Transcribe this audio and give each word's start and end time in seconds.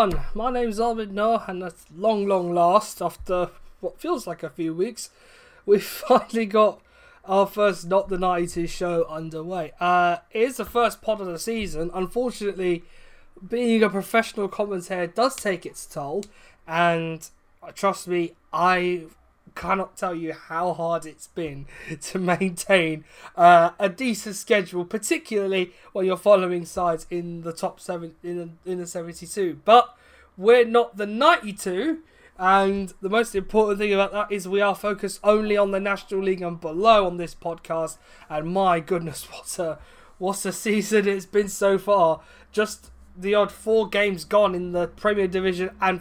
everyone, 0.00 0.24
my 0.34 0.50
name's 0.50 0.80
Arvid 0.80 1.12
Noah, 1.12 1.44
and 1.46 1.62
at 1.62 1.74
long, 1.94 2.26
long 2.26 2.54
last, 2.54 3.02
after 3.02 3.50
what 3.80 4.00
feels 4.00 4.26
like 4.26 4.42
a 4.42 4.48
few 4.48 4.72
weeks, 4.72 5.10
we've 5.66 5.84
finally 6.08 6.46
got 6.46 6.80
our 7.26 7.46
first 7.46 7.86
Not 7.86 8.08
the 8.08 8.16
92 8.16 8.66
show 8.66 9.04
underway. 9.04 9.72
Uh, 9.78 10.18
it 10.30 10.40
is 10.40 10.56
the 10.56 10.64
first 10.64 11.02
pod 11.02 11.20
of 11.20 11.26
the 11.26 11.38
season. 11.38 11.90
Unfortunately, 11.92 12.82
being 13.46 13.82
a 13.82 13.90
professional 13.90 14.48
commentator 14.48 15.06
does 15.06 15.36
take 15.36 15.66
its 15.66 15.84
toll, 15.84 16.24
and 16.66 17.28
uh, 17.62 17.70
trust 17.72 18.08
me, 18.08 18.32
I 18.54 19.02
cannot 19.54 19.96
tell 19.96 20.14
you 20.14 20.32
how 20.32 20.72
hard 20.72 21.06
it's 21.06 21.26
been 21.28 21.66
to 22.00 22.18
maintain 22.18 23.04
uh, 23.36 23.70
a 23.78 23.88
decent 23.88 24.36
schedule, 24.36 24.84
particularly 24.84 25.72
when 25.92 26.06
you're 26.06 26.16
following 26.16 26.64
sides 26.64 27.06
in 27.10 27.42
the 27.42 27.52
top 27.52 27.80
seven 27.80 28.14
in 28.22 28.36
the, 28.64 28.70
in 28.70 28.78
the 28.78 28.86
72. 28.86 29.60
But 29.64 29.94
we're 30.36 30.64
not 30.64 30.96
the 30.96 31.06
92. 31.06 32.00
And 32.38 32.94
the 33.02 33.10
most 33.10 33.34
important 33.34 33.78
thing 33.78 33.92
about 33.92 34.12
that 34.12 34.32
is 34.32 34.48
we 34.48 34.62
are 34.62 34.74
focused 34.74 35.20
only 35.22 35.58
on 35.58 35.72
the 35.72 35.80
National 35.80 36.22
League 36.22 36.40
and 36.40 36.58
below 36.58 37.06
on 37.06 37.18
this 37.18 37.34
podcast. 37.34 37.98
And 38.30 38.48
my 38.48 38.80
goodness, 38.80 39.24
what 39.30 39.58
a 39.58 39.78
what 40.16 40.44
a 40.44 40.52
season 40.52 41.06
it's 41.06 41.26
been 41.26 41.48
so 41.48 41.76
far. 41.78 42.20
Just 42.50 42.90
the 43.16 43.34
odd 43.34 43.52
four 43.52 43.88
games 43.88 44.24
gone 44.24 44.54
in 44.54 44.72
the 44.72 44.86
Premier 44.86 45.28
Division 45.28 45.70
and 45.80 46.00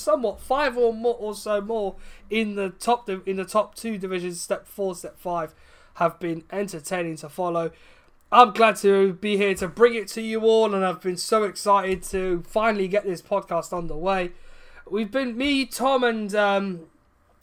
somewhat 0.00 0.40
five 0.40 0.76
or 0.76 0.92
more 0.92 1.16
or 1.18 1.34
so 1.34 1.60
more 1.60 1.96
in 2.28 2.54
the 2.54 2.70
top 2.70 3.08
in 3.08 3.36
the 3.36 3.44
top 3.44 3.74
two 3.74 3.98
divisions, 3.98 4.40
step 4.40 4.66
four, 4.66 4.94
step 4.94 5.18
five, 5.18 5.54
have 5.94 6.18
been 6.18 6.44
entertaining 6.50 7.16
to 7.16 7.28
follow. 7.28 7.70
I'm 8.32 8.52
glad 8.52 8.76
to 8.76 9.14
be 9.14 9.36
here 9.36 9.54
to 9.56 9.66
bring 9.66 9.94
it 9.94 10.06
to 10.08 10.22
you 10.22 10.42
all, 10.42 10.72
and 10.72 10.84
I've 10.84 11.00
been 11.00 11.16
so 11.16 11.42
excited 11.42 12.02
to 12.04 12.44
finally 12.46 12.86
get 12.86 13.04
this 13.04 13.20
podcast 13.20 13.76
underway. 13.76 14.30
We've 14.88 15.10
been 15.10 15.36
me, 15.36 15.66
Tom, 15.66 16.04
and 16.04 16.32
um, 16.34 16.86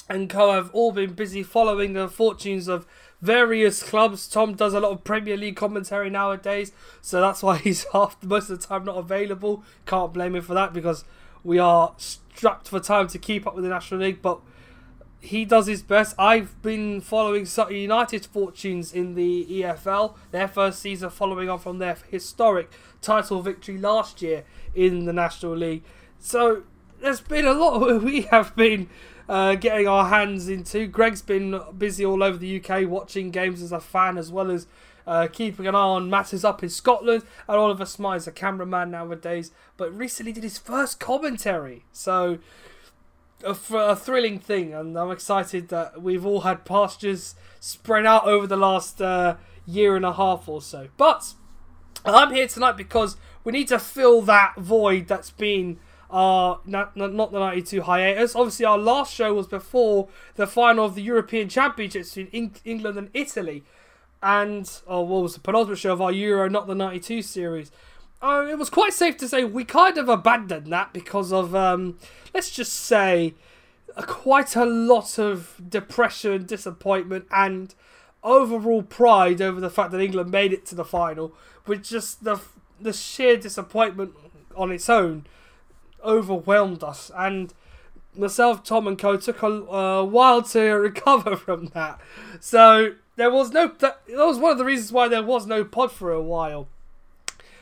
and 0.10 0.30
Co 0.30 0.54
have 0.54 0.70
all 0.72 0.92
been 0.92 1.14
busy 1.14 1.44
following 1.44 1.94
the 1.94 2.08
fortunes 2.08 2.68
of 2.68 2.86
various 3.22 3.84
clubs. 3.84 4.28
Tom 4.28 4.54
does 4.54 4.74
a 4.74 4.80
lot 4.80 4.92
of 4.92 5.04
Premier 5.04 5.36
League 5.36 5.56
commentary 5.56 6.10
nowadays, 6.10 6.72
so 7.02 7.20
that's 7.20 7.44
why 7.44 7.58
he's 7.64 7.86
half 7.92 8.22
most 8.24 8.50
of 8.50 8.60
the 8.60 8.68
time 8.68 8.86
not 8.86 8.98
available. 8.98 9.64
Can't 9.86 10.14
blame 10.14 10.36
him 10.36 10.44
for 10.44 10.54
that 10.54 10.74
because 10.74 11.04
we 11.48 11.58
are 11.60 11.94
strapped 11.96 12.68
for 12.68 12.78
time 12.82 13.08
to 13.08 13.18
keep 13.18 13.48
up 13.48 13.56
with 13.56 13.64
the 13.64 13.70
National 13.70 14.02
League, 14.02 14.22
but 14.22 14.42
he 15.22 15.46
does 15.46 15.66
his 15.66 15.82
best. 15.82 16.14
I've 16.20 16.62
been 16.62 17.00
following 17.00 17.48
United's 17.70 18.28
fortunes 18.28 18.92
in 18.92 19.16
the 19.16 19.46
EFL, 19.50 20.16
their 20.32 20.50
first 20.50 20.80
season 20.80 21.10
following 21.10 21.50
on 21.50 21.60
from 21.60 21.78
their 21.78 21.98
historic 22.12 22.70
title 23.02 23.42
victory 23.42 23.78
last 23.78 24.22
year 24.22 24.44
in 24.76 25.06
the 25.06 25.14
National 25.14 25.56
League. 25.56 25.84
So 26.20 26.64
there's 27.00 27.22
been 27.22 27.46
a 27.46 27.54
lot 27.54 28.04
we 28.04 28.24
have 28.24 28.54
been 28.58 28.90
uh, 29.30 29.56
getting 29.56 29.88
our 29.88 30.10
hands 30.10 30.50
into. 30.50 30.86
Greg's 30.86 31.22
been 31.22 31.62
busy 31.78 32.06
all 32.06 32.24
over 32.24 32.38
the 32.38 32.62
UK 32.62 32.90
watching 32.90 33.32
games 33.32 33.62
as 33.62 33.72
a 33.72 33.80
fan 33.80 34.18
as 34.18 34.34
well 34.34 34.52
as 34.52 34.68
uh, 35.08 35.28
keeping 35.32 35.66
an 35.66 35.74
eye 35.74 35.80
on 35.80 36.10
matters 36.10 36.44
up 36.44 36.62
in 36.62 36.70
Scotland. 36.70 37.24
And 37.48 37.58
Oliver 37.58 37.86
Smythe's 37.86 38.28
a 38.28 38.32
cameraman 38.32 38.92
nowadays, 38.92 39.52
but 39.78 39.98
recently 39.98 40.34
did 40.34 40.44
his 40.44 40.58
first 40.58 41.00
commentary. 41.00 41.86
So 41.92 42.40
a, 43.44 43.56
a 43.74 43.96
thrilling 43.96 44.40
thing, 44.40 44.74
and 44.74 44.98
I'm 44.98 45.12
excited 45.12 45.70
that 45.70 46.02
we've 46.02 46.26
all 46.26 46.42
had 46.42 46.66
pastures 46.66 47.36
spread 47.60 48.06
out 48.06 48.26
over 48.26 48.46
the 48.46 48.58
last 48.58 49.02
uh, 49.02 49.38
year 49.66 49.96
and 49.96 50.06
a 50.06 50.14
half 50.14 50.48
or 50.48 50.62
so. 50.62 50.90
But 50.98 51.34
I'm 52.06 52.34
here 52.34 52.48
tonight 52.48 52.78
because 52.78 53.18
we 53.44 53.52
need 53.52 53.68
to 53.70 53.80
fill 53.80 54.22
that 54.24 54.56
void 54.58 55.08
that's 55.08 55.32
been 55.32 55.80
our 56.10 56.62
not, 56.66 56.96
not 56.96 57.32
the 57.32 57.40
92 57.40 57.82
hiatus. 57.82 58.36
Obviously, 58.36 58.66
our 58.66 58.78
last 58.78 59.14
show 59.14 59.34
was 59.34 59.48
before 59.48 60.08
the 60.36 60.48
final 60.48 60.86
of 60.86 60.96
the 60.96 61.02
European 61.02 61.50
Championships 61.50 62.16
between 62.16 62.56
England 62.64 62.98
and 62.98 63.10
Italy, 63.14 63.64
and 64.22 64.70
oh, 64.88 65.02
what 65.02 65.24
was 65.24 65.34
the 65.34 65.40
penultimate 65.40 65.80
show 65.80 65.94
of 65.94 66.02
our 66.02 66.12
Euro, 66.12 66.50
not 66.50 66.68
the 66.68 66.76
92 66.76 67.22
series. 67.22 67.72
Uh, 68.22 68.48
it 68.50 68.58
was 68.58 68.70
quite 68.70 68.94
safe 68.94 69.16
to 69.18 69.28
say 69.28 69.44
we 69.44 69.64
kind 69.64 69.98
of 69.98 70.10
abandoned 70.10 70.68
that 70.74 70.92
because 70.92 71.32
of, 71.32 71.54
um, 71.54 71.98
let's 72.34 72.50
just 72.50 72.74
say, 72.74 73.36
quite 73.96 74.56
a 74.56 74.66
lot 74.66 75.20
of 75.20 75.62
depression, 75.70 76.46
disappointment, 76.46 77.26
and 77.32 77.76
overall 78.24 78.84
pride 78.84 79.42
over 79.42 79.60
the 79.60 79.70
fact 79.70 79.92
that 79.92 80.02
England 80.02 80.32
made 80.32 80.52
it 80.52 80.66
to 80.66 80.76
the 80.76 80.86
final, 80.86 81.34
with 81.66 81.84
just 81.84 82.24
the 82.24 82.40
the 82.80 82.94
sheer 82.94 83.38
disappointment 83.38 84.14
on 84.56 84.72
its 84.72 84.88
own 84.88 85.26
overwhelmed 86.04 86.84
us. 86.84 87.12
And 87.16 87.54
myself, 88.16 88.64
Tom, 88.64 88.88
and 88.88 88.98
Co 88.98 89.18
took 89.18 89.42
a 89.42 89.48
uh, 89.48 90.04
while 90.04 90.42
to 90.44 90.62
recover 90.72 91.36
from 91.36 91.68
that. 91.68 92.00
So 92.40 92.96
there 93.18 93.30
was 93.30 93.52
no. 93.52 93.68
That, 93.80 94.02
that 94.08 94.26
was 94.26 94.38
one 94.40 94.54
of 94.54 94.58
the 94.58 94.66
reasons 94.66 94.92
why 94.92 95.10
there 95.10 95.24
was 95.24 95.46
no 95.46 95.66
pod 95.66 95.92
for 95.92 96.12
a 96.12 96.22
while. 96.22 96.70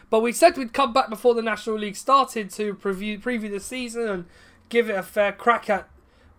But 0.09 0.21
we 0.21 0.31
said 0.31 0.55
we'd 0.55 0.73
come 0.73 0.93
back 0.93 1.09
before 1.09 1.33
the 1.33 1.41
National 1.41 1.79
League 1.79 1.95
started 1.95 2.51
to 2.51 2.75
preview 2.75 3.19
preview 3.19 3.49
the 3.49 3.59
season 3.59 4.07
and 4.07 4.25
give 4.69 4.89
it 4.89 4.97
a 4.97 5.03
fair 5.03 5.31
crack 5.31 5.69
at 5.69 5.89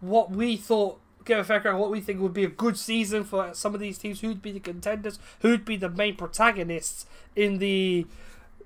what 0.01 0.31
we 0.31 0.57
thought 0.57 1.01
give 1.25 1.39
a 1.39 1.45
fair 1.45 1.61
crack 1.61 1.75
at 1.75 1.81
what 1.81 1.91
we 1.91 2.01
think 2.01 2.21
would 2.21 2.33
be 2.33 2.45
a 2.45 2.49
good 2.49 2.79
season 2.79 3.25
for 3.25 3.53
some 3.53 3.75
of 3.75 3.81
these 3.81 3.99
teams, 3.99 4.21
who'd 4.21 4.41
be 4.41 4.53
the 4.53 4.61
contenders, 4.61 5.19
who'd 5.41 5.65
be 5.65 5.77
the 5.77 5.91
main 5.91 6.15
protagonists 6.17 7.05
in 7.35 7.59
the 7.59 8.07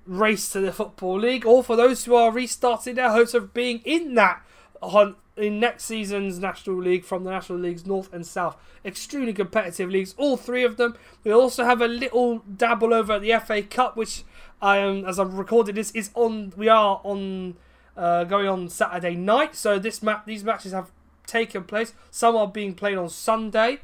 race 0.05 0.51
to 0.51 0.59
the 0.59 0.71
Football 0.71 1.19
League, 1.19 1.45
or 1.45 1.63
for 1.63 1.75
those 1.75 2.05
who 2.05 2.15
are 2.15 2.31
restarting 2.31 2.95
their 2.95 3.11
hopes 3.11 3.33
of 3.33 3.53
being 3.53 3.81
in 3.83 4.15
that 4.15 4.41
hunt 4.81 5.17
in 5.41 5.59
next 5.59 5.85
season's 5.85 6.39
National 6.39 6.77
League 6.77 7.03
from 7.03 7.23
the 7.23 7.31
National 7.31 7.59
Leagues 7.59 7.85
North 7.85 8.11
and 8.13 8.25
South. 8.25 8.55
Extremely 8.85 9.33
competitive 9.33 9.89
leagues, 9.89 10.15
all 10.17 10.37
three 10.37 10.63
of 10.63 10.77
them. 10.77 10.95
We 11.23 11.31
also 11.31 11.63
have 11.63 11.81
a 11.81 11.87
little 11.87 12.39
dabble 12.39 12.93
over 12.93 13.13
at 13.13 13.21
the 13.21 13.33
FA 13.39 13.61
Cup, 13.63 13.97
which 13.97 14.23
I 14.61 14.77
am, 14.77 15.05
as 15.05 15.19
I've 15.19 15.33
recorded 15.33 15.75
this, 15.75 15.91
is 15.91 16.11
on. 16.13 16.53
We 16.55 16.69
are 16.69 17.01
on 17.03 17.55
uh, 17.97 18.23
going 18.25 18.47
on 18.47 18.69
Saturday 18.69 19.15
night, 19.15 19.55
so 19.55 19.79
this 19.79 20.01
map, 20.01 20.25
these 20.25 20.43
matches 20.43 20.71
have 20.71 20.91
taken 21.25 21.63
place. 21.63 21.93
Some 22.09 22.35
are 22.35 22.47
being 22.47 22.73
played 22.73 22.97
on 22.97 23.09
Sunday, 23.09 23.79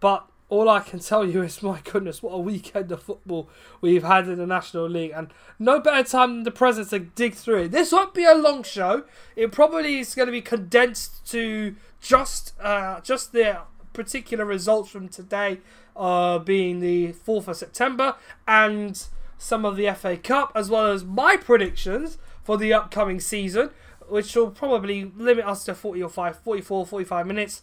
but 0.00 0.26
all 0.52 0.68
I 0.68 0.80
can 0.80 0.98
tell 0.98 1.24
you 1.24 1.42
is, 1.48 1.62
my 1.62 1.80
goodness, 1.80 2.22
what 2.22 2.32
a 2.32 2.38
weekend 2.38 2.92
of 2.92 3.02
football 3.02 3.48
we've 3.80 4.02
had 4.02 4.28
in 4.28 4.36
the 4.36 4.46
National 4.46 4.86
League, 4.86 5.12
and 5.14 5.32
no 5.58 5.80
better 5.80 6.06
time 6.06 6.34
than 6.34 6.42
the 6.42 6.50
present 6.50 6.90
to 6.90 6.98
dig 6.98 7.34
through 7.34 7.62
it. 7.62 7.70
This 7.70 7.90
won't 7.90 8.12
be 8.12 8.24
a 8.24 8.34
long 8.34 8.62
show. 8.62 9.04
It 9.34 9.50
probably 9.50 9.98
is 10.00 10.14
going 10.14 10.26
to 10.26 10.32
be 10.32 10.42
condensed 10.42 11.26
to 11.30 11.74
just 12.02 12.52
uh, 12.60 13.00
just 13.00 13.32
the 13.32 13.60
particular 13.94 14.44
results 14.44 14.90
from 14.90 15.08
today, 15.08 15.60
uh, 15.96 16.38
being 16.38 16.80
the 16.80 17.12
fourth 17.12 17.48
of 17.48 17.56
September, 17.56 18.16
and 18.46 19.06
some 19.38 19.64
of 19.64 19.76
the 19.76 19.90
FA 19.92 20.18
Cup, 20.18 20.52
as 20.54 20.68
well 20.68 20.86
as 20.86 21.02
my 21.02 21.36
predictions 21.36 22.18
for 22.42 22.58
the 22.58 22.74
upcoming 22.74 23.20
season, 23.20 23.70
which 24.06 24.36
will 24.36 24.50
probably 24.50 25.10
limit 25.16 25.46
us 25.46 25.64
to 25.64 25.74
40 25.74 26.02
or 26.02 26.10
5, 26.10 26.40
44, 26.40 26.86
45 26.86 27.26
minutes. 27.26 27.62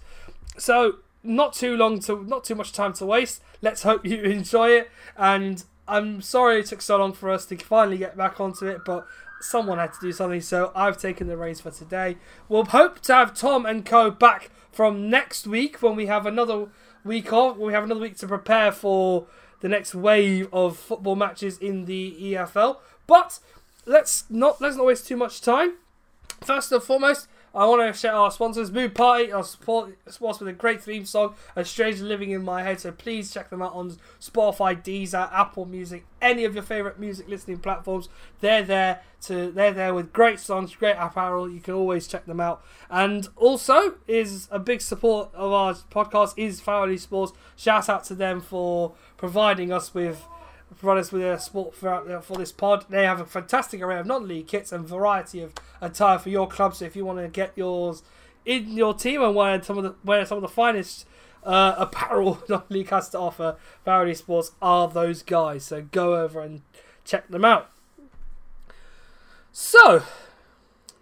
So 0.58 1.00
not 1.24 1.54
too 1.54 1.76
long 1.76 2.00
to 2.02 2.24
not 2.24 2.44
too 2.44 2.56
much 2.56 2.74
time 2.74 2.94
to 2.94 3.06
waste. 3.06 3.42
Let's 3.62 3.84
hope 3.84 4.06
you 4.06 4.22
enjoy 4.24 4.70
it. 4.70 4.92
And 5.18 5.64
I'm 5.88 6.22
sorry 6.22 6.60
it 6.60 6.68
took 6.68 6.82
so 6.82 6.98
long 6.98 7.14
for 7.14 7.30
us 7.30 7.46
to 7.48 7.58
finally 7.58 7.98
get 7.98 8.16
back 8.16 8.40
onto 8.40 8.68
it, 8.68 8.82
but 8.86 9.08
someone 9.42 9.78
had 9.78 9.94
to 9.94 10.00
do 10.02 10.12
something, 10.12 10.42
so 10.42 10.72
I've 10.76 10.98
taken 10.98 11.28
the 11.28 11.38
reins 11.38 11.62
for 11.62 11.72
today. 11.72 12.18
We'll 12.48 12.66
hope 12.66 13.00
to 13.02 13.14
have 13.14 13.34
Tom 13.34 13.66
and 13.66 13.86
Co 13.86 14.12
back 14.12 14.52
from 14.72 15.10
next 15.10 15.48
week 15.48 15.82
when 15.82 15.96
we 15.96 16.06
have 16.06 16.26
another 16.26 16.68
week 17.04 17.34
off. 17.34 17.58
We 17.58 17.74
have 17.74 17.84
another 17.84 18.02
week 18.02 18.18
to 18.18 18.28
prepare 18.28 18.72
for 18.72 19.28
the 19.62 19.70
next 19.70 19.96
wave 19.96 20.48
of 20.54 20.78
football 20.78 21.16
matches 21.16 21.58
in 21.58 21.86
the 21.86 22.16
EFL. 22.20 22.78
But 23.08 23.40
let's 23.86 24.26
not 24.30 24.62
let's 24.62 24.78
not 24.78 24.86
waste 24.86 25.08
too 25.08 25.18
much 25.18 25.42
time. 25.42 25.74
First 26.42 26.72
and 26.72 26.82
foremost, 26.82 27.28
I 27.54 27.66
want 27.66 27.82
to 27.82 28.00
shout 28.00 28.14
out 28.14 28.22
our 28.22 28.32
sponsors, 28.32 28.72
Mood 28.72 28.94
Party, 28.94 29.32
our 29.32 29.44
support 29.44 29.98
sponsor 30.08 30.46
with 30.46 30.54
a 30.54 30.58
great 30.58 30.84
theme 30.84 31.06
song, 31.06 31.36
A 31.56 31.66
Stranger 31.66 32.06
Living 32.06 32.32
in 32.32 32.44
My 32.44 32.62
Head. 32.62 32.80
So 32.80 32.92
please 32.92 33.34
check 33.34 33.50
them 33.50 33.62
out 33.62 33.74
on 33.74 33.98
Spotify, 34.22 34.82
Deezer, 34.82 35.32
Apple 35.34 35.66
Music, 35.66 36.06
any 36.22 36.46
of 36.46 36.54
your 36.54 36.64
favorite 36.64 37.00
music 37.00 37.28
listening 37.28 37.58
platforms. 37.60 38.10
They're 38.42 38.64
there 38.64 39.02
to 39.22 39.52
they're 39.52 39.74
there 39.74 39.94
with 39.94 40.14
great 40.14 40.40
songs, 40.40 40.76
great 40.76 40.96
apparel. 40.98 41.50
You 41.50 41.60
can 41.60 41.74
always 41.74 42.08
check 42.08 42.26
them 42.26 42.40
out. 42.40 42.64
And 42.90 43.28
also 43.36 43.96
is 44.08 44.48
a 44.52 44.60
big 44.60 44.82
support 44.82 45.34
of 45.34 45.52
our 45.52 45.74
podcast 45.74 46.34
is 46.38 46.62
Farrelly 46.62 47.00
Sports. 47.00 47.34
Shout 47.56 47.90
out 47.90 48.04
to 48.06 48.16
them 48.16 48.42
for 48.42 48.94
providing 49.18 49.72
us 49.72 49.94
with 49.94 50.26
provide 50.78 51.00
us 51.00 51.12
with 51.12 51.24
a 51.24 51.40
sport 51.40 51.76
for, 51.76 52.22
for 52.22 52.38
this 52.38 52.52
pod. 52.52 52.86
They 52.90 53.04
have 53.04 53.20
a 53.20 53.26
fantastic 53.26 53.82
array 53.82 54.00
of 54.00 54.06
non-league 54.06 54.48
kits 54.48 54.72
and 54.72 54.88
variety 54.88 55.42
of 55.42 55.54
attire 55.82 56.20
for 56.20 56.30
your 56.30 56.48
club. 56.48 56.76
So 56.76 56.86
if 56.86 56.96
you 56.96 57.06
want 57.06 57.20
to 57.20 57.28
get 57.28 57.52
yours 57.56 58.04
in 58.46 58.70
your 58.72 58.94
team 58.94 59.22
and 59.22 59.36
wear 59.36 59.62
some 59.62 59.78
of 59.78 59.84
the 59.84 59.96
wear 60.04 60.26
some 60.26 60.38
of 60.38 60.42
the 60.42 60.48
finest 60.48 61.06
uh, 61.44 61.76
apparel 61.78 62.44
non-league 62.50 62.90
has 62.90 63.10
to 63.10 63.20
offer, 63.20 63.58
Faraday 63.84 64.14
Sports 64.14 64.52
are 64.62 64.88
those 64.88 65.24
guys. 65.24 65.66
So 65.66 65.82
go 65.82 66.16
over 66.16 66.42
and 66.42 66.62
check 67.04 67.28
them 67.30 67.46
out. 67.46 67.70
So 69.52 70.04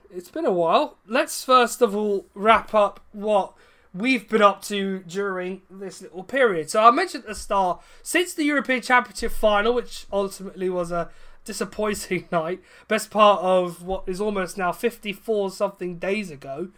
It's 0.10 0.30
been 0.30 0.46
a 0.46 0.52
while. 0.52 0.98
Let's 1.06 1.44
first 1.44 1.81
of 1.81 1.96
all 1.96 2.25
wrap 2.34 2.74
up 2.74 3.02
what 3.12 3.54
we've 3.98 4.28
been 4.30 4.42
up 4.42 4.62
to 4.64 5.00
during 5.00 5.62
this 5.70 6.02
little 6.02 6.24
period. 6.24 6.70
So 6.70 6.84
I 6.84 6.92
mentioned 6.92 7.24
at 7.24 7.30
the 7.30 7.36
start, 7.36 7.82
since 8.04 8.34
the 8.34 8.44
European 8.44 8.82
Championship 8.82 9.32
final, 9.32 9.74
which 9.74 10.06
ultimately 10.12 10.70
was 10.70 10.92
a 10.92 11.10
disappointing 11.46 12.28
night, 12.32 12.62
best 12.88 13.10
part 13.10 13.42
of 13.42 13.84
what 13.84 14.04
is 14.08 14.22
almost 14.22 14.58
now 14.58 14.72
54 14.72 15.52
something 15.52 15.98
days 15.98 16.30
ago. 16.30 16.70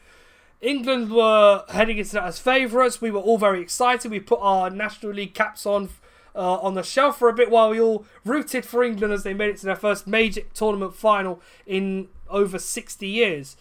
England 0.61 1.11
were 1.11 1.63
heading 1.69 1.97
into 1.97 2.13
that 2.13 2.25
as 2.25 2.39
favourites. 2.39 3.01
We 3.01 3.11
were 3.11 3.19
all 3.19 3.37
very 3.37 3.61
excited. 3.61 4.11
We 4.11 4.19
put 4.19 4.39
our 4.41 4.69
National 4.69 5.13
League 5.13 5.33
caps 5.33 5.65
on 5.65 5.89
uh, 6.35 6.59
on 6.59 6.73
the 6.75 6.83
shelf 6.83 7.17
for 7.17 7.27
a 7.27 7.33
bit 7.33 7.49
while 7.49 7.69
we 7.69 7.81
all 7.81 8.05
rooted 8.23 8.63
for 8.65 8.83
England 8.83 9.11
as 9.11 9.23
they 9.23 9.33
made 9.33 9.49
it 9.49 9.57
to 9.57 9.65
their 9.65 9.75
first 9.75 10.05
major 10.05 10.41
tournament 10.53 10.93
final 10.93 11.41
in 11.65 12.07
over 12.29 12.59
60 12.59 13.07
years. 13.07 13.57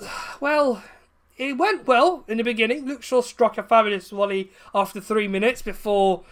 Well, 0.40 0.82
it 1.36 1.56
went 1.56 1.86
well 1.86 2.24
in 2.28 2.38
the 2.38 2.44
beginning. 2.44 2.86
Luke 2.86 3.02
Shaw 3.02 3.20
struck 3.20 3.58
a 3.58 3.62
fabulous 3.62 4.10
volley 4.10 4.50
after 4.74 5.00
three 5.00 5.28
minutes 5.28 5.62
before 5.62 6.24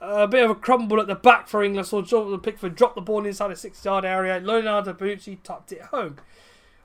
a 0.00 0.26
bit 0.26 0.44
of 0.44 0.50
a 0.50 0.54
crumble 0.54 1.00
at 1.00 1.06
the 1.06 1.14
back 1.14 1.48
for 1.48 1.62
England. 1.62 1.86
saw 1.86 2.02
Jordan 2.02 2.40
Pickford 2.40 2.74
drop 2.74 2.94
the 2.94 3.00
ball 3.00 3.24
inside 3.24 3.48
the 3.48 3.56
six 3.56 3.84
yard 3.84 4.04
area. 4.04 4.40
Leonardo 4.40 4.92
Bonucci 4.92 5.38
tucked 5.42 5.72
it 5.72 5.82
home. 5.82 6.16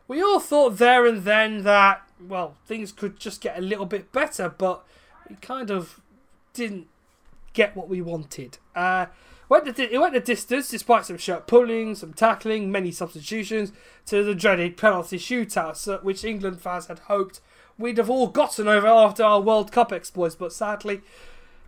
We 0.08 0.22
all 0.22 0.40
thought 0.40 0.78
there 0.78 1.06
and 1.06 1.24
then 1.24 1.64
that, 1.64 2.02
well, 2.20 2.56
things 2.66 2.92
could 2.92 3.20
just 3.20 3.42
get 3.42 3.58
a 3.58 3.62
little 3.62 3.86
bit 3.86 4.12
better, 4.12 4.50
but 4.50 4.84
we 5.30 5.36
kind 5.38 5.72
of 5.72 6.02
didn't 6.54 6.88
get 7.54 7.76
what 7.76 7.88
we 7.88 8.02
wanted. 8.02 8.58
Uh, 8.76 9.08
went 9.48 9.74
the, 9.74 9.94
it 9.94 10.00
went 10.00 10.14
the 10.14 10.20
distance 10.20 10.70
despite 10.70 11.06
some 11.06 11.18
shirt 11.18 11.48
pulling, 11.48 11.96
some 11.96 12.14
tackling, 12.14 12.72
many 12.72 12.92
substitutions 12.92 13.72
to 14.06 14.24
the 14.24 14.36
dreaded 14.36 14.76
penalty 14.76 15.18
shootout, 15.18 16.04
which 16.04 16.26
England 16.26 16.62
fans 16.62 16.88
had 16.88 17.00
hoped 17.00 17.40
we'd 17.82 17.98
have 17.98 18.10
all 18.10 18.28
gotten 18.28 18.68
over 18.68 18.88
after 18.88 19.24
our 19.24 19.42
World 19.42 19.72
Cup 19.72 19.92
exploits, 19.92 20.36
but 20.36 20.54
sadly, 20.54 21.02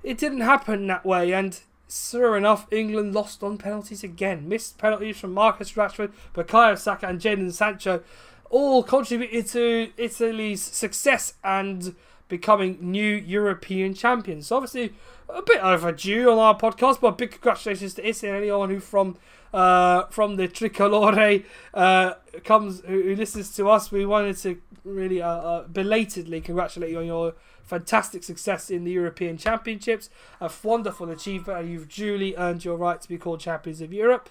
it 0.03 0.17
didn't 0.17 0.41
happen 0.41 0.87
that 0.87 1.05
way. 1.05 1.33
And 1.33 1.59
sure 1.89 2.37
enough, 2.37 2.67
England 2.71 3.13
lost 3.13 3.43
on 3.43 3.57
penalties 3.57 4.03
again. 4.03 4.47
Missed 4.47 4.77
penalties 4.77 5.17
from 5.19 5.33
Marcus 5.33 5.73
Rashford, 5.73 6.13
Bukayo 6.33 6.77
Saka, 6.77 7.07
and 7.07 7.19
Jadon 7.19 7.51
Sancho 7.51 8.01
all 8.49 8.83
contributed 8.83 9.47
to 9.47 9.89
Italy's 9.97 10.61
success 10.61 11.33
and 11.43 11.95
becoming 12.33 12.79
new 12.81 13.13
European 13.15 13.93
champions. 13.93 14.47
So 14.47 14.55
obviously, 14.55 14.91
a 15.29 15.43
bit 15.43 15.61
overdue 15.61 16.31
on 16.31 16.39
our 16.39 16.57
podcast, 16.57 16.99
but 16.99 17.15
big 17.15 17.29
congratulations 17.29 17.93
to 17.93 18.07
Issa 18.09 18.27
and 18.27 18.37
anyone 18.37 18.71
who 18.71 18.79
from 18.79 19.17
uh, 19.53 20.07
from 20.07 20.37
the 20.37 20.47
Tricolore 20.47 21.45
uh, 21.75 22.13
comes 22.43 22.81
who, 22.87 23.03
who, 23.03 23.15
listens 23.15 23.55
to 23.57 23.69
us. 23.69 23.91
We 23.91 24.03
wanted 24.07 24.37
to 24.37 24.59
really 24.83 25.21
uh, 25.21 25.29
uh, 25.29 25.67
belatedly 25.67 26.41
congratulate 26.41 26.89
you 26.89 26.99
on 27.01 27.05
your 27.05 27.35
fantastic 27.61 28.23
success 28.23 28.71
in 28.71 28.83
the 28.83 28.91
European 28.91 29.37
Championships. 29.37 30.09
A 30.41 30.49
wonderful 30.63 31.11
achievement, 31.11 31.59
and 31.59 31.69
you've 31.69 31.87
duly 31.87 32.35
earned 32.35 32.65
your 32.65 32.77
right 32.77 32.99
to 32.99 33.07
be 33.07 33.19
called 33.19 33.41
champions 33.41 33.79
of 33.79 33.93
Europe. 33.93 34.27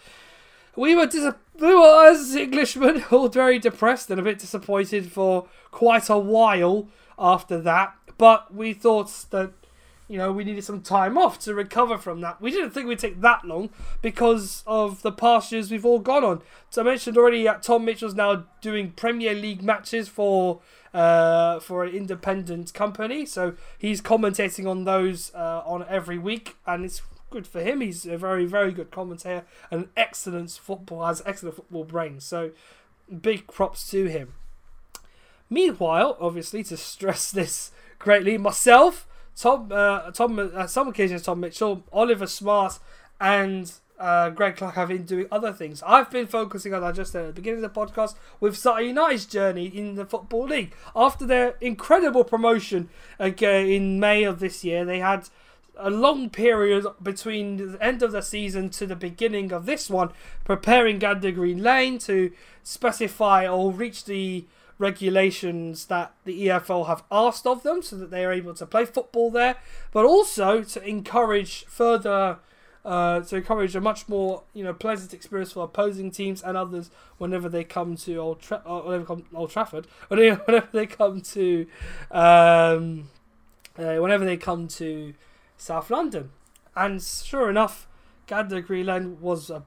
We 0.74 0.96
were, 0.96 1.06
dis- 1.06 1.34
we 1.60 1.72
were 1.72 2.10
as 2.10 2.34
Englishmen 2.34 3.04
all 3.12 3.28
very 3.28 3.60
depressed 3.60 4.10
and 4.10 4.18
a 4.18 4.24
bit 4.24 4.40
disappointed 4.40 5.12
for 5.12 5.46
quite 5.70 6.08
a 6.08 6.18
while 6.18 6.88
after 7.18 7.60
that, 7.60 7.94
but 8.18 8.54
we 8.54 8.72
thought 8.72 9.26
that 9.30 9.52
you 10.12 10.18
know, 10.18 10.30
we 10.30 10.44
needed 10.44 10.62
some 10.62 10.82
time 10.82 11.16
off 11.16 11.38
to 11.38 11.54
recover 11.54 11.96
from 11.96 12.20
that. 12.20 12.38
We 12.38 12.50
didn't 12.50 12.72
think 12.72 12.86
we'd 12.86 12.98
take 12.98 13.22
that 13.22 13.46
long 13.46 13.70
because 14.02 14.62
of 14.66 15.00
the 15.00 15.10
past 15.10 15.50
years 15.52 15.70
we've 15.70 15.86
all 15.86 16.00
gone 16.00 16.22
on. 16.22 16.42
So 16.68 16.82
I 16.82 16.84
mentioned 16.84 17.16
already 17.16 17.44
that 17.44 17.62
Tom 17.62 17.86
Mitchell's 17.86 18.14
now 18.14 18.44
doing 18.60 18.90
Premier 18.90 19.32
League 19.32 19.62
matches 19.62 20.10
for 20.10 20.60
uh, 20.92 21.60
for 21.60 21.84
an 21.84 21.94
independent 21.94 22.74
company. 22.74 23.24
So 23.24 23.54
he's 23.78 24.02
commentating 24.02 24.68
on 24.68 24.84
those 24.84 25.34
uh, 25.34 25.62
on 25.64 25.86
every 25.88 26.18
week, 26.18 26.56
and 26.66 26.84
it's 26.84 27.00
good 27.30 27.46
for 27.46 27.62
him. 27.62 27.80
He's 27.80 28.04
a 28.04 28.18
very 28.18 28.44
very 28.44 28.72
good 28.72 28.90
commentator 28.90 29.44
and 29.70 29.88
excellent 29.96 30.50
football 30.50 31.06
has 31.06 31.22
excellent 31.24 31.56
football 31.56 31.84
brain. 31.84 32.20
So 32.20 32.50
big 33.22 33.46
props 33.46 33.90
to 33.92 34.08
him. 34.08 34.34
Meanwhile, 35.52 36.16
obviously, 36.18 36.64
to 36.64 36.78
stress 36.78 37.30
this 37.30 37.72
greatly, 37.98 38.38
myself 38.38 39.06
Tom, 39.36 39.68
uh, 39.70 40.10
Tom, 40.10 40.38
uh, 40.38 40.66
some 40.66 40.88
occasions 40.88 41.22
Tom 41.22 41.40
Mitchell, 41.40 41.84
Oliver 41.92 42.26
Smart, 42.26 42.78
and 43.20 43.70
uh, 43.98 44.30
Greg 44.30 44.56
Clark 44.56 44.76
have 44.76 44.88
been 44.88 45.04
doing 45.04 45.26
other 45.30 45.52
things. 45.52 45.82
I've 45.86 46.10
been 46.10 46.26
focusing 46.26 46.72
on, 46.72 46.82
I 46.82 46.90
just 46.92 47.12
said 47.12 47.26
at 47.26 47.26
the 47.34 47.40
beginning 47.42 47.62
of 47.62 47.74
the 47.74 47.80
podcast, 47.80 48.14
with 48.40 48.56
Sutton 48.56 48.86
United's 48.86 49.26
journey 49.26 49.66
in 49.66 49.94
the 49.94 50.06
Football 50.06 50.46
League. 50.46 50.74
After 50.96 51.26
their 51.26 51.56
incredible 51.60 52.24
promotion 52.24 52.88
uh, 53.20 53.26
in 53.26 54.00
May 54.00 54.22
of 54.24 54.40
this 54.40 54.64
year, 54.64 54.86
they 54.86 55.00
had 55.00 55.28
a 55.76 55.90
long 55.90 56.30
period 56.30 56.86
between 57.02 57.72
the 57.72 57.84
end 57.84 58.02
of 58.02 58.12
the 58.12 58.22
season 58.22 58.70
to 58.70 58.86
the 58.86 58.96
beginning 58.96 59.52
of 59.52 59.66
this 59.66 59.90
one, 59.90 60.12
preparing 60.44 60.98
Gander 60.98 61.30
Green 61.30 61.62
Lane 61.62 61.98
to 61.98 62.32
specify 62.62 63.46
or 63.46 63.70
reach 63.70 64.06
the 64.06 64.46
regulations 64.78 65.86
that 65.86 66.14
the 66.24 66.46
EFL 66.46 66.86
have 66.86 67.02
asked 67.10 67.46
of 67.46 67.62
them 67.62 67.82
so 67.82 67.96
that 67.96 68.10
they 68.10 68.24
are 68.24 68.32
able 68.32 68.54
to 68.54 68.66
play 68.66 68.84
football 68.84 69.30
there, 69.30 69.56
but 69.92 70.04
also 70.04 70.62
to 70.62 70.86
encourage 70.86 71.64
further. 71.66 72.38
Uh, 72.84 73.20
to 73.20 73.36
encourage 73.36 73.76
a 73.76 73.80
much 73.80 74.08
more 74.08 74.42
you 74.54 74.64
know 74.64 74.74
pleasant 74.74 75.14
experience 75.14 75.52
for 75.52 75.62
opposing 75.62 76.10
teams 76.10 76.42
and 76.42 76.56
others 76.56 76.90
whenever 77.16 77.48
they 77.48 77.62
come 77.62 77.94
to 77.94 78.16
Old, 78.16 78.40
Tra- 78.40 78.60
uh, 78.66 78.80
whenever 78.80 79.04
come 79.04 79.24
Old 79.32 79.50
Trafford 79.50 79.86
whenever 80.08 80.68
they 80.72 80.86
come 80.86 81.20
to 81.20 81.64
um, 82.10 83.08
uh, 83.78 83.94
whenever 83.98 84.24
they 84.24 84.36
come 84.36 84.66
to 84.66 85.14
South 85.56 85.90
London 85.90 86.32
and 86.74 87.00
sure 87.00 87.48
enough 87.48 87.86
Gander 88.26 88.60
Green 88.60 88.86
Lane 88.86 89.20
was 89.20 89.48
a 89.48 89.62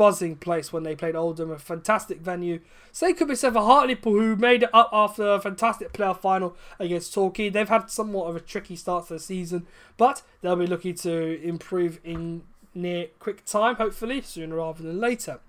buzzing 0.00 0.34
place 0.34 0.72
when 0.72 0.82
they 0.82 0.96
played 0.96 1.14
Oldham, 1.14 1.50
a 1.50 1.58
fantastic 1.58 2.20
venue. 2.20 2.60
Same 2.90 3.14
could 3.14 3.28
be 3.28 3.34
said 3.34 3.52
for 3.52 3.60
Hartlepool, 3.60 4.14
who 4.14 4.34
made 4.34 4.62
it 4.62 4.70
up 4.72 4.88
after 4.94 5.30
a 5.30 5.38
fantastic 5.38 5.92
playoff 5.92 6.20
final 6.20 6.56
against 6.78 7.12
Torquay. 7.12 7.50
They've 7.50 7.68
had 7.68 7.90
somewhat 7.90 8.30
of 8.30 8.34
a 8.34 8.40
tricky 8.40 8.76
start 8.76 9.08
to 9.08 9.12
the 9.12 9.20
season, 9.20 9.66
but 9.98 10.22
they'll 10.40 10.56
be 10.56 10.66
looking 10.66 10.94
to 10.94 11.38
improve 11.42 12.00
in 12.02 12.44
near 12.74 13.08
quick 13.18 13.44
time, 13.44 13.74
hopefully, 13.74 14.22
sooner 14.22 14.56
rather 14.56 14.82
than 14.82 14.98
later. 14.98 15.40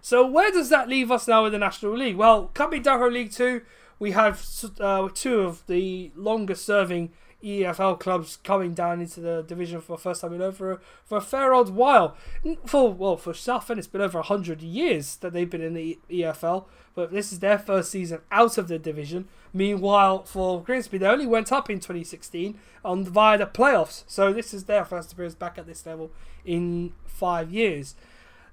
So 0.00 0.24
where 0.24 0.52
does 0.52 0.68
that 0.68 0.88
leave 0.88 1.10
us 1.10 1.26
now 1.26 1.44
in 1.46 1.50
the 1.50 1.58
National 1.58 1.98
League? 1.98 2.14
Well, 2.14 2.52
coming 2.54 2.82
down 2.82 3.00
from 3.00 3.12
League 3.12 3.32
Two, 3.32 3.62
we 3.98 4.12
have 4.12 4.40
uh, 4.78 5.08
two 5.12 5.40
of 5.40 5.66
the 5.66 6.12
longest 6.14 6.64
serving 6.64 7.10
EFL 7.44 8.00
clubs 8.00 8.38
coming 8.42 8.74
down 8.74 9.00
into 9.00 9.20
the 9.20 9.42
division 9.42 9.80
for 9.80 9.96
the 9.96 10.02
first 10.02 10.22
time 10.22 10.32
in 10.32 10.42
over 10.42 10.80
for 11.04 11.18
a 11.18 11.20
fair 11.20 11.52
old 11.52 11.74
while. 11.74 12.16
For 12.64 12.92
well, 12.92 13.16
for 13.16 13.34
Southend, 13.34 13.78
it's 13.78 13.86
been 13.86 14.00
over 14.00 14.22
hundred 14.22 14.62
years 14.62 15.16
that 15.16 15.32
they've 15.32 15.48
been 15.48 15.62
in 15.62 15.74
the 15.74 15.98
EFL, 16.10 16.64
but 16.94 17.12
this 17.12 17.32
is 17.32 17.40
their 17.40 17.58
first 17.58 17.90
season 17.90 18.20
out 18.32 18.58
of 18.58 18.68
the 18.68 18.78
division. 18.78 19.28
Meanwhile, 19.52 20.24
for 20.24 20.62
Grimsby, 20.62 20.98
they 20.98 21.06
only 21.06 21.26
went 21.26 21.52
up 21.52 21.70
in 21.70 21.78
2016 21.78 22.58
on 22.84 23.04
via 23.04 23.38
the 23.38 23.46
playoffs, 23.46 24.04
so 24.06 24.32
this 24.32 24.52
is 24.52 24.64
their 24.64 24.84
first 24.84 25.12
appearance 25.12 25.34
back 25.34 25.58
at 25.58 25.66
this 25.66 25.86
level 25.86 26.10
in 26.44 26.92
five 27.06 27.50
years. 27.50 27.94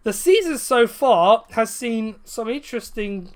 The 0.04 0.14
season 0.14 0.58
so 0.58 0.86
far 0.88 1.46
has 1.52 1.74
seen 1.74 2.16
some 2.26 2.50
interesting, 2.50 3.30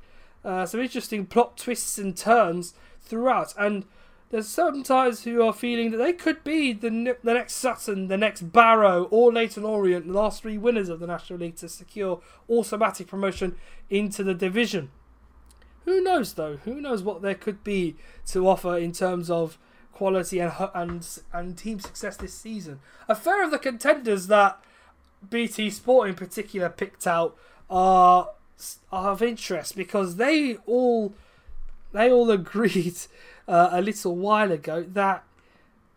uh, 0.44 0.66
some 0.66 0.82
interesting 0.82 1.26
plot 1.26 1.58
twists 1.58 1.98
and 1.98 2.16
turns 2.16 2.74
throughout, 3.02 3.54
and 3.58 3.86
there's 4.30 4.48
sometimes 4.48 5.24
who 5.24 5.42
are 5.42 5.54
feeling 5.54 5.92
that 5.92 5.98
they 5.98 6.14
could 6.14 6.44
be 6.44 6.74
the 6.74 7.16
the 7.24 7.34
next 7.34 7.54
Sutton, 7.54 8.08
the 8.08 8.18
next 8.18 8.52
Barrow, 8.52 9.04
or 9.06 9.32
Leyton 9.32 9.64
Orient, 9.64 10.08
the 10.08 10.14
last 10.14 10.42
three 10.42 10.58
winners 10.58 10.90
of 10.90 11.00
the 11.00 11.08
National 11.08 11.40
League 11.40 11.56
to 11.58 11.70
secure 11.70 12.22
automatic 12.50 13.08
promotion 13.08 13.56
into 13.90 14.24
the 14.24 14.34
division. 14.34 14.92
Who 15.86 16.02
knows 16.02 16.34
though? 16.34 16.58
Who 16.58 16.82
knows 16.82 17.02
what 17.02 17.22
there 17.22 17.36
could 17.36 17.64
be 17.64 17.96
to 18.28 18.48
offer 18.48 18.78
in 18.78 18.92
terms 18.92 19.30
of 19.30 19.58
quality 19.94 20.40
and 20.40 20.52
and 20.76 21.08
and 21.32 21.58
team 21.58 21.80
success 21.80 22.18
this 22.18 22.34
season? 22.34 22.82
A 23.08 23.16
fair 23.16 23.44
of 23.44 23.52
the 23.52 23.60
contenders 23.60 24.28
that 24.28 24.62
BT 25.30 25.70
Sport 25.70 26.10
in 26.10 26.16
particular 26.16 26.70
picked 26.70 27.08
out 27.08 27.38
are, 27.70 28.32
are 28.92 29.12
of 29.12 29.22
interest 29.22 29.78
because 29.78 30.18
they 30.18 30.58
all 30.66 31.14
they 31.94 32.12
all 32.12 32.30
agreed 32.42 32.98
uh, 33.48 33.70
a 33.72 33.82
little 33.82 34.16
while 34.16 34.52
ago 34.52 34.84
that 34.84 35.24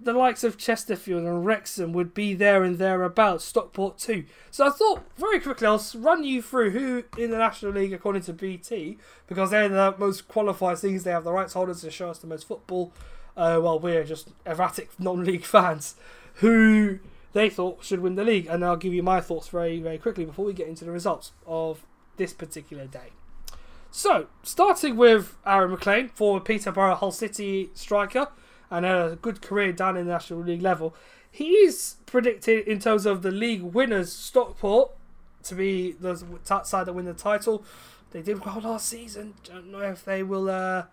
the 0.03 0.13
likes 0.13 0.43
of 0.43 0.57
Chesterfield 0.57 1.25
and 1.25 1.45
Wrexham 1.45 1.93
would 1.93 2.15
be 2.15 2.33
there 2.33 2.65
and 2.65 2.79
thereabouts, 2.79 3.45
Stockport 3.45 3.99
too. 3.99 4.25
So 4.51 4.67
I 4.67 4.71
thought 4.71 5.03
very 5.17 5.41
quickly 5.41 5.67
I'll 5.67 5.85
run 5.97 6.25
you 6.25 6.41
through 6.41 6.71
who 6.71 7.05
in 7.19 7.31
the 7.31 7.39
National 7.39 7.73
League, 7.73 7.93
according 7.93 8.23
to 8.23 8.33
BT, 8.33 8.97
because 9.27 9.51
they're 9.51 9.69
the 9.69 9.95
most 9.99 10.27
qualified 10.27 10.79
things. 10.79 11.05
They 11.05 11.11
have 11.11 11.25
the 11.25 11.33
rights 11.33 11.53
holders 11.53 11.83
to 11.83 11.91
show 11.91 12.09
us 12.09 12.19
the 12.19 12.27
most 12.27 12.49
football. 12.49 12.93
Uh, 13.37 13.61
well, 13.63 13.79
we're 13.79 14.05
just 14.05 14.31
erratic 14.47 14.91
non-league 14.99 15.45
fans 15.45 15.97
who 16.35 16.99
they 17.33 17.51
thought 17.51 17.85
should 17.85 18.01
win 18.01 18.15
the 18.15 18.25
league, 18.25 18.47
and 18.47 18.65
I'll 18.65 18.77
give 18.77 18.95
you 18.95 19.03
my 19.03 19.21
thoughts 19.21 19.49
very, 19.49 19.81
very 19.81 19.99
quickly 19.99 20.25
before 20.25 20.47
we 20.47 20.53
get 20.53 20.69
into 20.69 20.85
the 20.85 20.91
results 20.91 21.33
of 21.47 21.85
this 22.17 22.33
particular 22.33 22.87
day. 22.87 23.11
So, 23.91 24.29
starting 24.43 24.97
with 24.97 25.37
Aaron 25.45 25.73
McLean, 25.73 26.09
former 26.11 26.41
Peterborough 26.41 26.95
Hull 26.95 27.11
City 27.11 27.71
striker, 27.75 28.29
and 28.71 28.87
a 28.87 29.19
good 29.21 29.43
career 29.43 29.73
down 29.73 29.97
in 29.97 30.07
the 30.07 30.13
National 30.13 30.41
League 30.41 30.63
level. 30.63 30.95
He 31.31 31.51
is 31.51 31.97
predicted 32.07 32.67
in 32.69 32.79
terms 32.79 33.05
of 33.05 33.23
the 33.23 33.33
league 33.33 33.63
winners, 33.63 34.13
Stockport, 34.13 34.93
to 35.45 35.55
be 35.55 35.93
the 35.93 36.17
side 36.65 36.87
that 36.87 36.93
win 36.93 37.07
the 37.07 37.15
title. 37.15 37.65
They 38.13 38.23
did 38.23 38.45
well 38.45 38.61
last 38.61 38.89
season. 38.89 39.35
Don't 39.45 39.71
know 39.71 39.81
if 39.81 40.05
they 40.05 40.23
will. 40.23 40.49
Uh, 40.49 40.85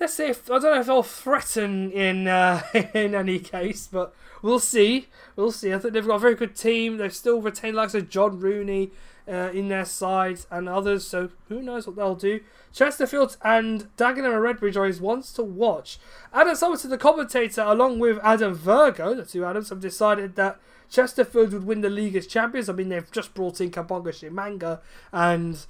let's 0.00 0.14
see 0.14 0.24
if 0.24 0.50
I 0.50 0.58
don't 0.58 0.74
know 0.74 0.80
if 0.80 0.86
they'll 0.86 1.02
threaten 1.02 1.90
in 1.90 2.28
uh, 2.28 2.62
in 2.94 3.14
any 3.14 3.38
case, 3.38 3.88
but 3.90 4.14
we'll 4.42 4.58
see. 4.58 5.08
We'll 5.36 5.52
see. 5.52 5.72
I 5.72 5.78
think 5.78 5.94
they've 5.94 6.06
got 6.06 6.16
a 6.16 6.18
very 6.18 6.34
good 6.34 6.56
team. 6.56 6.96
They've 6.96 7.14
still 7.14 7.40
retained 7.40 7.76
like 7.76 7.92
of 7.94 8.08
John 8.08 8.40
Rooney 8.40 8.90
uh, 9.28 9.50
in 9.52 9.68
their 9.68 9.84
sides 9.84 10.46
and 10.50 10.68
others. 10.68 11.06
So 11.06 11.30
who 11.48 11.62
knows 11.62 11.86
what 11.86 11.96
they'll 11.96 12.14
do? 12.14 12.40
Chesterfield 12.72 13.36
and 13.42 13.88
Dagenham 13.96 14.34
and 14.34 14.60
Redbridge 14.60 14.76
are 14.76 14.84
his 14.84 15.00
ones 15.00 15.32
to 15.34 15.42
watch. 15.42 15.98
Adam 16.32 16.54
Somerton, 16.54 16.90
the 16.90 16.98
commentator, 16.98 17.62
along 17.62 17.98
with 18.00 18.18
Adam 18.22 18.54
Virgo, 18.54 19.14
the 19.14 19.24
two 19.24 19.44
Adams, 19.44 19.68
have 19.68 19.80
decided 19.80 20.36
that 20.36 20.58
Chesterfield 20.90 21.52
would 21.52 21.64
win 21.64 21.80
the 21.80 21.90
league 21.90 22.16
as 22.16 22.26
champions. 22.26 22.68
I 22.68 22.72
mean, 22.72 22.88
they've 22.88 23.10
just 23.10 23.34
brought 23.34 23.60
in 23.60 23.70
Kabongo 23.70 24.08
Tshimanga 24.08 24.80
and 25.12 25.64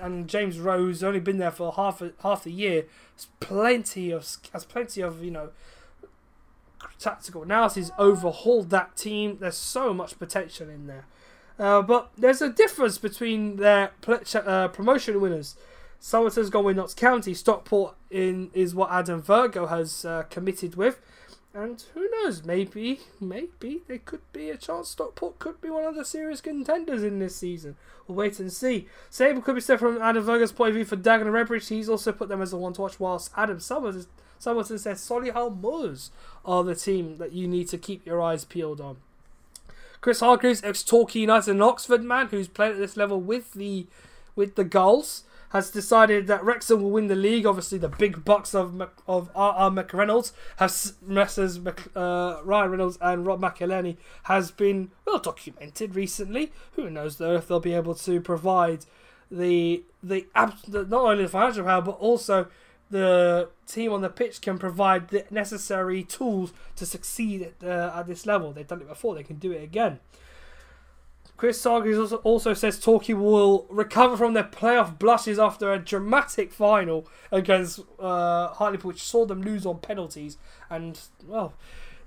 and 0.00 0.28
James 0.28 0.60
Rose. 0.60 1.02
Only 1.02 1.20
been 1.20 1.38
there 1.38 1.50
for 1.50 1.72
half 1.72 2.00
a, 2.00 2.12
half 2.22 2.44
the 2.44 2.52
year. 2.52 2.86
There's 3.16 3.26
plenty 3.40 4.10
of 4.10 4.26
has 4.52 4.64
plenty 4.64 5.00
of 5.00 5.24
you 5.24 5.30
know 5.30 5.50
tactical 6.98 7.42
analysis. 7.42 7.90
Overhauled 7.98 8.70
that 8.70 8.96
team. 8.96 9.38
There's 9.40 9.56
so 9.56 9.92
much 9.92 10.18
potential 10.18 10.68
in 10.68 10.86
there. 10.86 11.06
Uh, 11.58 11.82
but 11.82 12.10
there's 12.16 12.42
a 12.42 12.50
difference 12.50 12.98
between 12.98 13.56
their 13.56 13.92
uh, 14.34 14.68
promotion 14.68 15.20
winners. 15.20 15.56
Somerton's 15.98 16.50
gone 16.50 16.64
with 16.64 16.76
Notts 16.76 16.94
County. 16.94 17.34
Stockport 17.34 17.94
in 18.10 18.50
is 18.52 18.74
what 18.74 18.90
Adam 18.90 19.22
Virgo 19.22 19.66
has 19.66 20.04
uh, 20.04 20.24
committed 20.24 20.76
with. 20.76 21.00
And 21.54 21.82
who 21.94 22.10
knows, 22.10 22.44
maybe, 22.44 23.00
maybe 23.18 23.80
there 23.88 23.98
could 23.98 24.20
be 24.34 24.50
a 24.50 24.58
chance 24.58 24.90
Stockport 24.90 25.38
could 25.38 25.58
be 25.62 25.70
one 25.70 25.84
of 25.84 25.94
the 25.94 26.04
serious 26.04 26.42
contenders 26.42 27.02
in 27.02 27.18
this 27.18 27.34
season. 27.34 27.76
We'll 28.06 28.18
wait 28.18 28.38
and 28.38 28.52
see. 28.52 28.88
Same 29.08 29.40
could 29.40 29.54
be 29.54 29.62
said 29.62 29.78
from 29.78 30.02
Adam 30.02 30.22
Virgo's 30.22 30.52
point 30.52 30.68
of 30.68 30.74
view 30.74 30.84
for 30.84 30.98
Dagenham 30.98 31.22
and 31.22 31.48
Redbridge. 31.48 31.68
He's 31.68 31.88
also 31.88 32.12
put 32.12 32.28
them 32.28 32.42
as 32.42 32.50
the 32.50 32.58
one 32.58 32.74
to 32.74 32.82
watch, 32.82 33.00
whilst 33.00 33.32
Adam 33.38 33.58
Summers, 33.58 34.06
Somerton 34.38 34.78
says 34.78 35.00
Solihull 35.00 35.58
Moors 35.58 36.10
are 36.44 36.62
the 36.62 36.74
team 36.74 37.16
that 37.16 37.32
you 37.32 37.48
need 37.48 37.68
to 37.68 37.78
keep 37.78 38.04
your 38.04 38.20
eyes 38.20 38.44
peeled 38.44 38.82
on. 38.82 38.98
Chris 40.00 40.20
Hargreaves, 40.20 40.62
ex 40.62 40.82
Torquay 40.82 41.20
United 41.20 41.50
and 41.50 41.62
Oxford 41.62 42.02
man, 42.02 42.28
who's 42.28 42.48
played 42.48 42.72
at 42.72 42.78
this 42.78 42.96
level 42.96 43.20
with 43.20 43.52
the 43.54 43.86
with 44.34 44.54
the 44.54 44.64
Gulls, 44.64 45.24
has 45.50 45.70
decided 45.70 46.26
that 46.26 46.44
Wrexham 46.44 46.82
will 46.82 46.90
win 46.90 47.06
the 47.06 47.16
league. 47.16 47.46
Obviously, 47.46 47.78
the 47.78 47.88
big 47.88 48.24
bucks 48.24 48.54
of 48.54 48.80
of 49.08 49.30
R.R. 49.34 49.70
McReynolds 49.70 50.32
has 50.56 50.94
Messrs. 51.02 51.58
Uh, 51.94 52.40
Ryan 52.44 52.70
Reynolds 52.70 52.98
and 53.00 53.26
Rob 53.26 53.40
McElhenney 53.40 53.96
has 54.24 54.50
been 54.50 54.90
well 55.06 55.18
documented 55.18 55.94
recently. 55.94 56.52
Who 56.72 56.90
knows 56.90 57.16
though 57.16 57.36
if 57.36 57.48
they'll 57.48 57.60
be 57.60 57.74
able 57.74 57.94
to 57.94 58.20
provide 58.20 58.84
the, 59.30 59.82
the 60.02 60.26
not 60.34 60.92
only 60.92 61.24
the 61.24 61.28
financial 61.28 61.64
power 61.64 61.82
but 61.82 61.98
also 61.98 62.46
the 62.90 63.48
team 63.66 63.92
on 63.92 64.00
the 64.00 64.08
pitch 64.08 64.40
can 64.40 64.58
provide 64.58 65.08
the 65.08 65.24
necessary 65.30 66.02
tools 66.02 66.52
to 66.76 66.86
succeed 66.86 67.42
at, 67.42 67.68
uh, 67.68 67.98
at 67.98 68.06
this 68.06 68.26
level. 68.26 68.52
They've 68.52 68.66
done 68.66 68.80
it 68.80 68.88
before, 68.88 69.14
they 69.14 69.22
can 69.22 69.36
do 69.36 69.52
it 69.52 69.62
again. 69.62 70.00
Chris 71.36 71.62
Sargis 71.62 71.98
also, 71.98 72.16
also 72.18 72.54
says 72.54 72.80
Torquay 72.80 73.12
will 73.12 73.66
recover 73.68 74.16
from 74.16 74.32
their 74.32 74.44
playoff 74.44 74.98
blushes 74.98 75.38
after 75.38 75.70
a 75.70 75.78
dramatic 75.78 76.50
final 76.50 77.06
against 77.30 77.80
uh, 77.98 78.48
Hartlepool, 78.48 78.88
which 78.88 79.02
saw 79.02 79.26
them 79.26 79.42
lose 79.42 79.66
on 79.66 79.78
penalties. 79.78 80.38
And, 80.70 80.98
well, 81.26 81.52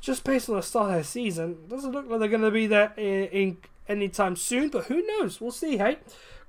just 0.01 0.23
based 0.23 0.49
on 0.49 0.55
the 0.55 0.63
start 0.63 0.89
of 0.89 0.95
their 0.95 1.03
season, 1.03 1.67
doesn't 1.67 1.91
look 1.91 2.09
like 2.09 2.19
they're 2.19 2.29
going 2.29 2.41
to 2.41 2.49
be 2.49 2.65
there 2.65 2.91
in, 2.97 3.25
in 3.25 3.57
anytime 3.87 4.35
soon, 4.35 4.69
but 4.69 4.85
who 4.85 5.05
knows? 5.05 5.39
We'll 5.39 5.51
see, 5.51 5.77
hey? 5.77 5.99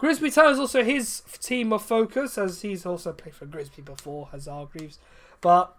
Grimsby 0.01 0.31
Town 0.31 0.51
is 0.51 0.59
also 0.59 0.83
his 0.83 1.21
team 1.43 1.75
of 1.75 1.83
focus, 1.83 2.39
as 2.39 2.63
he's 2.63 2.87
also 2.87 3.13
played 3.13 3.35
for 3.35 3.45
Grimsby 3.45 3.83
before, 3.83 4.31
as 4.33 4.49
Greaves. 4.73 4.99
But 5.43 5.77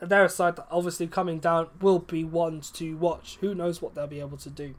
their 0.00 0.28
side, 0.28 0.54
that 0.54 0.68
obviously 0.70 1.08
coming 1.08 1.40
down, 1.40 1.66
will 1.80 1.98
be 1.98 2.22
ones 2.22 2.70
to 2.72 2.96
watch. 2.96 3.38
Who 3.40 3.56
knows 3.56 3.82
what 3.82 3.96
they'll 3.96 4.06
be 4.06 4.20
able 4.20 4.36
to 4.38 4.50
do. 4.50 4.76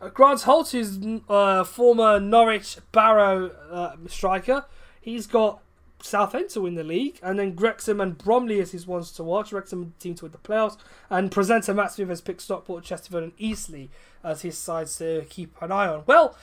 Uh, 0.00 0.10
Grant 0.10 0.42
Holt 0.42 0.72
is 0.74 1.00
uh, 1.28 1.64
former 1.64 2.20
Norwich 2.20 2.78
Barrow 2.92 3.50
uh, 3.68 3.96
striker. 4.06 4.66
He's 5.00 5.26
got 5.26 5.60
Southend 6.00 6.50
to 6.50 6.60
win 6.60 6.76
the 6.76 6.84
league, 6.84 7.18
and 7.20 7.36
then 7.36 7.56
Wrexham 7.56 8.00
and 8.00 8.16
Bromley 8.16 8.60
is 8.60 8.70
his 8.70 8.86
ones 8.86 9.10
to 9.12 9.24
watch. 9.24 9.52
Wrexham 9.52 9.94
team 9.98 10.14
to 10.14 10.26
win 10.26 10.32
the 10.32 10.38
playoffs, 10.38 10.76
and 11.10 11.32
presenter 11.32 11.74
Matt 11.74 11.90
Smith 11.90 12.10
has 12.10 12.20
picked 12.20 12.42
Stockport, 12.42 12.84
Chesterfield, 12.84 13.24
and 13.24 13.32
Eastleigh 13.38 13.88
as 14.22 14.42
his 14.42 14.56
sides 14.56 14.96
to 14.98 15.26
keep 15.28 15.60
an 15.60 15.72
eye 15.72 15.88
on. 15.88 16.04
Well, 16.06 16.36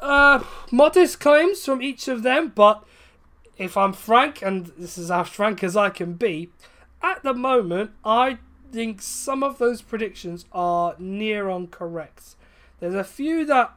uh, 0.00 0.42
modest 0.70 1.20
claims 1.20 1.64
from 1.64 1.82
each 1.82 2.08
of 2.08 2.22
them, 2.22 2.52
but 2.54 2.84
if 3.58 3.76
I'm 3.76 3.92
frank, 3.92 4.42
and 4.42 4.66
this 4.78 4.96
is 4.96 5.10
as 5.10 5.28
frank 5.28 5.62
as 5.62 5.76
I 5.76 5.90
can 5.90 6.14
be, 6.14 6.50
at 7.02 7.22
the 7.22 7.34
moment, 7.34 7.92
I 8.04 8.38
think 8.72 9.02
some 9.02 9.42
of 9.42 9.58
those 9.58 9.82
predictions 9.82 10.44
are 10.52 10.94
near 10.98 11.48
on 11.48 11.66
correct. 11.66 12.36
There's 12.78 12.94
a 12.94 13.04
few 13.04 13.44
that 13.46 13.72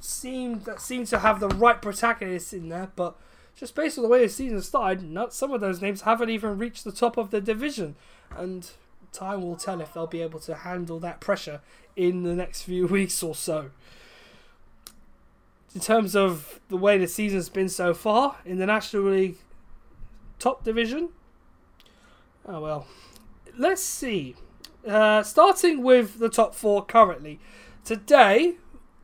seem 0.00 0.60
that 0.60 0.80
seem 0.80 1.04
to 1.06 1.18
have 1.18 1.40
the 1.40 1.48
right 1.48 1.82
protagonists 1.82 2.52
in 2.52 2.68
there, 2.68 2.92
but 2.94 3.16
just 3.56 3.74
based 3.74 3.98
on 3.98 4.02
the 4.02 4.08
way 4.08 4.22
the 4.22 4.28
season 4.28 4.62
started, 4.62 5.02
not 5.02 5.34
some 5.34 5.50
of 5.50 5.60
those 5.60 5.82
names 5.82 6.02
haven't 6.02 6.30
even 6.30 6.58
reached 6.58 6.84
the 6.84 6.92
top 6.92 7.16
of 7.16 7.30
the 7.30 7.40
division, 7.40 7.96
and 8.36 8.70
time 9.12 9.42
will 9.42 9.56
tell 9.56 9.80
if 9.80 9.92
they'll 9.92 10.06
be 10.06 10.22
able 10.22 10.38
to 10.38 10.54
handle 10.54 11.00
that 11.00 11.20
pressure 11.20 11.60
in 11.96 12.22
the 12.22 12.34
next 12.34 12.62
few 12.62 12.86
weeks 12.98 13.20
or 13.22 13.34
so 13.34 13.70
in 15.74 15.80
terms 15.80 16.16
of 16.16 16.60
the 16.68 16.76
way 16.76 16.98
the 16.98 17.06
season's 17.06 17.48
been 17.48 17.68
so 17.68 17.94
far 17.94 18.36
in 18.44 18.58
the 18.58 18.66
National 18.66 19.04
League 19.04 19.36
top 20.38 20.64
division. 20.64 21.10
Oh 22.46 22.60
well. 22.60 22.86
Let's 23.56 23.82
see. 23.82 24.36
Uh, 24.86 25.22
starting 25.22 25.82
with 25.82 26.18
the 26.18 26.28
top 26.28 26.54
four 26.54 26.84
currently. 26.84 27.40
Today, 27.84 28.54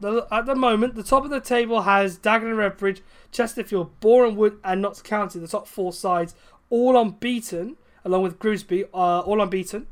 the, 0.01 0.27
at 0.31 0.47
the 0.47 0.55
moment, 0.55 0.95
the 0.95 1.03
top 1.03 1.25
of 1.25 1.31
the 1.31 1.41
table 1.41 1.83
has 1.83 2.19
Dagenham 2.19 2.57
Redbridge, 2.57 3.01
Chesterfield, 3.33 3.99
Boreham 4.01 4.37
Wood, 4.37 4.59
and 4.63 4.81
Notts 4.81 5.03
County, 5.03 5.39
the 5.39 5.49
top 5.49 5.67
four 5.67 5.93
sides, 5.93 6.35
all 6.71 6.97
unbeaten, 6.97 7.77
along 8.05 8.23
with 8.23 8.39
Grimsby, 8.39 8.85
uh, 8.95 9.21
all 9.21 9.41
unbeaten. 9.41 9.87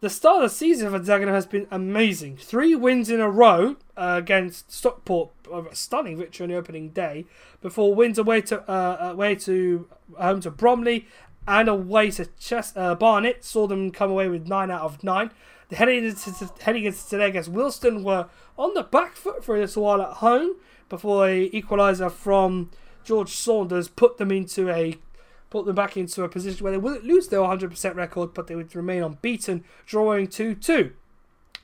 The 0.00 0.08
start 0.08 0.44
of 0.44 0.50
the 0.50 0.56
season 0.56 0.90
for 0.92 1.00
Dagenham 1.00 1.32
has 1.32 1.46
been 1.46 1.66
amazing. 1.72 2.36
Three 2.36 2.76
wins 2.76 3.10
in 3.10 3.18
a 3.18 3.28
row 3.28 3.74
uh, 3.96 4.14
against 4.18 4.70
Stockport, 4.70 5.30
a 5.52 5.74
stunning 5.74 6.16
victory 6.16 6.44
on 6.44 6.50
the 6.50 6.56
opening 6.56 6.90
day, 6.90 7.26
before 7.60 7.92
wins 7.96 8.16
away 8.16 8.42
to 8.42 8.60
uh, 8.70 9.10
away 9.10 9.34
to 9.34 9.88
home 10.16 10.40
to 10.42 10.52
Bromley 10.52 11.08
and 11.48 11.68
away 11.68 12.12
to 12.12 12.26
Chest- 12.38 12.76
uh, 12.76 12.94
Barnet. 12.94 13.44
Saw 13.44 13.66
them 13.66 13.90
come 13.90 14.08
away 14.08 14.28
with 14.28 14.46
nine 14.46 14.70
out 14.70 14.82
of 14.82 15.02
nine. 15.02 15.32
The 15.68 15.74
heading 15.74 16.04
into, 16.04 16.48
heading 16.60 16.84
into 16.84 17.08
today 17.08 17.30
against 17.30 17.52
Wealdstone 17.52 18.04
were 18.04 18.28
on 18.56 18.74
the 18.74 18.84
back 18.84 19.16
foot 19.16 19.44
for 19.44 19.56
a 19.56 19.60
little 19.60 19.82
while 19.82 20.00
at 20.00 20.18
home 20.18 20.54
before 20.88 21.26
a 21.26 21.50
equaliser 21.50 22.12
from 22.12 22.70
George 23.02 23.30
Saunders 23.30 23.88
put 23.88 24.18
them 24.18 24.30
into 24.30 24.70
a 24.70 24.96
put 25.50 25.66
them 25.66 25.74
back 25.74 25.96
into 25.96 26.22
a 26.24 26.28
position 26.28 26.62
where 26.64 26.72
they 26.72 26.78
wouldn't 26.78 27.04
lose 27.04 27.28
their 27.28 27.40
100% 27.40 27.94
record, 27.94 28.34
but 28.34 28.46
they 28.46 28.54
would 28.54 28.74
remain 28.74 29.02
unbeaten, 29.02 29.64
drawing 29.86 30.26
2 30.26 30.54
2. 30.54 30.92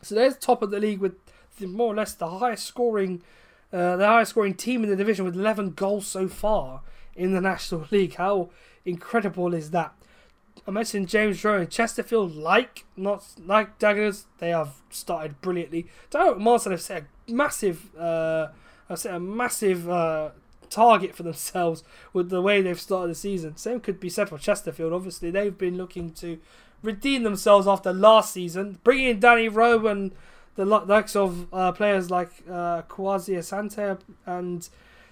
So 0.02 0.14
there's 0.14 0.36
top 0.36 0.62
of 0.62 0.70
the 0.70 0.80
league 0.80 1.00
with 1.00 1.14
the, 1.58 1.66
more 1.66 1.92
or 1.92 1.96
less 1.96 2.14
the 2.14 2.28
highest 2.28 2.66
scoring, 2.66 3.22
uh, 3.72 3.96
the 3.96 4.06
highest 4.06 4.30
scoring 4.30 4.54
team 4.54 4.84
in 4.84 4.90
the 4.90 4.96
division 4.96 5.24
with 5.24 5.34
11 5.34 5.70
goals 5.70 6.06
so 6.06 6.28
far 6.28 6.82
in 7.14 7.32
the 7.32 7.40
National 7.52 7.86
League. 7.90 8.14
How 8.14 8.50
incredible 8.84 9.54
is 9.54 9.70
that? 9.70 9.94
I 10.66 10.70
mentioned 10.70 11.08
James 11.08 11.44
Rowan, 11.44 11.68
Chesterfield, 11.68 12.34
like 12.34 12.84
not 12.96 13.24
like 13.44 13.78
Daggers, 13.78 14.26
they 14.38 14.50
have 14.50 14.74
started 14.88 15.40
brilliantly. 15.40 15.88
Darren 16.10 16.38
Martin 16.38 16.72
have 16.72 16.80
set 16.80 17.02
a 17.02 17.32
massive, 17.32 17.94
uh, 17.96 18.48
have 18.88 18.98
set 18.98 19.14
a 19.14 19.20
massive 19.20 19.90
uh, 19.90 20.30
target 20.70 21.14
for 21.14 21.22
themselves 21.22 21.84
with 22.12 22.30
the 22.30 22.42
way 22.42 22.60
they've 22.60 22.80
started 22.80 23.10
the 23.10 23.14
season. 23.14 23.56
Same 23.56 23.80
could 23.80 24.00
be 24.00 24.08
said 24.08 24.28
for 24.28 24.38
Chesterfield. 24.38 24.92
Obviously, 24.92 25.30
they've 25.30 25.56
been 25.56 25.76
looking 25.76 26.10
to 26.14 26.38
redeem 26.82 27.22
themselves 27.22 27.66
after 27.66 27.92
last 27.92 28.32
season, 28.32 28.78
bringing 28.84 29.08
in 29.08 29.20
Danny 29.20 29.48
Rowe 29.48 29.86
and 29.86 30.12
the 30.56 30.64
likes 30.64 31.16
of 31.16 31.52
uh, 31.52 31.72
players 31.72 32.10
like 32.10 32.30
uh, 32.48 32.82
Kwasi 32.82 33.36
Asante 33.36 33.98
and 34.26 34.68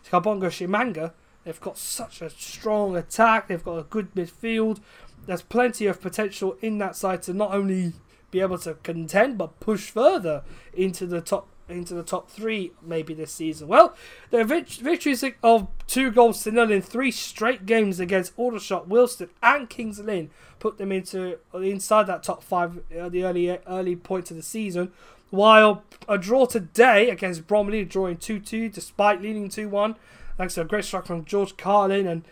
Kabongo 0.09 0.47
Tshimanga. 0.47 1.13
They've 1.45 1.61
got 1.61 1.77
such 1.77 2.23
a 2.23 2.31
strong 2.31 2.97
attack. 2.97 3.49
They've 3.49 3.65
got 3.65 3.79
a 3.79 3.83
good 3.83 4.15
midfield. 4.15 4.81
There's 5.27 5.43
plenty 5.43 5.87
of 5.87 6.01
potential 6.01 6.57
in 6.61 6.79
that 6.79 6.95
side 6.95 7.23
to 7.25 7.33
not 7.33 7.53
only 7.53 7.95
be 8.31 8.41
able 8.41 8.59
to 8.59 8.75
contend 8.83 9.37
but 9.39 9.61
push 9.61 9.91
further 9.91 10.43
into 10.73 11.07
the 11.07 11.21
top 11.21 11.49
into 11.73 11.95
the 11.95 12.03
top 12.03 12.31
three 12.31 12.73
maybe 12.83 13.15
this 13.15 13.33
season. 13.33 13.69
Well, 13.69 13.95
their 14.31 14.45
victories 14.45 15.25
of 15.43 15.69
two 15.87 16.11
goals 16.11 16.43
to 16.45 16.53
nil 16.53 16.71
in 16.71 16.83
three 16.83 17.11
straight 17.11 17.67
games 17.67 18.01
against 18.01 18.33
Aldershot, 18.37 18.89
Wealdstone, 18.89 19.31
and 19.43 19.69
Kings 19.69 19.99
Lynn 19.99 20.31
put 20.59 20.79
them 20.79 20.93
into 20.93 21.39
uh, 21.55 21.59
inside 21.59 22.07
that 22.07 22.23
top 22.23 22.43
five 22.43 22.81
at 22.95 23.13
the 23.13 23.25
early 23.25 23.51
uh, 23.51 23.59
early 23.67 23.97
points 23.97 24.31
of 24.31 24.37
the 24.37 24.43
season. 24.43 24.93
While 25.31 25.83
a 26.09 26.19
draw 26.19 26.47
today 26.47 27.09
against 27.09 27.47
Bromley, 27.47 27.85
drawing 27.85 28.19
2 28.19 28.39
2 28.39 28.69
despite 28.69 29.23
leading 29.23 29.49
2 29.49 29.69
1, 29.69 29.97
thanks 30.37 30.55
to 30.55 30.61
a 30.61 30.65
great 30.65 30.85
strike 30.85 31.07
from 31.07 31.25
George 31.25 31.57
Carline 31.57 32.07
and 32.07 32.25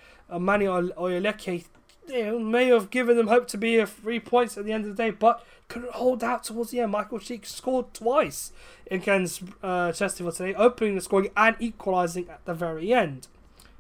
Manny 0.44 0.66
Oyeleke, 0.66 1.64
you 2.08 2.24
know, 2.24 2.38
may 2.38 2.66
have 2.66 2.90
given 2.90 3.16
them 3.16 3.28
hope 3.28 3.48
to 3.48 3.58
be 3.58 3.78
a 3.78 3.86
three 3.86 4.20
points 4.20 4.56
at 4.56 4.64
the 4.64 4.72
end 4.72 4.84
of 4.84 4.96
the 4.96 5.02
day, 5.02 5.10
but 5.10 5.44
couldn't 5.68 5.92
hold 5.92 6.24
out 6.24 6.44
towards 6.44 6.70
the 6.70 6.80
end. 6.80 6.92
Michael 6.92 7.18
Cheek 7.18 7.46
scored 7.46 7.94
twice 7.94 8.52
against 8.90 9.42
uh, 9.62 9.92
Chesterfield 9.92 10.34
today, 10.34 10.54
opening 10.54 10.96
the 10.96 11.00
scoring 11.00 11.30
and 11.36 11.56
equalising 11.60 12.28
at 12.28 12.44
the 12.44 12.54
very 12.54 12.92
end. 12.92 13.28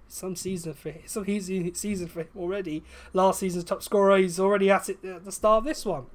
Some 0.08 0.34
season 0.34 0.74
for 0.74 0.90
him, 0.90 1.02
some 1.06 1.24
easy 1.28 1.72
season 1.74 2.08
for 2.08 2.20
him 2.20 2.28
already. 2.36 2.82
Last 3.12 3.40
season's 3.40 3.64
top 3.64 3.82
scorer, 3.82 4.18
he's 4.18 4.40
already 4.40 4.70
at 4.70 4.88
it 4.88 5.04
at 5.04 5.24
the 5.24 5.32
start 5.32 5.58
of 5.58 5.64
this 5.64 5.84
one. 5.84 6.06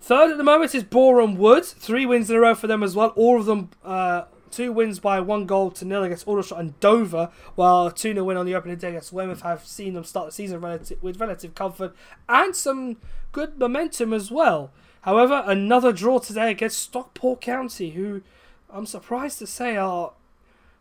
Third 0.00 0.30
at 0.30 0.36
the 0.38 0.44
moment 0.44 0.74
is 0.74 0.84
Boreham 0.84 1.36
Wood. 1.36 1.64
Three 1.64 2.06
wins 2.06 2.30
in 2.30 2.36
a 2.36 2.40
row 2.40 2.54
for 2.54 2.66
them 2.66 2.82
as 2.82 2.96
well. 2.96 3.08
All 3.10 3.38
of 3.38 3.46
them, 3.46 3.70
uh, 3.84 4.22
two 4.50 4.72
wins 4.72 4.98
by 4.98 5.20
one 5.20 5.46
goal 5.46 5.70
to 5.72 5.84
nil 5.84 6.04
against 6.04 6.26
Aldershot 6.26 6.58
and 6.58 6.78
Dover, 6.80 7.30
while 7.54 7.90
2 7.90 8.12
0 8.12 8.24
win 8.24 8.36
on 8.36 8.46
the 8.46 8.54
opening 8.54 8.76
day 8.76 8.88
against 8.88 9.12
Weymouth 9.12 9.42
have 9.42 9.64
seen 9.64 9.94
them 9.94 10.04
start 10.04 10.26
the 10.26 10.32
season 10.32 10.60
relative, 10.60 11.02
with 11.02 11.20
relative 11.20 11.54
comfort 11.54 11.94
and 12.28 12.54
some 12.54 12.96
good 13.32 13.58
momentum 13.58 14.12
as 14.12 14.30
well. 14.30 14.70
However, 15.02 15.42
another 15.46 15.92
draw 15.92 16.18
today 16.18 16.50
against 16.50 16.80
Stockport 16.80 17.40
County, 17.40 17.90
who 17.90 18.22
I'm 18.70 18.86
surprised 18.86 19.38
to 19.38 19.46
say 19.46 19.76
are 19.76 20.12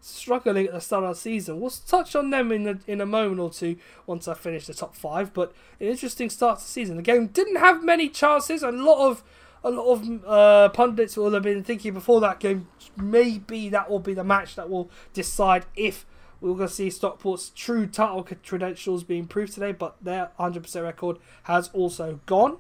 struggling 0.02 0.68
at 0.68 0.74
the 0.74 0.82
start 0.82 1.04
of 1.04 1.12
the 1.12 1.16
season. 1.16 1.60
We'll 1.60 1.70
touch 1.70 2.16
on 2.16 2.30
them 2.30 2.52
in 2.52 2.68
a, 2.68 2.80
in 2.88 3.02
a 3.02 3.06
moment 3.06 3.40
or 3.40 3.50
two 3.50 3.78
once 4.06 4.28
I 4.28 4.34
finish 4.34 4.68
the 4.68 4.74
top 4.74 4.96
five. 4.96 5.34
But 5.34 5.54
an 5.80 5.88
interesting 5.88 6.30
start 6.30 6.60
to 6.60 6.66
the 6.66 6.70
season. 6.70 6.98
The 6.98 7.02
game 7.02 7.28
didn't 7.28 7.58
have 7.58 7.84
many 7.84 8.10
chances. 8.10 8.64
A 8.64 8.72
lot 8.72 9.10
of 9.10 9.24
a 9.68 9.72
lot 9.72 9.92
of 9.92 10.26
uh, 10.26 10.70
pundits 10.70 11.18
will 11.18 11.32
have 11.32 11.44
been 11.44 11.64
thinking 11.64 11.94
before 11.94 12.22
that 12.22 12.40
game 12.40 12.68
maybe 12.96 13.70
that 13.70 13.90
will 13.90 14.00
be 14.00 14.14
the 14.14 14.24
match 14.24 14.56
that 14.56 14.70
will 14.70 14.90
decide 15.14 15.66
if 15.76 16.06
we're 16.40 16.54
going 16.54 16.68
to 16.68 16.74
see 16.74 16.90
Stockport's 16.90 17.50
true 17.56 17.88
title 17.88 18.24
credentials 18.46 19.04
being 19.04 19.26
proved 19.26 19.54
today. 19.54 19.72
But 19.72 19.96
their 20.02 20.32
100% 20.40 20.84
record 20.84 21.18
has 21.44 21.70
also 21.70 22.20
gone. 22.26 22.58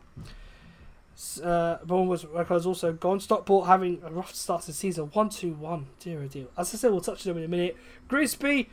Uh, 1.43 1.77
Boreham 1.83 2.07
Wood's 2.07 2.25
record 2.25 2.53
has 2.55 2.65
also 2.65 2.93
gone. 2.93 3.19
Stockport 3.19 3.67
having 3.67 4.01
a 4.03 4.11
rough 4.11 4.33
start 4.35 4.61
to 4.61 4.67
the 4.67 4.73
season, 4.73 5.05
one 5.13 5.29
two 5.29 5.53
one, 5.53 5.87
dear 5.99 6.19
oh 6.19 6.21
dear. 6.21 6.43
Deal 6.43 6.51
as 6.57 6.73
I 6.73 6.77
said, 6.77 6.91
we'll 6.91 7.01
touch 7.01 7.25
on 7.25 7.33
them 7.33 7.37
in 7.39 7.43
a 7.43 7.47
minute. 7.47 7.77
Grimsby 8.07 8.69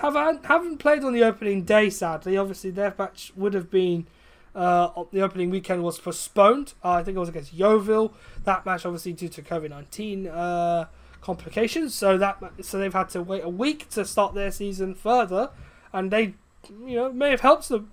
haven't 0.00 0.44
haven't 0.44 0.78
played 0.78 1.02
on 1.02 1.14
the 1.14 1.24
opening 1.24 1.62
day. 1.64 1.88
Sadly, 1.88 2.36
obviously 2.36 2.70
their 2.70 2.94
match 2.98 3.32
would 3.36 3.54
have 3.54 3.70
been 3.70 4.06
uh, 4.54 5.04
the 5.12 5.20
opening 5.20 5.50
weekend 5.50 5.82
was 5.82 5.98
postponed. 5.98 6.74
Uh, 6.84 6.92
I 6.92 7.02
think 7.02 7.16
it 7.16 7.20
was 7.20 7.28
against 7.28 7.52
Yeovil. 7.52 8.14
That 8.44 8.66
match, 8.66 8.84
obviously, 8.84 9.12
due 9.12 9.28
to 9.28 9.42
COVID 9.42 9.70
nineteen 9.70 10.28
uh, 10.28 10.86
complications, 11.20 11.94
so 11.94 12.18
that 12.18 12.42
so 12.60 12.78
they've 12.78 12.92
had 12.92 13.08
to 13.10 13.22
wait 13.22 13.44
a 13.44 13.48
week 13.48 13.88
to 13.90 14.04
start 14.04 14.34
their 14.34 14.50
season 14.50 14.94
further, 14.94 15.50
and 15.92 16.10
they, 16.10 16.34
you 16.86 16.96
know, 16.96 17.12
may 17.12 17.30
have 17.30 17.40
helped 17.40 17.68
them 17.68 17.90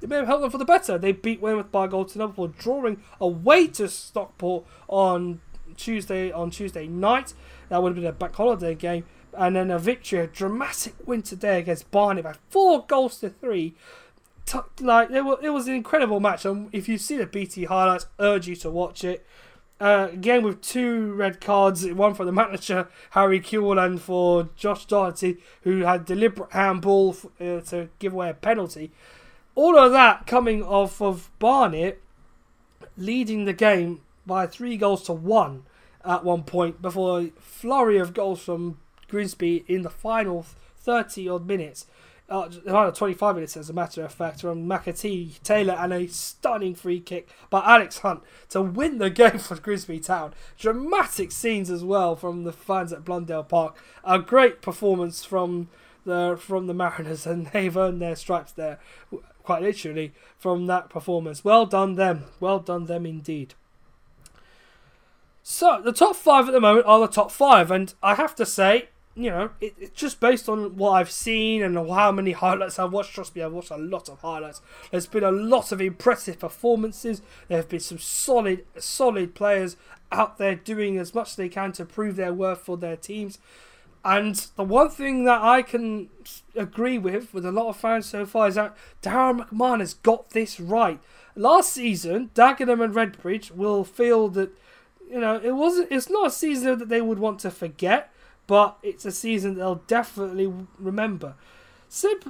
it 0.00 0.08
may 0.08 0.16
have 0.16 0.26
helped 0.26 0.42
them 0.42 0.50
for 0.50 0.58
the 0.58 0.64
better. 0.64 0.98
They 0.98 1.12
beat 1.12 1.40
Weymouth 1.40 1.72
by 1.72 1.86
a 1.86 1.88
goal 1.88 2.04
to 2.04 2.18
nil 2.18 2.54
drawing 2.58 3.02
away 3.20 3.66
to 3.68 3.88
Stockport 3.88 4.64
on 4.86 5.40
Tuesday 5.76 6.30
on 6.30 6.50
Tuesday 6.50 6.86
night. 6.86 7.34
That 7.68 7.82
would 7.82 7.90
have 7.90 7.96
been 7.96 8.06
a 8.06 8.12
back 8.12 8.34
holiday 8.34 8.74
game. 8.74 9.04
And 9.36 9.54
then 9.54 9.70
a 9.70 9.78
victory, 9.78 10.20
a 10.20 10.26
dramatic 10.26 10.94
win 11.06 11.22
today 11.22 11.58
against 11.58 11.90
Barnet 11.90 12.24
by 12.24 12.34
four 12.48 12.84
goals 12.86 13.18
to 13.20 13.28
three. 13.28 13.74
Like 14.80 15.10
it 15.10 15.22
was, 15.22 15.38
it 15.42 15.50
was 15.50 15.68
an 15.68 15.74
incredible 15.74 16.20
match. 16.20 16.44
And 16.44 16.68
if 16.72 16.88
you 16.88 16.98
see 16.98 17.16
the 17.16 17.26
BT 17.26 17.64
highlights, 17.64 18.06
urge 18.18 18.48
you 18.48 18.56
to 18.56 18.70
watch 18.70 19.04
it. 19.04 19.26
Uh, 19.80 20.08
again 20.12 20.42
with 20.42 20.60
two 20.60 21.12
red 21.12 21.40
cards, 21.40 21.86
one 21.86 22.12
for 22.12 22.24
the 22.24 22.32
manager 22.32 22.88
Harry 23.10 23.38
Kewell 23.38 23.78
and 23.78 24.00
for 24.02 24.48
Josh 24.56 24.86
Doherty, 24.86 25.38
who 25.62 25.82
had 25.82 26.04
deliberate 26.04 26.52
handball 26.52 27.16
uh, 27.40 27.60
to 27.60 27.88
give 28.00 28.12
away 28.12 28.30
a 28.30 28.34
penalty 28.34 28.90
all 29.58 29.76
of 29.76 29.90
that 29.90 30.24
coming 30.24 30.62
off 30.62 31.02
of 31.02 31.32
Barnet 31.40 32.00
leading 32.96 33.44
the 33.44 33.52
game 33.52 34.00
by 34.24 34.46
three 34.46 34.76
goals 34.76 35.02
to 35.02 35.12
one 35.12 35.64
at 36.04 36.24
one 36.24 36.44
point 36.44 36.80
before 36.80 37.20
a 37.20 37.30
flurry 37.40 37.98
of 37.98 38.14
goals 38.14 38.40
from 38.40 38.78
Grimsby 39.08 39.64
in 39.66 39.82
the 39.82 39.90
final 39.90 40.46
30 40.76 41.28
odd 41.28 41.44
minutes. 41.48 41.86
Uh, 42.28 42.50
final 42.50 42.92
25 42.92 43.36
minutes, 43.36 43.56
as 43.56 43.70
a 43.70 43.72
matter 43.72 44.04
of 44.04 44.12
fact, 44.12 44.42
from 44.42 44.66
McAtee, 44.66 45.42
Taylor, 45.42 45.72
and 45.74 45.94
a 45.94 46.06
stunning 46.08 46.74
free 46.74 47.00
kick 47.00 47.28
by 47.48 47.62
Alex 47.64 47.98
Hunt 47.98 48.22
to 48.50 48.60
win 48.60 48.98
the 48.98 49.08
game 49.22 49.38
for 49.38 49.56
Grimsby 49.56 50.00
Town. 50.00 50.34
Dramatic 50.58 51.32
scenes 51.32 51.70
as 51.70 51.82
well 51.82 52.16
from 52.16 52.44
the 52.44 52.52
fans 52.52 52.92
at 52.92 53.04
Blundell 53.04 53.44
Park. 53.44 53.76
A 54.04 54.18
great 54.18 54.60
performance 54.60 55.24
from 55.24 55.68
the 56.04 56.38
from 56.38 56.66
the 56.66 56.74
Mariners, 56.74 57.26
and 57.26 57.46
they've 57.46 57.76
earned 57.76 58.02
their 58.02 58.16
stripes 58.16 58.52
there 58.52 58.78
quite 59.48 59.62
literally, 59.62 60.12
from 60.38 60.66
that 60.66 60.90
performance. 60.90 61.42
Well 61.42 61.64
done 61.64 61.94
them. 61.94 62.24
Well 62.38 62.58
done 62.58 62.84
them 62.84 63.06
indeed. 63.06 63.54
So, 65.42 65.80
the 65.82 65.90
top 65.90 66.16
five 66.16 66.46
at 66.48 66.52
the 66.52 66.60
moment 66.60 66.84
are 66.84 67.00
the 67.00 67.06
top 67.06 67.30
five, 67.30 67.70
and 67.70 67.94
I 68.02 68.16
have 68.16 68.34
to 68.34 68.44
say, 68.44 68.90
you 69.18 69.30
know, 69.30 69.50
it, 69.60 69.74
it's 69.78 70.00
just 70.00 70.20
based 70.20 70.48
on 70.48 70.76
what 70.76 70.92
I've 70.92 71.10
seen 71.10 71.60
and 71.64 71.76
how 71.76 72.12
many 72.12 72.30
highlights 72.32 72.78
I've 72.78 72.92
watched. 72.92 73.14
Trust 73.14 73.34
me, 73.34 73.42
I've 73.42 73.52
watched 73.52 73.72
a 73.72 73.76
lot 73.76 74.08
of 74.08 74.20
highlights. 74.20 74.60
There's 74.92 75.08
been 75.08 75.24
a 75.24 75.32
lot 75.32 75.72
of 75.72 75.80
impressive 75.80 76.38
performances. 76.38 77.20
There 77.48 77.56
have 77.56 77.68
been 77.68 77.80
some 77.80 77.98
solid, 77.98 78.64
solid 78.78 79.34
players 79.34 79.76
out 80.12 80.38
there 80.38 80.54
doing 80.54 80.98
as 80.98 81.16
much 81.16 81.30
as 81.30 81.36
they 81.36 81.48
can 81.48 81.72
to 81.72 81.84
prove 81.84 82.14
their 82.14 82.32
worth 82.32 82.60
for 82.60 82.76
their 82.76 82.96
teams. 82.96 83.38
And 84.04 84.36
the 84.54 84.62
one 84.62 84.88
thing 84.88 85.24
that 85.24 85.42
I 85.42 85.62
can 85.62 86.10
agree 86.54 86.96
with, 86.96 87.34
with 87.34 87.44
a 87.44 87.50
lot 87.50 87.68
of 87.68 87.76
fans 87.76 88.06
so 88.06 88.24
far, 88.24 88.46
is 88.46 88.54
that 88.54 88.76
Darren 89.02 89.48
McMahon 89.48 89.80
has 89.80 89.94
got 89.94 90.30
this 90.30 90.60
right. 90.60 91.00
Last 91.34 91.72
season, 91.72 92.30
Dagenham 92.36 92.82
and 92.82 92.94
Redbridge 92.94 93.50
will 93.50 93.82
feel 93.82 94.28
that, 94.28 94.50
you 95.10 95.20
know, 95.20 95.40
it 95.42 95.56
wasn't. 95.56 95.90
It's 95.90 96.08
not 96.08 96.28
a 96.28 96.30
season 96.30 96.78
that 96.78 96.88
they 96.88 97.00
would 97.00 97.18
want 97.18 97.40
to 97.40 97.50
forget, 97.50 98.12
but 98.48 98.78
it's 98.82 99.04
a 99.04 99.12
season 99.12 99.54
they'll 99.54 99.82
definitely 99.86 100.52
remember. 100.80 101.34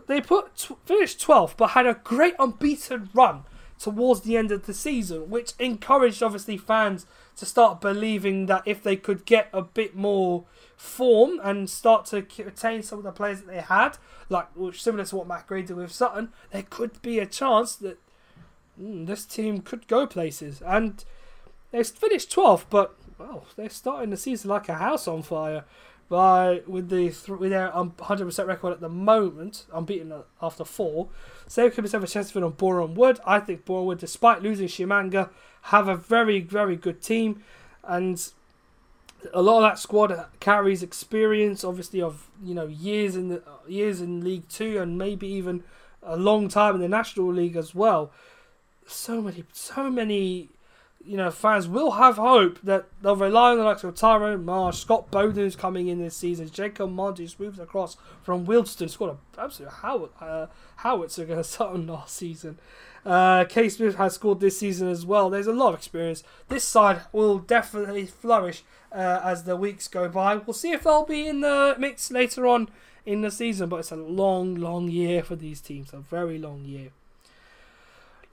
They 0.07 0.21
put 0.21 0.69
finished 0.85 1.21
12th, 1.21 1.57
but 1.57 1.69
had 1.69 1.87
a 1.87 2.01
great 2.05 2.35
unbeaten 2.39 3.09
run 3.15 3.45
towards 3.79 4.23
the 4.23 4.37
end 4.37 4.53
of 4.53 4.67
the 4.67 4.75
season, 4.75 5.31
which 5.31 5.53
encouraged 5.59 6.23
obviously 6.23 6.59
fans 6.59 7.07
to 7.37 7.47
start 7.47 7.81
believing 7.81 8.47
that 8.47 8.63
if 8.67 8.83
they 8.83 8.97
could 8.97 9.25
get 9.25 9.49
a 9.53 9.63
bit 9.63 9.95
more 9.95 10.45
form 10.77 11.41
and 11.43 11.71
start 11.71 12.05
to 12.07 12.27
retain 12.39 12.83
some 12.83 12.99
of 12.99 13.05
the 13.05 13.13
players 13.13 13.41
that 13.41 13.47
they 13.47 13.61
had, 13.61 13.97
like 14.29 14.49
similar 14.75 15.05
to 15.05 15.17
what 15.17 15.29
Matt 15.29 15.47
Gray 15.47 15.63
did 15.63 15.77
with 15.77 15.93
Sutton, 15.93 16.33
there 16.51 16.65
could 16.69 17.01
be 17.01 17.21
a 17.21 17.27
chance 17.27 17.77
that 17.77 17.99
mm, 18.81 19.07
this 19.07 19.25
team 19.25 19.61
could 19.61 19.87
go 19.87 20.07
places. 20.07 20.61
And 20.63 21.05
they 21.71 21.85
finished 21.85 22.35
12th, 22.35 22.65
but 22.71 22.97
well, 23.19 23.47
they're 23.57 23.71
starting 23.71 24.11
the 24.11 24.17
season 24.17 24.51
like 24.51 24.69
a 24.69 24.75
house 24.75 25.07
on 25.07 25.23
fire. 25.23 25.65
By 26.09 26.63
with 26.67 26.89
the 26.89 27.15
with 27.37 27.51
their 27.51 27.77
um, 27.77 27.93
100% 27.99 28.47
record 28.47 28.73
at 28.73 28.81
the 28.81 28.89
moment, 28.89 29.67
unbeaten 29.73 30.13
after 30.41 30.65
four. 30.65 31.09
Same 31.47 31.71
can 31.71 31.83
be 31.83 31.89
said 31.89 32.01
for 32.01 32.07
Chesterfield 32.07 32.45
on 32.45 32.53
Boreham 32.53 32.95
Wood. 32.95 33.21
I 33.27 33.41
think 33.41 33.67
Boreham 33.67 33.87
Wood, 33.87 33.99
despite 33.99 34.43
losing 34.43 34.69
Tshimanga, 34.69 35.29
have 35.63 35.87
a 35.87 35.97
very 35.97 36.41
very 36.41 36.77
good 36.77 37.03
team, 37.03 37.43
and 37.85 38.27
a 39.35 39.43
lot 39.43 39.59
of 39.59 39.71
that 39.71 39.79
squad 39.79 40.27
carries 40.41 40.83
experience, 40.83 41.65
obviously 41.65 42.01
of 42.01 42.29
you 42.43 42.55
know 42.55 42.67
years 42.67 43.17
in 43.17 43.29
the 43.29 43.43
years 43.67 44.01
in 44.01 44.25
League 44.25 44.49
Two 44.49 44.81
and 44.81 44.97
maybe 44.97 45.27
even 45.27 45.63
a 46.03 46.17
long 46.17 46.49
time 46.49 46.75
in 46.75 46.81
the 46.81 46.89
National 46.89 47.33
League 47.33 47.57
as 47.57 47.75
well. 47.75 48.11
So 48.87 49.21
many, 49.21 49.45
so 49.53 49.91
many, 49.91 50.49
you 51.09 51.17
know, 51.17 51.31
fans 51.31 51.67
will 51.67 51.93
have 51.93 52.17
hope 52.17 52.61
that 52.63 52.87
they'll 53.01 53.17
rely 53.17 53.53
on 53.53 53.59
the 53.59 53.65
likes 53.65 53.83
of 53.83 53.95
Tyrone 53.95 54.45
Marsh, 54.45 54.79
Scott 54.79 55.11
Bowden's 55.11 55.57
coming 55.57 55.89
in 55.89 55.99
this 55.99 56.15
season, 56.15 56.51
Jacob 56.51 56.91
Monty's 56.91 57.41
moved 57.41 57.59
across 57.59 57.97
from 58.23 58.47
Wealdstone, 58.47 58.91
scored 58.91 59.13
an 59.13 59.19
absolute 59.39 59.71
how 59.71 60.11
uh, 60.21 60.47
howitzer 60.77 61.23
against 61.23 61.51
Sutton 61.53 61.87
last 61.87 62.15
season. 62.15 62.59
Uh, 63.07 63.47
K 63.47 63.71
Smith 63.71 63.97
has 63.97 64.17
scored 64.17 64.41
this 64.41 64.59
season 64.59 64.89
as 64.89 65.07
well. 65.07 65.31
There's 65.31 65.47
a 65.47 65.53
lot 65.53 65.71
of 65.71 65.77
experience. 65.77 66.23
This 66.49 66.65
side 66.65 67.01
will 67.11 67.39
definitely 67.39 68.05
flourish 68.05 68.63
uh, 68.93 69.23
as 69.25 69.45
the 69.45 69.57
weeks 69.57 69.89
go 69.89 70.11
by. 70.11 70.37
We'll 70.37 70.53
see 70.53 70.73
if 70.73 70.85
they'll 70.85 71.07
be 71.07 71.27
in 71.27 71.41
the 71.41 71.75
mix 71.79 72.11
later 72.11 72.47
on 72.47 72.69
in 73.07 73.23
the 73.23 73.31
season, 73.31 73.71
but 73.71 73.77
it's 73.77 73.93
a 73.93 73.97
long, 73.97 74.57
long 74.57 74.89
year 74.89 75.23
for 75.23 75.37
these 75.37 75.63
teams. 75.63 75.95
A 75.95 76.01
very 76.01 76.39
long 76.39 76.67
year. 76.67 76.91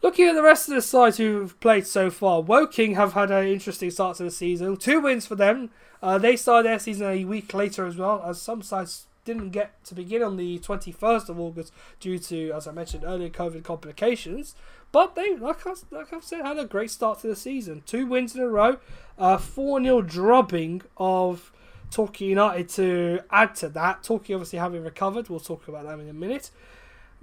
Looking 0.05 0.27
at 0.27 0.35
the 0.35 0.43
rest 0.43 0.69
of 0.69 0.75
the 0.75 0.83
sides 0.83 1.17
who've 1.17 1.59
played 1.59 1.87
so 1.87 2.11
far, 2.11 2.39
Woking 2.39 2.93
have 2.93 3.13
had 3.13 3.31
an 3.31 3.47
interesting 3.47 3.89
start 3.89 4.17
to 4.17 4.23
the 4.23 4.29
season. 4.29 4.77
Two 4.77 4.99
wins 4.99 5.25
for 5.25 5.33
them. 5.33 5.71
Uh, 5.99 6.19
they 6.19 6.35
started 6.35 6.69
their 6.69 6.77
season 6.77 7.07
a 7.07 7.25
week 7.25 7.51
later 7.55 7.87
as 7.87 7.97
well, 7.97 8.21
as 8.23 8.39
some 8.39 8.61
sides 8.61 9.07
didn't 9.23 9.49
get 9.49 9.83
to 9.85 9.95
begin 9.95 10.21
on 10.21 10.37
the 10.37 10.59
21st 10.59 11.29
of 11.29 11.39
August 11.39 11.73
due 11.99 12.19
to, 12.19 12.51
as 12.51 12.67
I 12.67 12.71
mentioned 12.71 13.03
earlier, 13.03 13.29
COVID 13.29 13.63
complications. 13.63 14.53
But 14.91 15.15
they, 15.15 15.35
like, 15.37 15.65
I, 15.65 15.73
like 15.89 16.13
I've 16.13 16.23
said, 16.23 16.45
had 16.45 16.59
a 16.59 16.65
great 16.65 16.91
start 16.91 17.21
to 17.21 17.27
the 17.27 17.35
season. 17.35 17.81
Two 17.87 18.05
wins 18.05 18.35
in 18.35 18.43
a 18.43 18.47
row, 18.47 18.77
a 19.17 19.39
4 19.39 19.81
0 19.81 20.03
drubbing 20.03 20.83
of 20.97 21.51
Torquay 21.89 22.25
United 22.27 22.69
to 22.69 23.21
add 23.31 23.55
to 23.55 23.69
that. 23.69 24.03
Torquay 24.03 24.35
obviously 24.35 24.59
having 24.59 24.83
recovered, 24.83 25.29
we'll 25.29 25.39
talk 25.39 25.67
about 25.67 25.85
them 25.85 25.99
in 25.99 26.09
a 26.09 26.13
minute. 26.13 26.51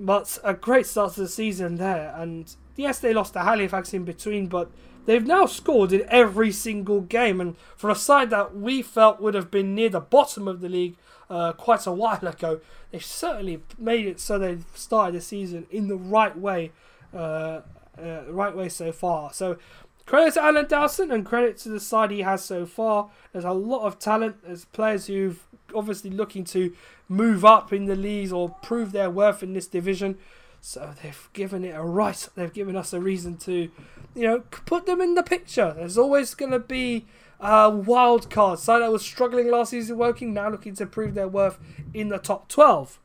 But 0.01 0.41
a 0.43 0.53
great 0.53 0.87
start 0.87 1.13
to 1.13 1.21
the 1.21 1.29
season 1.29 1.77
there, 1.77 2.13
and 2.17 2.53
yes, 2.77 2.99
they 2.99 3.13
lost 3.13 3.33
to 3.35 3.41
Halifax 3.41 3.93
in 3.95 4.05
between, 4.05 4.47
but 4.47 4.71
they've 5.07 5.27
now 5.27 5.47
scored 5.47 5.93
in 5.93 6.05
every 6.09 6.53
single 6.53 7.01
game. 7.01 7.41
And 7.41 7.57
for 7.77 7.91
a 7.91 7.95
side 7.95 8.31
that 8.31 8.57
we 8.57 8.83
felt 8.83 9.21
would 9.21 9.35
have 9.35 9.51
been 9.51 9.75
near 9.75 9.89
the 9.89 10.01
bottom 10.01 10.49
of 10.49 10.61
the 10.61 10.69
league 10.69 10.97
uh, 11.29 11.53
quite 11.53 11.87
a 11.87 11.93
while 11.93 12.27
ago, 12.27 12.61
they've 12.91 13.05
certainly 13.05 13.63
made 13.79 14.07
it 14.07 14.21
so 14.21 14.39
they've 14.39 14.65
started 14.75 15.15
the 15.15 15.21
season 15.21 15.67
in 15.71 15.89
the 15.89 15.97
right 15.97 16.37
way, 16.39 16.73
uh, 17.15 17.61
uh, 17.99 18.23
right 18.29 18.57
way 18.57 18.69
so 18.69 18.93
far. 18.93 19.33
So 19.33 19.59
credit 20.07 20.35
to 20.35 20.43
Alan 20.43 20.67
Dowson 20.67 21.11
and 21.11 21.25
credit 21.25 21.57
to 21.59 21.69
the 21.69 21.81
side 21.81 22.11
he 22.11 22.21
has 22.21 22.45
so 22.45 22.67
far. 22.67 23.11
There's 23.33 23.45
a 23.45 23.53
lot 23.53 23.87
of 23.87 23.99
talent. 23.99 24.37
There's 24.45 24.65
players 24.67 25.07
who've 25.07 25.43
obviously 25.75 26.11
looking 26.11 26.45
to 26.45 26.75
move 27.09 27.45
up 27.45 27.73
in 27.73 27.87
the 27.87 27.97
leagues 27.97 28.33
or 28.33 28.51
prove 28.63 28.93
their 28.93 29.11
worth 29.11 29.43
in 29.43 29.53
this 29.53 29.67
division. 29.67 30.19
So 30.65 30.95
they've 31.03 31.29
given 31.33 31.65
it 31.65 31.75
a 31.75 31.83
right. 31.83 32.29
They've 32.37 32.53
given 32.53 32.77
us 32.77 32.93
a 32.93 33.01
reason 33.01 33.37
to, 33.39 33.69
you 34.15 34.23
know, 34.23 34.41
put 34.65 34.87
them 34.87 35.01
in 35.01 35.15
the 35.15 35.25
picture. 35.25 35.75
There's 35.77 35.99
always 35.99 36.35
going 36.35 36.53
to 36.53 36.61
be 36.61 37.05
a 37.41 37.69
wild 37.69 38.31
card. 38.31 38.61
Side 38.61 38.79
that 38.79 38.93
was 38.93 39.03
struggling 39.03 39.51
last 39.51 39.71
season, 39.71 39.99
Woking 39.99 40.33
now 40.33 40.49
looking 40.49 40.77
to 40.77 40.87
prove 40.87 41.15
their 41.15 41.27
worth 41.27 41.59
in 41.93 42.11
the 42.11 42.19
top 42.19 42.49
12. 42.49 43.01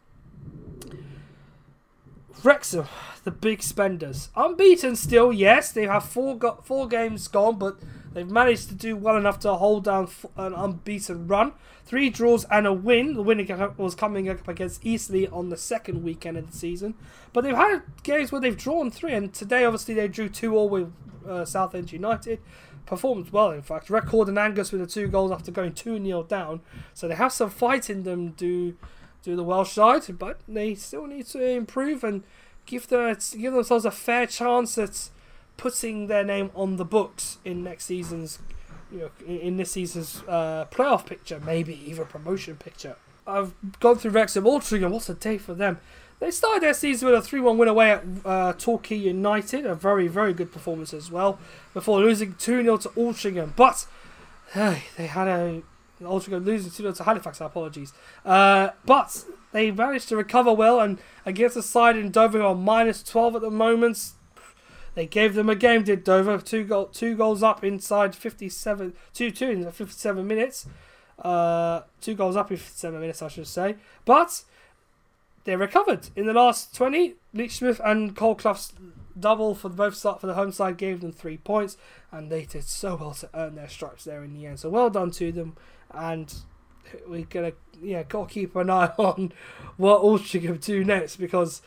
Wrexham, 2.43 2.85
the 3.23 3.31
big 3.31 3.63
spenders, 3.63 4.29
unbeaten 4.35 4.95
still. 4.95 5.33
Yes, 5.33 5.71
they 5.71 5.87
have 5.87 6.05
four 6.05 6.37
got 6.37 6.63
four 6.63 6.87
games 6.87 7.27
gone, 7.27 7.57
but 7.57 7.79
they've 8.17 8.30
managed 8.30 8.67
to 8.69 8.75
do 8.75 8.95
well 8.95 9.15
enough 9.15 9.39
to 9.39 9.53
hold 9.53 9.84
down 9.84 10.10
an 10.36 10.53
unbeaten 10.53 11.27
run. 11.27 11.53
Three 11.86 12.10
draws 12.10 12.45
and 12.45 12.65
a 12.65 12.73
win. 12.73 13.13
The 13.13 13.21
win 13.21 13.47
was 13.77 13.93
coming 13.93 14.27
up 14.27 14.47
against 14.47 14.84
Eastleigh 14.84 15.27
on 15.32 15.49
the 15.49 15.58
second 15.58 16.03
weekend 16.03 16.36
of 16.36 16.51
the 16.51 16.58
season. 16.58 16.95
But 17.32 17.43
they've 17.43 17.56
had 17.56 17.84
games 18.01 18.32
where 18.32 18.41
they've 18.41 18.58
drawn 18.58 18.89
three, 18.89 19.13
and 19.13 19.32
today 19.32 19.65
obviously 19.65 19.93
they 19.93 20.08
drew 20.08 20.30
two 20.30 20.56
all 20.56 20.67
with 20.67 20.91
uh, 21.27 21.45
Southend 21.45 21.91
United. 21.91 22.39
Performed 22.88 23.30
well, 23.32 23.51
in 23.51 23.62
fact. 23.62 23.89
Record 23.89 24.30
and 24.30 24.39
Angus 24.39 24.71
with 24.71 24.82
the 24.82 24.88
two 24.88 25.08
goals 25.08 25.32
after 25.32 25.51
going 25.51 25.73
2 25.73 26.03
0 26.03 26.23
down. 26.23 26.62
So 26.93 27.08
they 27.08 27.15
have 27.15 27.34
some 27.34 27.49
fight 27.49 27.89
in 27.89 28.03
them 28.03 28.34
to 28.36 28.75
do 29.21 29.36
the 29.36 29.43
Welsh 29.43 29.73
side, 29.73 30.17
but 30.17 30.39
they 30.47 30.73
still 30.73 31.06
need 31.06 31.27
to 31.27 31.45
improve 31.45 32.03
and 32.03 32.23
give, 32.65 32.88
their, 32.88 33.13
give 33.13 33.53
themselves 33.53 33.84
a 33.86 33.91
fair 33.91 34.25
chance 34.25 34.77
at 34.77 35.10
putting 35.57 36.07
their 36.07 36.23
name 36.23 36.51
on 36.55 36.77
the 36.77 36.85
books 36.85 37.39
in 37.43 37.63
next 37.63 37.85
season's 37.85 38.39
you 38.91 38.99
know, 38.99 39.09
in 39.25 39.57
this 39.57 39.71
season's 39.71 40.23
uh, 40.27 40.65
playoff 40.71 41.05
picture, 41.05 41.41
maybe 41.45 41.81
even 41.85 42.05
promotion 42.05 42.55
picture. 42.55 42.95
I've 43.25 43.53
gone 43.79 43.97
through 43.97 44.11
Wrexham 44.11 44.45
Altrincham. 44.45 44.91
What's 44.91 45.09
a 45.09 45.13
day 45.13 45.37
for 45.37 45.53
them? 45.53 45.79
They 46.19 46.31
started 46.31 46.63
their 46.63 46.73
season 46.73 47.09
with 47.09 47.19
a 47.19 47.21
3 47.21 47.41
1 47.41 47.57
win 47.57 47.67
away 47.67 47.91
at 47.91 48.03
uh, 48.25 48.53
Torquay 48.53 48.95
United, 48.95 49.65
a 49.65 49.75
very, 49.75 50.07
very 50.07 50.33
good 50.33 50.51
performance 50.51 50.93
as 50.93 51.11
well, 51.11 51.37
before 51.73 51.99
losing 51.99 52.33
2 52.35 52.63
0 52.63 52.77
to 52.77 52.89
Altrincham. 52.89 53.55
But 53.55 53.85
hey, 54.53 54.83
they 54.97 55.07
had 55.07 55.27
a. 55.27 55.63
Altrincham 56.01 56.45
losing 56.45 56.71
2 56.71 56.83
0 56.83 56.91
to 56.93 57.03
Halifax, 57.03 57.41
apologies. 57.41 57.91
Uh, 58.23 58.69
but 58.85 59.25
they 59.51 59.71
managed 59.71 60.09
to 60.09 60.15
recover 60.15 60.53
well 60.53 60.79
and 60.79 60.99
against 61.25 61.57
a 61.57 61.63
side 61.63 61.97
in 61.97 62.11
Dover 62.11 62.41
on 62.41 62.63
minus 62.63 63.01
12 63.03 63.37
at 63.37 63.41
the 63.41 63.49
moment. 63.49 64.11
They 64.97 65.05
gave 65.05 65.36
them 65.36 65.47
a 65.47 65.53
game, 65.53 65.83
did 65.83 66.03
Dover? 66.03 66.39
Two 66.39 66.63
goal, 66.63 66.88
two 66.88 67.15
goals 67.15 67.43
up 67.43 67.63
inside 67.63 68.15
57, 68.15 68.95
two 69.13 69.29
two 69.29 69.47
in 69.51 69.71
57 69.71 70.27
minutes. 70.27 70.65
Uh, 71.19 71.81
two 72.01 72.15
goals 72.15 72.36
up 72.36 72.49
in 72.49 72.57
57 72.57 72.99
minutes, 72.99 73.21
I 73.21 73.27
should 73.27 73.45
say. 73.45 73.75
But 74.05 74.43
they 75.43 75.55
recovered 75.55 76.10
in 76.15 76.25
the 76.25 76.33
last 76.33 76.75
20. 76.75 77.13
Leach 77.31 77.57
Smith 77.57 77.79
and 77.86 78.15
Cole 78.15 78.33
Clough's 78.33 78.73
double 79.19 79.53
for 79.53 79.69
both 79.69 79.93
start 79.93 80.19
for 80.19 80.25
the 80.25 80.33
home 80.33 80.51
side 80.51 80.77
gave 80.77 81.01
them 81.01 81.12
three 81.12 81.38
points, 81.38 81.77
and 82.12 82.31
they 82.31 82.45
did 82.45 82.63
so 82.63 82.95
well 82.95 83.13
to 83.13 83.29
earn 83.36 83.53
their 83.53 83.69
stripes 83.69 84.03
there 84.03 84.23
in 84.23 84.33
the 84.33 84.47
end. 84.47 84.60
So 84.60 84.71
well 84.71 84.89
done 84.89 85.12
to 85.12 85.31
them, 85.31 85.57
and 85.91 86.33
we're 87.07 87.25
gonna 87.25 87.51
yeah 87.83 88.01
gotta 88.01 88.33
keep 88.33 88.55
an 88.55 88.71
eye 88.71 88.91
on 88.97 89.31
what 89.77 90.01
Altrincham 90.01 90.60
do 90.60 90.83
next 90.83 91.17
because 91.17 91.62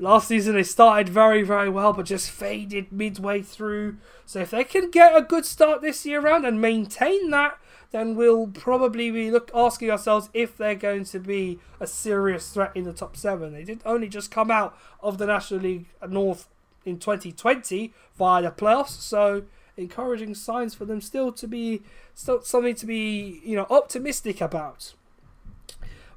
Last 0.00 0.28
season 0.28 0.54
they 0.54 0.62
started 0.62 1.10
very, 1.10 1.42
very 1.42 1.68
well, 1.68 1.92
but 1.92 2.06
just 2.06 2.30
faded 2.30 2.90
midway 2.90 3.42
through. 3.42 3.98
So 4.24 4.40
if 4.40 4.50
they 4.50 4.64
can 4.64 4.90
get 4.90 5.14
a 5.14 5.20
good 5.20 5.44
start 5.44 5.82
this 5.82 6.06
year 6.06 6.20
around 6.20 6.46
and 6.46 6.60
maintain 6.60 7.28
that, 7.30 7.58
then 7.90 8.16
we'll 8.16 8.46
probably 8.46 9.10
be 9.10 9.30
look 9.30 9.50
asking 9.54 9.90
ourselves 9.90 10.30
if 10.32 10.56
they're 10.56 10.74
going 10.74 11.04
to 11.04 11.18
be 11.18 11.58
a 11.80 11.86
serious 11.86 12.50
threat 12.50 12.72
in 12.74 12.84
the 12.84 12.94
top 12.94 13.14
seven. 13.14 13.52
They 13.52 13.64
did 13.64 13.82
only 13.84 14.08
just 14.08 14.30
come 14.30 14.50
out 14.50 14.78
of 15.02 15.18
the 15.18 15.26
National 15.26 15.60
League 15.60 15.86
North 16.08 16.48
in 16.86 16.98
2020 16.98 17.92
via 18.16 18.42
the 18.42 18.50
playoffs, 18.50 19.00
so 19.00 19.42
encouraging 19.76 20.34
signs 20.34 20.74
for 20.74 20.84
them 20.84 21.00
still 21.00 21.32
to 21.32 21.46
be 21.46 21.82
still 22.14 22.40
something 22.42 22.74
to 22.74 22.86
be 22.86 23.40
you 23.44 23.56
know 23.56 23.66
optimistic 23.68 24.40
about. 24.40 24.94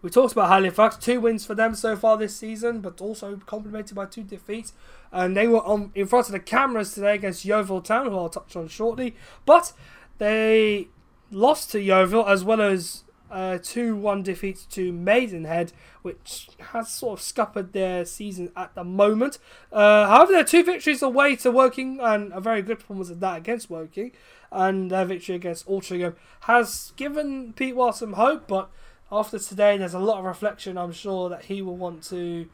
We 0.03 0.09
talked 0.09 0.33
about 0.33 0.49
Halifax, 0.49 0.97
two 0.97 1.21
wins 1.21 1.45
for 1.45 1.55
them 1.55 1.75
so 1.75 1.95
far 1.95 2.17
this 2.17 2.35
season, 2.35 2.81
but 2.81 2.99
also 2.99 3.37
complemented 3.45 3.95
by 3.95 4.05
two 4.05 4.23
defeats. 4.23 4.73
And 5.13 5.35
they 5.35 5.47
were 5.47 5.63
on 5.63 5.93
in 5.95 6.07
front 6.07 6.25
of 6.25 6.33
the 6.33 6.41
cameras 6.41 6.93
today 6.93 7.15
against 7.15 7.45
Yeovil 7.45 7.81
Town, 7.81 8.07
who 8.07 8.17
I'll 8.17 8.27
touch 8.27 8.57
on 8.57 8.67
shortly. 8.67 9.15
But 9.45 9.71
they 10.17 10.89
lost 11.31 11.71
to 11.71 11.81
Yeovil 11.81 12.27
as 12.27 12.43
well 12.43 12.61
as 12.61 13.05
a 13.31 13.57
2 13.63 13.95
1 13.95 14.23
defeat 14.23 14.65
to 14.71 14.91
Maidenhead, 14.91 15.71
which 16.01 16.49
has 16.59 16.89
sort 16.89 17.19
of 17.19 17.23
scuppered 17.23 17.71
their 17.71 18.03
season 18.03 18.51
at 18.57 18.75
the 18.75 18.83
moment. 18.83 19.39
Uh, 19.71 20.05
however, 20.07 20.33
they're 20.33 20.43
two 20.43 20.65
victories 20.65 21.01
away 21.01 21.37
to 21.37 21.49
Woking, 21.49 22.01
and 22.01 22.33
a 22.33 22.41
very 22.41 22.61
good 22.61 22.79
performance 22.79 23.09
of 23.09 23.21
that 23.21 23.37
against 23.37 23.69
Woking. 23.69 24.11
And 24.51 24.91
their 24.91 25.05
victory 25.05 25.35
against 25.35 25.65
Altrincham 25.65 26.15
has 26.41 26.91
given 26.97 27.53
Pete 27.53 27.75
Wild 27.75 27.95
some 27.95 28.13
hope, 28.13 28.49
but 28.49 28.69
after 29.13 29.37
today, 29.37 29.77
there's 29.77 29.93
a 29.93 29.99
lot 29.99 30.17
of 30.19 30.25
reflection. 30.25 30.77
I'm 30.77 30.91
sure 30.91 31.29
that 31.29 31.45
he 31.45 31.61
will 31.61 31.77
want 31.77 32.03
to, 32.05 32.49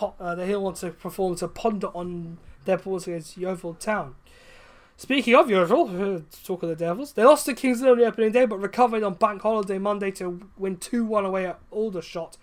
uh, 0.00 0.34
that 0.34 0.46
he'll 0.46 0.62
want 0.62 0.76
to 0.78 0.90
perform 0.90 1.36
to 1.36 1.48
ponder 1.48 1.88
on 1.88 2.38
their 2.64 2.78
performance 2.78 3.06
against 3.06 3.36
Yeovil 3.36 3.74
Town. 3.74 4.14
Speaking 4.96 5.34
of 5.34 5.50
Yeovil, 5.50 6.24
talk 6.44 6.62
of 6.62 6.70
the 6.70 6.76
Devils, 6.76 7.12
they 7.12 7.24
lost 7.24 7.46
to 7.46 7.54
Kings 7.54 7.82
on 7.82 7.98
the 7.98 8.06
opening 8.06 8.32
day, 8.32 8.46
but 8.46 8.58
recovered 8.58 9.02
on 9.02 9.14
Bank 9.14 9.42
Holiday 9.42 9.78
Monday 9.78 10.10
to 10.12 10.48
win 10.56 10.78
2-1 10.78 11.26
away 11.26 11.46
at 11.46 11.60
Aldershot. 11.70 12.36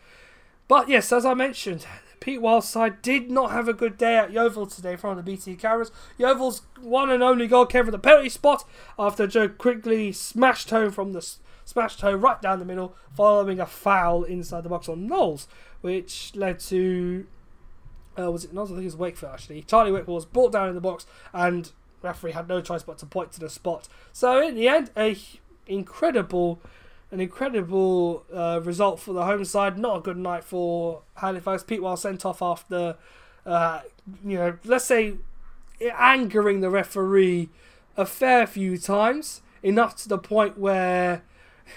But 0.68 0.88
yes, 0.88 1.12
as 1.12 1.26
I 1.26 1.34
mentioned, 1.34 1.86
Pete 2.20 2.42
Wild's 2.42 2.70
side 2.70 3.02
did 3.02 3.30
not 3.30 3.52
have 3.52 3.68
a 3.68 3.74
good 3.74 3.98
day 3.98 4.18
at 4.18 4.32
Yeovil 4.32 4.68
today 4.68 4.96
from 4.96 5.18
the 5.18 5.24
BT 5.24 5.56
cameras. 5.56 5.92
Yeovil's 6.18 6.62
one 6.80 7.10
and 7.10 7.22
only 7.22 7.48
goal 7.48 7.66
came 7.66 7.84
from 7.84 7.92
the 7.92 8.00
penalty 8.00 8.30
spot 8.30 8.64
after 8.98 9.28
Joe 9.28 9.50
Quigley 9.50 10.12
smashed 10.12 10.70
home 10.70 10.92
from 10.92 11.14
the 11.14 11.22
smashed 11.66 12.02
home 12.02 12.22
right 12.22 12.42
down 12.42 12.60
the 12.60 12.66
middle, 12.66 12.96
following 13.14 13.60
a 13.60 13.66
foul 13.66 14.24
inside 14.24 14.64
the 14.64 14.70
box 14.70 14.88
on 14.88 15.08
Knowles, 15.08 15.48
which 15.82 16.34
led 16.36 16.60
to. 16.60 17.26
Uh, 18.18 18.32
was 18.32 18.46
it 18.46 18.54
Knowles? 18.54 18.72
I 18.72 18.76
think 18.76 18.84
it 18.84 18.86
was 18.86 18.96
Wakefield 18.96 19.34
actually. 19.34 19.64
Charlie 19.64 19.92
Wakefield 19.92 20.16
was 20.16 20.26
brought 20.26 20.54
down 20.54 20.70
in 20.70 20.76
the 20.76 20.82
box, 20.82 21.06
and 21.34 21.72
referee 22.02 22.32
had 22.32 22.48
no 22.48 22.62
choice 22.62 22.84
but 22.84 22.98
to 23.00 23.06
point 23.06 23.34
to 23.34 23.40
the 23.40 23.50
spot. 23.50 23.90
So 24.14 24.42
in 24.42 24.56
the 24.56 24.68
end, 24.68 24.92
a 24.96 25.18
incredible, 25.68 26.62
an 27.12 27.20
incredible 27.20 28.24
uh, 28.34 28.62
result 28.64 29.00
for 29.00 29.14
the 29.14 29.26
home 29.26 29.44
side. 29.44 29.78
Not 29.78 29.98
a 29.98 30.02
good 30.02 30.18
night 30.18 30.44
for 30.44 31.02
Halifax. 31.16 31.64
Pete 31.64 31.82
Wild 31.82 32.00
sent 32.00 32.26
off 32.26 32.42
after, 32.42 32.96
uh, 33.46 33.82
you 34.24 34.38
know, 34.38 34.58
let's 34.64 34.86
say, 34.86 35.16
angering 35.82 36.62
the 36.62 36.70
referee 36.70 37.50
a 37.98 38.06
fair 38.06 38.46
few 38.46 38.78
times, 38.78 39.42
enough 39.64 39.96
to 39.96 40.10
the 40.10 40.18
point 40.18 40.58
where 40.58 41.24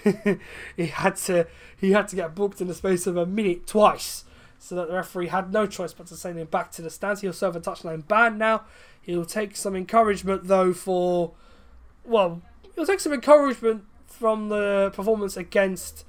he 0.77 0.87
had 0.87 1.16
to 1.16 1.46
he 1.81 1.92
had 1.92 2.09
to 2.09 2.16
get 2.16 2.35
booked 2.35 2.61
in 2.61 2.68
the 2.68 2.74
space 2.74 3.07
of 3.07 3.16
a 3.16 3.27
minute 3.27 3.66
twice, 3.66 4.24
so 4.59 4.74
that 4.74 4.88
the 4.88 4.94
referee 4.94 5.29
had 5.29 5.53
no 5.53 5.66
choice 5.66 5.92
but 5.92 6.07
to 6.09 6.16
send 6.16 6.38
him 6.38 6.46
back 6.46 6.70
to 6.72 6.83
the 6.83 6.90
stands. 6.90 7.20
He'll 7.20 7.33
serve 7.33 7.57
a 7.57 7.61
touchline 7.61 8.07
ban 8.07 8.38
now. 8.38 8.62
He'll 9.01 9.24
take 9.24 9.57
some 9.57 9.74
encouragement 9.74 10.46
though 10.48 10.72
for 10.72 11.33
well, 12.05 12.42
he'll 12.74 12.87
take 12.87 13.01
some 13.01 13.12
encouragement 13.12 13.85
from 14.07 14.48
the 14.48 14.90
performance 14.94 15.37
against 15.37 16.05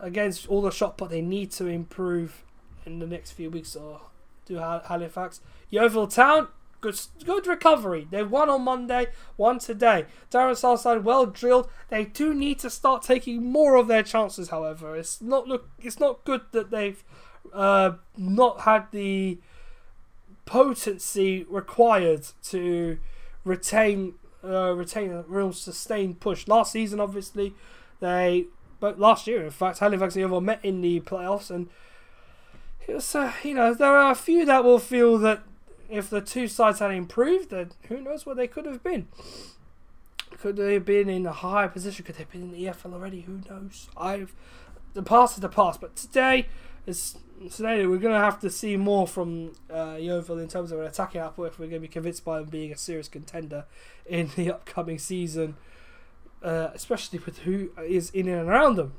against 0.00 0.48
Aldershot, 0.48 0.96
but 0.98 1.10
they 1.10 1.22
need 1.22 1.50
to 1.52 1.66
improve 1.66 2.44
in 2.84 2.98
the 2.98 3.06
next 3.06 3.32
few 3.32 3.50
weeks 3.50 3.76
or 3.76 4.00
do 4.46 4.56
Halifax. 4.56 5.40
Yeovil 5.70 6.08
Town 6.08 6.48
good, 6.82 7.00
good 7.24 7.46
recovery. 7.46 8.06
They 8.10 8.22
won 8.22 8.50
on 8.50 8.62
Monday, 8.62 9.06
won 9.38 9.58
today. 9.58 10.04
Darren 10.30 10.54
Southside 10.54 11.04
well 11.04 11.24
drilled. 11.24 11.70
They 11.88 12.04
do 12.04 12.34
need 12.34 12.58
to 12.58 12.68
start 12.68 13.02
taking 13.02 13.50
more 13.50 13.76
of 13.76 13.88
their 13.88 14.02
chances. 14.02 14.50
However, 14.50 14.94
it's 14.94 15.22
not 15.22 15.48
look. 15.48 15.70
It's 15.80 15.98
not 15.98 16.24
good 16.24 16.42
that 16.52 16.70
they've 16.70 17.02
uh, 17.54 17.92
not 18.18 18.62
had 18.62 18.90
the 18.90 19.38
potency 20.44 21.46
required 21.48 22.26
to 22.44 22.98
retain 23.44 24.14
uh, 24.44 24.74
retain 24.74 25.10
a 25.12 25.22
real 25.22 25.52
sustained 25.52 26.20
push. 26.20 26.46
Last 26.46 26.72
season, 26.72 27.00
obviously, 27.00 27.54
they 28.00 28.46
but 28.80 28.98
last 28.98 29.26
year, 29.26 29.44
in 29.44 29.50
fact, 29.50 29.78
Halifax 29.78 30.16
and 30.16 30.44
met 30.44 30.60
in 30.64 30.80
the 30.80 31.00
playoffs, 31.00 31.50
and 31.50 31.68
was 32.88 33.14
uh, 33.14 33.32
you 33.42 33.54
know 33.54 33.72
there 33.72 33.96
are 33.96 34.10
a 34.10 34.16
few 34.16 34.44
that 34.44 34.64
will 34.64 34.78
feel 34.80 35.18
that 35.18 35.42
if 35.92 36.08
the 36.08 36.22
two 36.22 36.48
sides 36.48 36.78
had 36.78 36.90
improved, 36.90 37.50
then 37.50 37.72
who 37.88 38.00
knows 38.00 38.24
what 38.24 38.38
they 38.38 38.48
could 38.48 38.64
have 38.64 38.82
been. 38.82 39.08
Could 40.38 40.56
they 40.56 40.74
have 40.74 40.86
been 40.86 41.10
in 41.10 41.26
a 41.26 41.32
higher 41.32 41.68
position? 41.68 42.04
Could 42.04 42.14
they 42.14 42.20
have 42.20 42.32
been 42.32 42.42
in 42.42 42.52
the 42.52 42.64
EFL 42.64 42.94
already? 42.94 43.20
Who 43.20 43.42
knows? 43.48 43.88
I've 43.96 44.34
the 44.94 45.02
past 45.02 45.36
is 45.36 45.40
the 45.42 45.48
past, 45.50 45.80
but 45.80 45.94
today 45.94 46.48
is 46.86 47.16
today 47.54 47.86
we're 47.86 47.98
going 47.98 48.14
to 48.14 48.20
have 48.20 48.40
to 48.40 48.48
see 48.48 48.76
more 48.76 49.06
from 49.06 49.52
uh, 49.70 49.96
Yeovil 50.00 50.38
in 50.38 50.48
terms 50.48 50.72
of 50.72 50.80
an 50.80 50.86
attacking 50.86 51.20
output 51.20 51.48
if 51.48 51.58
we're 51.58 51.66
going 51.66 51.82
to 51.82 51.86
be 51.86 51.92
convinced 51.92 52.24
by 52.24 52.38
them 52.40 52.48
being 52.48 52.72
a 52.72 52.76
serious 52.76 53.08
contender 53.08 53.66
in 54.06 54.30
the 54.34 54.50
upcoming 54.50 54.98
season, 54.98 55.56
uh, 56.42 56.68
especially 56.72 57.18
with 57.18 57.40
who 57.40 57.70
is 57.86 58.08
in 58.10 58.28
and 58.28 58.48
around 58.48 58.76
them. 58.76 58.94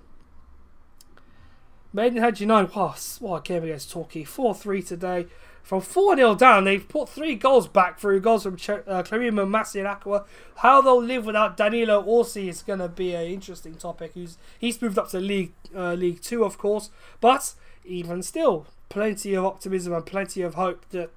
Maidenhead 1.91 2.39
United, 2.39 2.75
wow, 2.75 2.95
what 3.19 3.37
a 3.37 3.41
game 3.41 3.63
against 3.63 3.91
Torquay. 3.91 4.23
4 4.23 4.53
3 4.55 4.81
today. 4.81 5.27
From 5.63 5.79
4 5.79 6.17
0 6.17 6.35
down, 6.35 6.65
they've 6.65 6.87
put 6.87 7.07
three 7.07 7.35
goals 7.35 7.69
back 7.69 7.97
through 7.97 8.19
goals 8.19 8.43
from 8.43 8.57
Ch- 8.57 8.69
uh, 8.69 9.03
Massey, 9.45 9.79
and 9.79 9.87
Aqua. 9.87 10.25
How 10.57 10.81
they'll 10.81 11.01
live 11.01 11.25
without 11.25 11.55
Danilo 11.55 12.03
Orsi 12.03 12.49
is 12.49 12.61
going 12.61 12.79
to 12.79 12.89
be 12.89 13.15
an 13.15 13.27
interesting 13.27 13.75
topic. 13.75 14.11
Who's 14.13 14.37
He's 14.59 14.81
moved 14.81 14.99
up 14.99 15.09
to 15.11 15.21
League, 15.21 15.53
uh, 15.73 15.93
League 15.93 16.21
2, 16.21 16.43
of 16.43 16.57
course. 16.57 16.89
But 17.21 17.53
even 17.85 18.21
still, 18.23 18.67
plenty 18.89 19.33
of 19.35 19.45
optimism 19.45 19.93
and 19.93 20.05
plenty 20.05 20.41
of 20.41 20.55
hope 20.55 20.87
that 20.89 21.11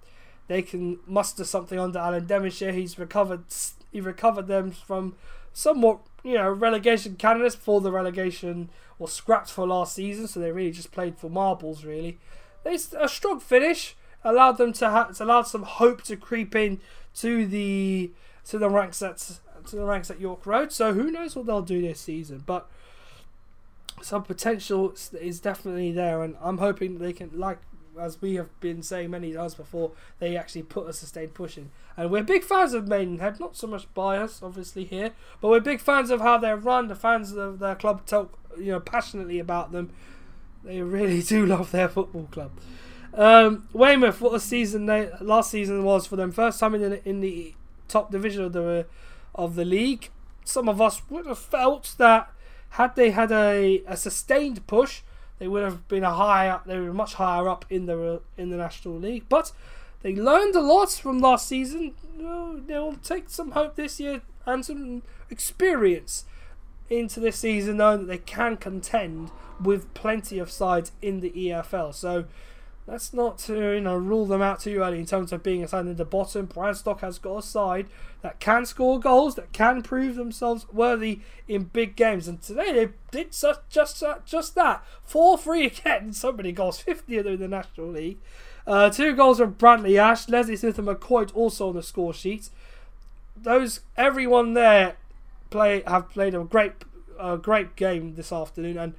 they 0.46 0.62
can 0.62 1.00
muster 1.08 1.42
something 1.42 1.80
under 1.80 1.98
Alan 1.98 2.26
Devonshire. 2.26 2.70
He's 2.70 3.00
recovered. 3.00 3.42
He 3.90 4.00
recovered 4.00 4.46
them 4.46 4.70
from 4.70 5.16
somewhat, 5.52 5.98
you 6.22 6.34
know, 6.34 6.48
relegation 6.48 7.16
candidates 7.16 7.56
before 7.56 7.80
the 7.80 7.90
relegation 7.90 8.70
was 8.96 9.12
scrapped 9.12 9.50
for 9.50 9.66
last 9.66 9.96
season. 9.96 10.28
So 10.28 10.38
they 10.38 10.52
really 10.52 10.70
just 10.70 10.92
played 10.92 11.18
for 11.18 11.28
marbles. 11.28 11.84
Really, 11.84 12.20
it's 12.64 12.94
a 12.96 13.08
strong 13.08 13.40
finish 13.40 13.96
allowed 14.26 14.58
them 14.58 14.72
to 14.74 14.90
have 14.90 15.20
allowed 15.20 15.46
some 15.46 15.62
hope 15.62 16.02
to 16.02 16.16
creep 16.16 16.54
in 16.54 16.80
to 17.14 17.46
the 17.46 18.10
to 18.44 18.58
the 18.58 18.68
ranks 18.68 19.02
at 19.02 19.38
to 19.66 19.76
the 19.76 19.84
ranks 19.84 20.10
at 20.10 20.20
York 20.20 20.46
Road. 20.46 20.72
So 20.72 20.92
who 20.92 21.10
knows 21.10 21.34
what 21.34 21.46
they'll 21.46 21.62
do 21.62 21.80
this 21.80 22.00
season, 22.00 22.42
but 22.46 22.68
some 24.02 24.22
potential 24.22 24.94
is 25.20 25.40
definitely 25.40 25.92
there, 25.92 26.22
and 26.22 26.36
I'm 26.40 26.58
hoping 26.58 26.98
they 26.98 27.12
can, 27.12 27.30
like 27.34 27.58
as 27.98 28.20
we 28.20 28.34
have 28.34 28.60
been 28.60 28.82
saying 28.82 29.10
many 29.10 29.32
times 29.32 29.54
before, 29.54 29.92
they 30.18 30.36
actually 30.36 30.62
put 30.62 30.88
a 30.88 30.92
sustained 30.92 31.34
push 31.34 31.56
in. 31.56 31.70
And 31.96 32.10
we're 32.10 32.22
big 32.22 32.44
fans 32.44 32.74
of 32.74 32.86
Maidenhead, 32.86 33.40
not 33.40 33.56
so 33.56 33.66
much 33.66 33.92
bias, 33.94 34.42
obviously 34.42 34.84
here, 34.84 35.12
but 35.40 35.48
we're 35.48 35.60
big 35.60 35.80
fans 35.80 36.10
of 36.10 36.20
how 36.20 36.36
they're 36.38 36.56
run. 36.56 36.88
The 36.88 36.94
fans 36.94 37.32
of 37.32 37.58
their 37.58 37.74
club 37.74 38.04
talk, 38.06 38.38
you 38.58 38.72
know, 38.72 38.80
passionately 38.80 39.38
about 39.38 39.72
them. 39.72 39.92
They 40.62 40.82
really 40.82 41.22
do 41.22 41.46
love 41.46 41.70
their 41.70 41.88
football 41.88 42.28
club. 42.30 42.52
Um, 43.16 43.68
Weymouth, 43.72 44.20
what 44.20 44.34
a 44.34 44.40
season 44.40 44.86
they 44.86 45.10
last 45.20 45.50
season 45.50 45.82
was 45.84 46.06
for 46.06 46.16
them. 46.16 46.32
First 46.32 46.60
time 46.60 46.74
in 46.74 46.82
the, 46.82 47.08
in 47.08 47.20
the 47.20 47.54
top 47.88 48.10
division 48.10 48.44
of 48.44 48.52
the 48.52 48.86
of 49.34 49.54
the 49.54 49.64
league. 49.64 50.10
Some 50.44 50.68
of 50.68 50.80
us 50.80 51.02
would 51.10 51.26
have 51.26 51.38
felt 51.38 51.94
that 51.98 52.30
had 52.70 52.94
they 52.94 53.10
had 53.10 53.32
a, 53.32 53.82
a 53.86 53.96
sustained 53.96 54.66
push, 54.66 55.02
they 55.38 55.48
would 55.48 55.62
have 55.62 55.88
been 55.88 56.04
a 56.04 56.14
higher. 56.14 56.60
They 56.66 56.78
were 56.78 56.92
much 56.92 57.14
higher 57.14 57.48
up 57.48 57.64
in 57.70 57.86
the 57.86 58.20
in 58.36 58.50
the 58.50 58.56
National 58.56 58.98
League. 58.98 59.24
But 59.28 59.52
they 60.02 60.14
learned 60.14 60.54
a 60.54 60.60
lot 60.60 60.92
from 60.92 61.20
last 61.20 61.46
season. 61.46 61.94
They'll 62.66 62.96
take 63.02 63.28
some 63.28 63.52
hope 63.52 63.76
this 63.76 63.98
year 64.00 64.22
and 64.44 64.64
some 64.64 65.02
experience 65.30 66.24
into 66.88 67.18
this 67.20 67.36
season, 67.36 67.78
knowing 67.78 68.00
that 68.00 68.06
they 68.06 68.18
can 68.18 68.56
contend 68.56 69.30
with 69.60 69.92
plenty 69.94 70.38
of 70.38 70.50
sides 70.50 70.92
in 71.02 71.20
the 71.20 71.30
EFL. 71.30 71.94
So 71.94 72.26
Let's 72.86 73.12
not 73.12 73.38
to 73.38 73.74
you 73.74 73.80
know 73.80 73.96
rule 73.96 74.26
them 74.26 74.42
out 74.42 74.60
too 74.60 74.78
early 74.78 75.00
in 75.00 75.06
terms 75.06 75.32
of 75.32 75.42
being 75.42 75.64
a 75.64 75.68
side 75.68 75.86
in 75.86 75.96
the 75.96 76.04
bottom. 76.04 76.48
Stock 76.72 77.00
has 77.00 77.18
got 77.18 77.38
a 77.38 77.42
side 77.42 77.88
that 78.22 78.38
can 78.38 78.64
score 78.64 79.00
goals, 79.00 79.34
that 79.34 79.52
can 79.52 79.82
prove 79.82 80.14
themselves 80.14 80.66
worthy 80.72 81.20
in 81.48 81.64
big 81.64 81.96
games, 81.96 82.28
and 82.28 82.40
today 82.40 82.72
they 82.72 82.88
did 83.10 83.34
such, 83.34 83.58
just 83.68 84.04
just 84.24 84.54
that. 84.54 84.84
Four 85.02 85.36
free 85.36 85.66
again, 85.66 86.12
so 86.12 86.30
many 86.30 86.52
goals, 86.52 86.78
fifty 86.78 87.16
of 87.16 87.24
them 87.24 87.34
in 87.34 87.40
the 87.40 87.48
National 87.48 87.88
League. 87.88 88.18
Uh, 88.68 88.88
two 88.88 89.14
goals 89.14 89.38
from 89.38 89.52
Bradley 89.52 89.98
Ash, 89.98 90.28
Leslie 90.28 90.56
Smith 90.56 90.78
and 90.78 90.86
McCoy 90.86 91.30
also 91.34 91.68
on 91.68 91.74
the 91.74 91.82
score 91.82 92.14
sheet. 92.14 92.50
Those 93.36 93.80
everyone 93.96 94.54
there 94.54 94.96
play 95.50 95.82
have 95.88 96.10
played 96.10 96.34
a 96.34 96.44
great 96.44 96.72
a 97.18 97.36
great 97.36 97.74
game 97.74 98.14
this 98.14 98.30
afternoon, 98.30 98.78
and 98.78 98.94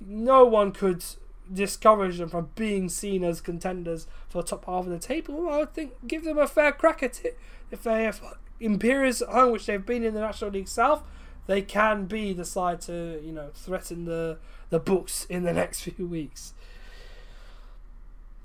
no 0.00 0.44
one 0.44 0.70
could 0.70 1.04
discourage 1.52 2.18
them 2.18 2.28
from 2.28 2.50
being 2.54 2.88
seen 2.88 3.24
as 3.24 3.40
contenders 3.40 4.06
for 4.28 4.42
the 4.42 4.48
top 4.48 4.64
half 4.66 4.84
of 4.84 4.90
the 4.90 4.98
table, 4.98 5.48
I 5.48 5.64
think 5.66 5.92
give 6.06 6.24
them 6.24 6.38
a 6.38 6.46
fair 6.46 6.72
crack 6.72 7.02
at 7.02 7.24
it. 7.24 7.38
If 7.70 7.82
they 7.82 8.04
have 8.04 8.20
Imperials 8.60 9.22
at 9.22 9.28
home, 9.28 9.52
which 9.52 9.66
they've 9.66 9.84
been 9.84 10.04
in 10.04 10.14
the 10.14 10.20
National 10.20 10.50
League 10.50 10.68
South, 10.68 11.02
they 11.46 11.62
can 11.62 12.06
be 12.06 12.32
the 12.32 12.44
side 12.44 12.80
to 12.82 13.20
you 13.24 13.32
know 13.32 13.50
threaten 13.54 14.04
the 14.04 14.38
the 14.70 14.78
books 14.78 15.26
in 15.26 15.42
the 15.42 15.52
next 15.62 15.80
few 15.80 16.06
weeks. 16.06 16.54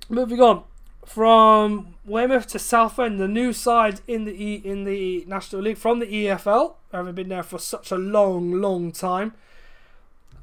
Moving 0.10 0.41
on 0.41 0.63
from 1.06 1.96
Weymouth 2.06 2.48
to 2.48 2.60
Southend, 2.60 3.20
the 3.20 3.28
new 3.28 3.54
side 3.54 4.02
in 4.08 4.26
the 4.26 4.32
e, 4.32 4.56
in 4.56 4.84
the 4.84 5.24
National 5.28 5.62
League 5.62 5.78
from 5.78 6.00
the 6.00 6.06
EFL. 6.06 6.76
Haven't 6.91 7.15
been 7.15 7.30
there 7.30 7.43
for 7.43 7.60
such 7.60 7.91
a 7.91 7.98
long, 7.98 8.54
long 8.54 8.91
time 8.91 9.34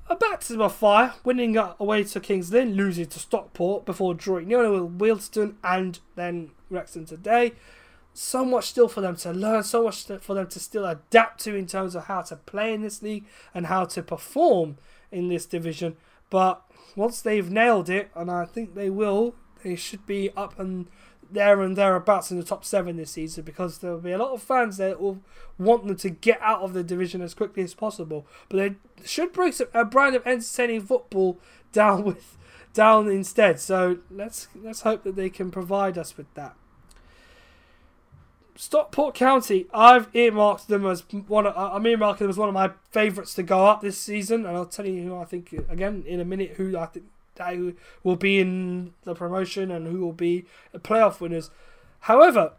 a 0.08 0.16
baptism 0.16 0.60
of 0.60 0.74
fire, 0.74 1.14
winning 1.24 1.56
away 1.56 2.04
to 2.04 2.20
Kings 2.20 2.52
Lynn, 2.52 2.74
losing 2.74 3.06
to 3.06 3.18
Stockport 3.18 3.84
before 3.84 4.14
drawing 4.14 4.48
nil 4.48 4.84
with 4.84 4.98
Wealdstone 4.98 5.54
and 5.64 5.98
then 6.14 6.50
Wrexham 6.68 7.06
today. 7.06 7.52
So 8.12 8.44
much 8.44 8.66
still 8.66 8.86
for 8.86 9.00
them 9.00 9.16
to 9.16 9.32
learn, 9.32 9.64
so 9.64 9.84
much 9.84 10.04
for 10.04 10.34
them 10.34 10.46
to 10.48 10.60
still 10.60 10.84
adapt 10.84 11.40
to 11.44 11.54
in 11.54 11.66
terms 11.66 11.94
of 11.94 12.04
how 12.04 12.22
to 12.22 12.36
play 12.36 12.72
in 12.72 12.82
this 12.82 13.02
league 13.02 13.24
and 13.52 13.66
how 13.66 13.86
to 13.86 14.02
perform 14.02 14.76
in 15.10 15.28
this 15.28 15.46
division. 15.46 15.96
But 16.30 16.62
once 16.94 17.20
they've 17.20 17.50
nailed 17.50 17.88
it, 17.88 18.10
and 18.14 18.30
I 18.30 18.44
think 18.44 18.74
they 18.74 18.90
will, 18.90 19.34
they 19.62 19.74
should 19.74 20.06
be 20.06 20.30
up 20.36 20.58
and 20.60 20.86
there 21.34 21.60
and 21.60 21.76
thereabouts 21.76 22.30
in 22.30 22.38
the 22.38 22.44
top 22.44 22.64
seven 22.64 22.96
this 22.96 23.10
season 23.10 23.44
because 23.44 23.78
there 23.78 23.92
will 23.92 24.00
be 24.00 24.12
a 24.12 24.18
lot 24.18 24.32
of 24.32 24.42
fans 24.42 24.78
that 24.78 25.00
will 25.00 25.20
want 25.58 25.86
them 25.86 25.96
to 25.96 26.10
get 26.10 26.40
out 26.40 26.62
of 26.62 26.72
the 26.72 26.82
division 26.82 27.20
as 27.20 27.34
quickly 27.34 27.62
as 27.62 27.74
possible. 27.74 28.26
But 28.48 28.56
they 28.56 28.74
should 29.04 29.32
bring 29.32 29.52
some, 29.52 29.68
a 29.74 29.84
brand 29.84 30.16
of 30.16 30.26
entertaining 30.26 30.82
football 30.82 31.38
down 31.72 32.04
with 32.04 32.36
down 32.72 33.08
instead. 33.08 33.60
So 33.60 33.98
let's 34.10 34.48
let's 34.54 34.82
hope 34.82 35.04
that 35.04 35.16
they 35.16 35.30
can 35.30 35.50
provide 35.50 35.98
us 35.98 36.16
with 36.16 36.32
that. 36.34 36.56
Stockport 38.56 39.16
County, 39.16 39.66
I've 39.74 40.08
earmarked 40.14 40.68
them 40.68 40.86
as 40.86 41.00
one. 41.26 41.46
Of, 41.46 41.56
I'm 41.56 41.82
earmarking 41.84 42.18
them 42.18 42.30
as 42.30 42.38
one 42.38 42.48
of 42.48 42.54
my 42.54 42.70
favourites 42.92 43.34
to 43.34 43.42
go 43.42 43.66
up 43.66 43.80
this 43.80 43.98
season, 43.98 44.46
and 44.46 44.56
I'll 44.56 44.66
tell 44.66 44.86
you 44.86 45.02
who 45.02 45.16
I 45.16 45.24
think 45.24 45.52
again 45.68 46.04
in 46.06 46.20
a 46.20 46.24
minute 46.24 46.52
who 46.52 46.76
I 46.78 46.86
think 46.86 47.06
who 47.38 47.74
will 48.02 48.16
be 48.16 48.38
in 48.38 48.94
the 49.04 49.14
promotion 49.14 49.70
and 49.70 49.86
who 49.86 50.00
will 50.00 50.12
be 50.12 50.46
playoff 50.78 51.20
winners. 51.20 51.50
However, 52.00 52.52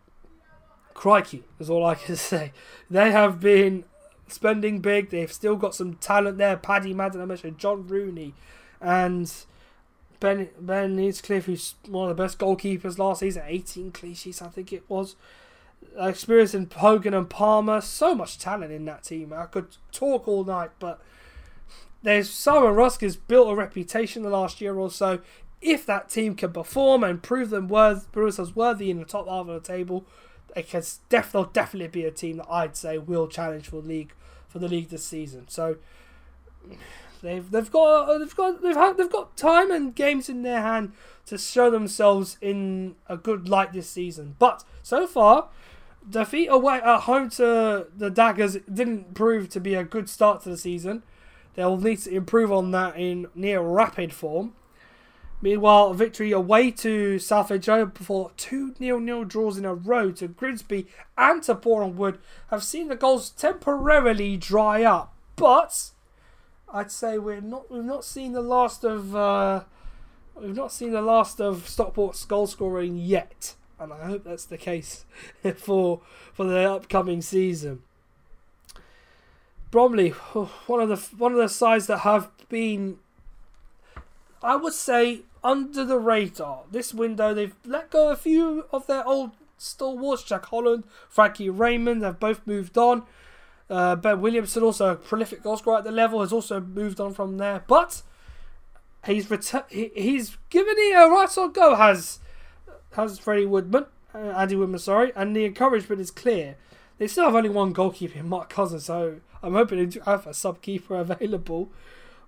crikey 0.93 1.43
is 1.59 1.69
all 1.69 1.85
I 1.85 1.95
can 1.95 2.15
say. 2.15 2.51
They 2.89 3.11
have 3.11 3.39
been 3.39 3.85
spending 4.27 4.79
big. 4.79 5.09
They've 5.09 5.31
still 5.31 5.55
got 5.55 5.75
some 5.75 5.95
talent 5.95 6.37
there. 6.37 6.57
Paddy 6.57 6.93
Madden, 6.93 7.21
I 7.21 7.25
mentioned 7.25 7.59
John 7.59 7.87
Rooney, 7.87 8.33
and 8.81 9.31
Ben 10.19 10.49
Ben 10.59 10.97
Hinchliffe, 10.97 11.43
who's 11.43 11.75
one 11.87 12.09
of 12.09 12.17
the 12.17 12.23
best 12.23 12.39
goalkeepers 12.39 12.97
last 12.97 13.19
season, 13.19 13.43
18 13.45 13.91
clean 13.91 14.15
sheets, 14.15 14.41
I 14.41 14.47
think 14.47 14.73
it 14.73 14.83
was. 14.89 15.15
Experience 15.99 16.55
in 16.55 16.69
Hogan 16.75 17.13
and 17.13 17.29
Palmer, 17.29 17.79
so 17.79 18.15
much 18.15 18.39
talent 18.39 18.71
in 18.71 18.85
that 18.85 19.03
team. 19.03 19.31
I 19.31 19.45
could 19.45 19.77
talk 19.91 20.27
all 20.27 20.43
night, 20.43 20.71
but 20.79 20.99
there's 22.05 22.29
Simon 22.29 22.73
Rusk 22.73 23.01
has 23.01 23.17
built 23.17 23.49
a 23.49 23.55
reputation 23.55 24.23
the 24.23 24.29
last 24.29 24.61
year 24.61 24.75
or 24.75 24.89
so. 24.89 25.19
If 25.61 25.85
that 25.87 26.09
team 26.09 26.35
can 26.35 26.53
perform 26.53 27.03
and 27.03 27.21
prove 27.21 27.49
them 27.49 27.67
worth, 27.67 28.11
prove 28.11 28.27
themselves 28.27 28.55
worthy 28.55 28.89
in 28.89 28.99
the 28.99 29.05
top 29.05 29.27
half 29.27 29.47
of 29.47 29.47
the 29.47 29.59
table, 29.59 30.05
it 30.55 30.69
can 30.69 30.83
def- 31.09 31.31
they'll 31.31 31.45
definitely 31.45 31.87
be 31.87 32.05
a 32.05 32.11
team 32.11 32.37
that 32.37 32.47
I'd 32.49 32.77
say 32.77 32.97
will 32.97 33.27
challenge 33.27 33.67
for 33.67 33.81
league 33.81 34.13
for 34.47 34.59
the 34.59 34.69
league 34.69 34.89
this 34.89 35.05
season. 35.05 35.47
So 35.49 35.77
They've 37.21 37.49
they've 37.49 37.71
got 37.71 38.09
uh, 38.09 38.17
they've 38.19 38.35
got 38.35 38.61
they've 38.61 38.75
had, 38.75 38.97
they've 38.97 39.11
got 39.11 39.35
time 39.35 39.71
and 39.71 39.95
games 39.95 40.29
in 40.29 40.43
their 40.43 40.61
hand 40.61 40.93
to 41.25 41.37
show 41.39 41.71
themselves 41.71 42.37
in 42.39 42.95
a 43.07 43.17
good 43.17 43.49
light 43.49 43.73
this 43.73 43.89
season. 43.89 44.35
But 44.37 44.63
so 44.83 45.07
far, 45.07 45.49
defeat 46.07 46.47
away 46.47 46.81
at 46.83 47.01
home 47.01 47.31
to 47.31 47.87
the 47.95 48.11
Daggers 48.11 48.57
didn't 48.71 49.15
prove 49.15 49.49
to 49.49 49.59
be 49.59 49.73
a 49.73 49.83
good 49.83 50.07
start 50.07 50.43
to 50.43 50.49
the 50.49 50.57
season. 50.57 51.01
They'll 51.55 51.77
need 51.77 51.99
to 51.99 52.11
improve 52.11 52.51
on 52.51 52.71
that 52.71 52.97
in 52.97 53.27
near 53.33 53.61
rapid 53.61 54.13
form. 54.13 54.53
Meanwhile, 55.41 55.93
victory 55.93 56.31
away 56.31 56.71
to 56.71 57.19
South 57.19 57.51
Joe 57.59 57.85
before 57.85 58.31
two 58.37 58.73
nil-nil 58.79 59.25
draws 59.25 59.57
in 59.57 59.65
a 59.65 59.73
row 59.75 60.11
to 60.11 60.27
Grimsby 60.27 60.87
and 61.17 61.43
to 61.43 61.53
Boreham 61.53 61.97
Wood 61.97 62.19
have 62.47 62.63
seen 62.63 62.87
the 62.87 62.95
goals 62.95 63.29
temporarily 63.29 64.37
dry 64.37 64.83
up. 64.83 65.13
But 65.35 65.91
I'd 66.73 66.91
say 66.91 67.17
we're 67.17 67.41
not 67.41 67.69
we've 67.69 67.83
not 67.83 68.03
seen 68.03 68.31
the 68.31 68.41
last 68.41 68.83
of 68.83 69.15
uh, 69.15 69.63
we've 70.35 70.55
not 70.55 70.71
seen 70.71 70.91
the 70.91 71.01
last 71.01 71.39
of 71.39 71.67
Stockport's 71.67 72.25
goal 72.25 72.47
scoring 72.47 72.97
yet, 72.97 73.55
and 73.79 73.93
I 73.93 74.05
hope 74.05 74.23
that's 74.23 74.45
the 74.45 74.57
case 74.57 75.05
for 75.57 76.01
for 76.33 76.45
the 76.45 76.71
upcoming 76.71 77.21
season. 77.21 77.83
Bromley, 79.75 80.09
one 80.67 80.79
of 80.79 80.87
the 80.87 81.17
one 81.17 81.33
of 81.33 81.37
the 81.37 81.49
sides 81.49 81.87
that 81.87 81.97
have 81.99 82.31
been, 82.47 82.97
I 84.41 84.55
would 84.55 84.71
say, 84.71 85.23
under 85.43 85.83
the 85.83 85.99
radar. 85.99 86.63
This 86.71 86.93
window, 86.93 87.33
they've 87.33 87.53
let 87.65 87.89
go 87.89 88.07
a 88.07 88.15
few 88.15 88.67
of 88.71 88.87
their 88.87 89.05
old 89.05 89.31
stalwarts. 89.57 90.23
Jack 90.23 90.45
Holland, 90.45 90.85
Frankie 91.09 91.49
Raymond 91.49 92.03
have 92.03 92.21
both 92.21 92.47
moved 92.47 92.77
on. 92.77 93.03
Uh, 93.69 93.97
ben 93.97 94.21
Williamson, 94.21 94.63
also 94.63 94.93
a 94.93 94.95
prolific 94.95 95.43
goalscorer 95.43 95.79
at 95.79 95.83
the 95.83 95.91
level, 95.91 96.21
has 96.21 96.31
also 96.31 96.61
moved 96.61 97.01
on 97.01 97.13
from 97.13 97.37
there. 97.37 97.65
But 97.67 98.01
he's 99.05 99.27
he's 99.69 100.37
given 100.49 100.75
it 100.77 100.95
a 100.95 101.09
right 101.09 101.37
on 101.37 101.51
go. 101.51 101.75
Has 101.75 102.19
has 102.93 103.19
Freddie 103.19 103.45
Woodman, 103.45 103.87
uh, 104.13 104.19
Andy 104.19 104.55
Woodman, 104.55 104.79
sorry, 104.79 105.11
and 105.17 105.35
the 105.35 105.43
encouragement 105.43 105.99
is 105.99 106.11
clear. 106.11 106.55
They 106.97 107.07
still 107.07 107.25
have 107.25 107.35
only 107.35 107.49
one 107.49 107.73
goalkeeper 107.73 108.23
Mark 108.23 108.49
Cousins, 108.49 108.85
so 108.85 109.19
I'm 109.45 109.53
hoping 109.53 109.89
to 109.89 109.99
have 110.01 110.27
a 110.27 110.33
sub 110.33 110.61
keeper 110.61 110.95
available. 110.95 111.71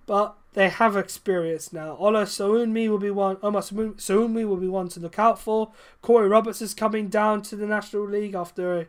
But 0.05 0.35
they 0.53 0.69
have 0.69 0.95
experience 0.95 1.73
now. 1.73 1.97
Ola 1.97 2.23
Sowunmi 2.23 2.89
will 2.89 2.97
be 2.97 3.11
one. 3.11 3.37
Omar 3.43 3.61
Sowunmi 3.61 4.47
will 4.47 4.57
be 4.57 4.69
one 4.69 4.87
to 4.89 4.99
look 5.01 5.19
out 5.19 5.37
for. 5.37 5.71
Corey 6.01 6.29
Roberts 6.29 6.61
is 6.61 6.73
coming 6.73 7.09
down 7.09 7.41
to 7.43 7.57
the 7.57 7.67
National 7.67 8.07
League 8.07 8.33
after 8.33 8.79
uh, 8.79 8.83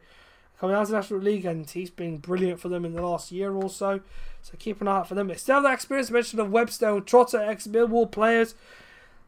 coming 0.61 0.77
out 0.77 0.83
of 0.83 0.89
the 0.89 0.95
National 0.95 1.21
League, 1.21 1.45
and 1.45 1.69
he's 1.69 1.91
been 1.91 2.19
brilliant 2.19 2.61
for 2.61 2.69
them 2.69 2.85
in 2.85 2.95
the 2.95 3.03
last 3.03 3.33
year 3.33 3.53
or 3.53 3.69
so. 3.69 4.01
So 4.43 4.55
keep 4.59 4.81
an 4.81 4.89
eye 4.89 4.99
out 4.99 5.09
for 5.09 5.17
them. 5.17 5.27
They 5.27 5.35
still 5.35 5.57
have 5.57 5.65
that 5.65 5.75
experience. 5.75 6.11
Mentioned 6.11 6.41
of 6.41 6.53
Webster 6.53 6.89
and 6.89 7.05
Trotter, 7.05 7.43
ex 7.43 7.67
Millwall 7.67 8.11
players. 8.11 8.55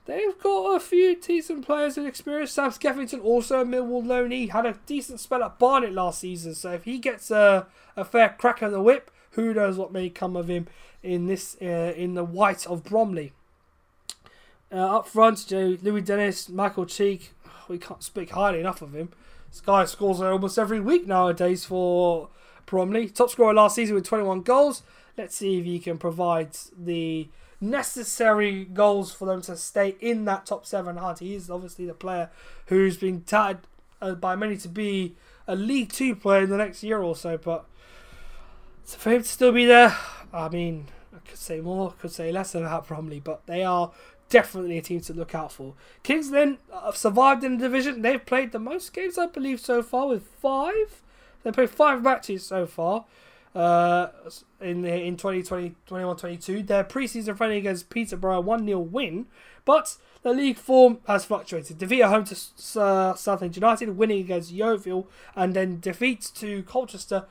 They've 0.06 0.38
got 0.38 0.76
a 0.76 0.80
few 0.80 1.14
decent 1.16 1.66
players 1.66 1.98
in 1.98 2.06
experience. 2.06 2.52
Sam 2.52 2.70
Skeffington, 2.70 3.22
also 3.22 3.60
a 3.60 3.64
Millwall 3.64 4.04
loanee, 4.04 4.50
had 4.50 4.66
a 4.66 4.78
decent 4.86 5.20
spell 5.20 5.42
at 5.42 5.58
Barnet 5.58 5.92
last 5.92 6.20
season. 6.20 6.54
So 6.54 6.72
if 6.72 6.84
he 6.84 6.98
gets 6.98 7.30
a, 7.30 7.66
a 8.00 8.04
fair 8.04 8.34
crack 8.38 8.62
on 8.62 8.72
the 8.72 8.80
whip, 8.80 9.10
who 9.32 9.54
knows 9.54 9.76
what 9.76 9.92
may 9.92 10.08
come 10.08 10.34
of 10.36 10.48
him 10.48 10.66
in 11.02 11.26
this 11.26 11.56
uh, 11.60 11.92
in 11.96 12.14
the 12.14 12.24
white 12.24 12.66
of 12.66 12.82
Bromley. 12.82 13.32
Uh, 14.72 14.98
up 14.98 15.08
front, 15.08 15.46
Joe, 15.46 15.76
Louis 15.82 16.00
Dennis, 16.00 16.48
Michael 16.48 16.86
Cheek. 16.86 17.32
We 17.68 17.78
can't 17.78 18.02
speak 18.02 18.30
highly 18.30 18.60
enough 18.60 18.82
of 18.82 18.94
him. 18.94 19.10
This 19.50 19.60
guy 19.60 19.84
scores 19.84 20.20
almost 20.20 20.58
every 20.58 20.80
week 20.80 21.06
nowadays 21.06 21.64
for 21.64 22.28
Bromley. 22.66 23.08
Top 23.08 23.30
scorer 23.30 23.54
last 23.54 23.74
season 23.74 23.94
with 23.94 24.06
21 24.06 24.42
goals. 24.42 24.82
Let's 25.18 25.36
see 25.36 25.58
if 25.58 25.64
he 25.64 25.78
can 25.78 25.98
provide 25.98 26.50
the 26.76 27.28
necessary 27.60 28.64
goals 28.64 29.12
for 29.12 29.26
them 29.26 29.42
to 29.42 29.56
stay 29.56 29.96
in 30.00 30.24
that 30.24 30.46
top 30.46 30.66
seven 30.66 30.96
hunt. 30.96 31.18
He 31.18 31.34
is 31.34 31.50
obviously 31.50 31.84
the 31.86 31.94
player 31.94 32.30
who's 32.66 32.96
been 32.96 33.22
touted 33.22 33.58
uh, 34.00 34.14
by 34.14 34.34
many 34.36 34.56
to 34.58 34.68
be 34.68 35.14
a 35.46 35.54
League 35.56 35.92
Two 35.92 36.14
player 36.14 36.44
in 36.44 36.50
the 36.50 36.56
next 36.56 36.82
year 36.82 37.02
or 37.02 37.14
so. 37.14 37.36
But 37.36 37.66
so 38.90 38.98
for 38.98 39.10
him 39.12 39.22
to 39.22 39.28
still 39.28 39.52
be 39.52 39.66
there, 39.66 39.96
I 40.32 40.48
mean, 40.48 40.88
I 41.14 41.20
could 41.20 41.38
say 41.38 41.60
more, 41.60 41.94
could 42.00 42.10
say 42.10 42.32
less 42.32 42.56
about 42.56 42.88
Bromley, 42.88 43.20
but 43.20 43.46
they 43.46 43.62
are 43.62 43.92
definitely 44.28 44.78
a 44.78 44.82
team 44.82 45.00
to 45.02 45.12
look 45.12 45.32
out 45.32 45.52
for. 45.52 45.74
King's 46.02 46.32
Lynn 46.32 46.58
have 46.72 46.96
survived 46.96 47.44
in 47.44 47.58
the 47.58 47.68
division. 47.68 48.02
They've 48.02 48.26
played 48.26 48.50
the 48.50 48.58
most 48.58 48.92
games, 48.92 49.16
I 49.16 49.26
believe, 49.26 49.60
so 49.60 49.80
far 49.84 50.08
with 50.08 50.24
five. 50.42 51.02
They 51.44 51.52
played 51.52 51.70
five 51.70 52.02
matches 52.02 52.44
so 52.44 52.66
far 52.66 53.04
uh, 53.54 54.08
in 54.60 54.82
the, 54.82 54.92
in 54.92 55.16
2020, 55.16 55.76
21 55.86 56.16
22. 56.16 56.64
Their 56.64 56.82
preseason 56.82 57.36
friendly 57.36 57.58
against 57.58 57.90
Peterborough 57.90 58.40
1 58.40 58.66
0 58.66 58.80
win, 58.80 59.26
but 59.64 59.98
the 60.22 60.32
league 60.32 60.58
form 60.58 60.98
has 61.06 61.24
fluctuated. 61.24 61.78
Defeat 61.78 62.02
at 62.02 62.08
home 62.10 62.24
to 62.24 62.80
uh, 62.80 63.14
Southend 63.14 63.54
United, 63.54 63.96
winning 63.96 64.18
against 64.18 64.50
Yeovil, 64.50 65.08
and 65.36 65.54
then 65.54 65.78
defeats 65.78 66.28
to 66.32 66.64
Colchester 66.64 67.26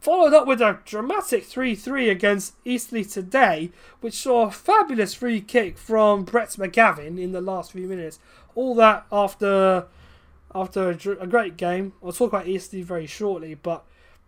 Followed 0.00 0.32
up 0.32 0.46
with 0.46 0.60
a 0.60 0.78
dramatic 0.84 1.44
3 1.44 1.74
3 1.74 2.08
against 2.08 2.54
Eastleigh 2.64 3.04
today, 3.04 3.70
which 4.00 4.14
saw 4.14 4.46
a 4.46 4.50
fabulous 4.50 5.12
free 5.12 5.40
kick 5.40 5.76
from 5.76 6.24
Brett 6.24 6.50
McGavin 6.50 7.20
in 7.20 7.32
the 7.32 7.40
last 7.40 7.72
few 7.72 7.88
minutes. 7.88 8.20
All 8.54 8.74
that 8.76 9.06
after 9.10 9.86
after 10.54 10.90
a, 10.90 10.94
a 11.20 11.26
great 11.26 11.56
game. 11.56 11.92
I'll 12.02 12.12
talk 12.12 12.32
about 12.32 12.46
Eastleigh 12.46 12.82
very 12.82 13.06
shortly, 13.06 13.54
but 13.54 13.84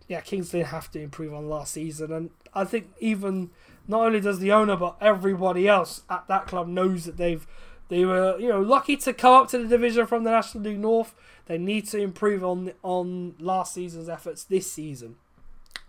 yeah, 0.07 0.21
King's 0.21 0.53
Lynn 0.53 0.65
have 0.65 0.91
to 0.91 0.99
improve 0.99 1.33
on 1.33 1.49
last 1.49 1.73
season. 1.73 2.11
And 2.11 2.29
I 2.53 2.65
think 2.65 2.91
even 2.99 3.49
not 3.87 4.01
only 4.01 4.19
does 4.19 4.39
the 4.39 4.51
owner, 4.51 4.75
but 4.75 4.97
everybody 4.99 5.67
else 5.67 6.01
at 6.09 6.27
that 6.27 6.47
club 6.47 6.67
knows 6.67 7.05
that 7.05 7.17
they've 7.17 7.47
they 7.87 8.05
were 8.05 8.37
you 8.39 8.49
know 8.49 8.61
lucky 8.61 8.95
to 8.97 9.13
come 9.13 9.33
up 9.33 9.49
to 9.49 9.57
the 9.57 9.67
division 9.67 10.05
from 10.05 10.23
the 10.23 10.31
National 10.31 10.65
League 10.65 10.79
North. 10.79 11.15
They 11.45 11.57
need 11.57 11.87
to 11.87 11.97
improve 11.97 12.43
on 12.43 12.73
on 12.83 13.35
last 13.39 13.73
season's 13.73 14.09
efforts 14.09 14.43
this 14.43 14.69
season. 14.71 15.15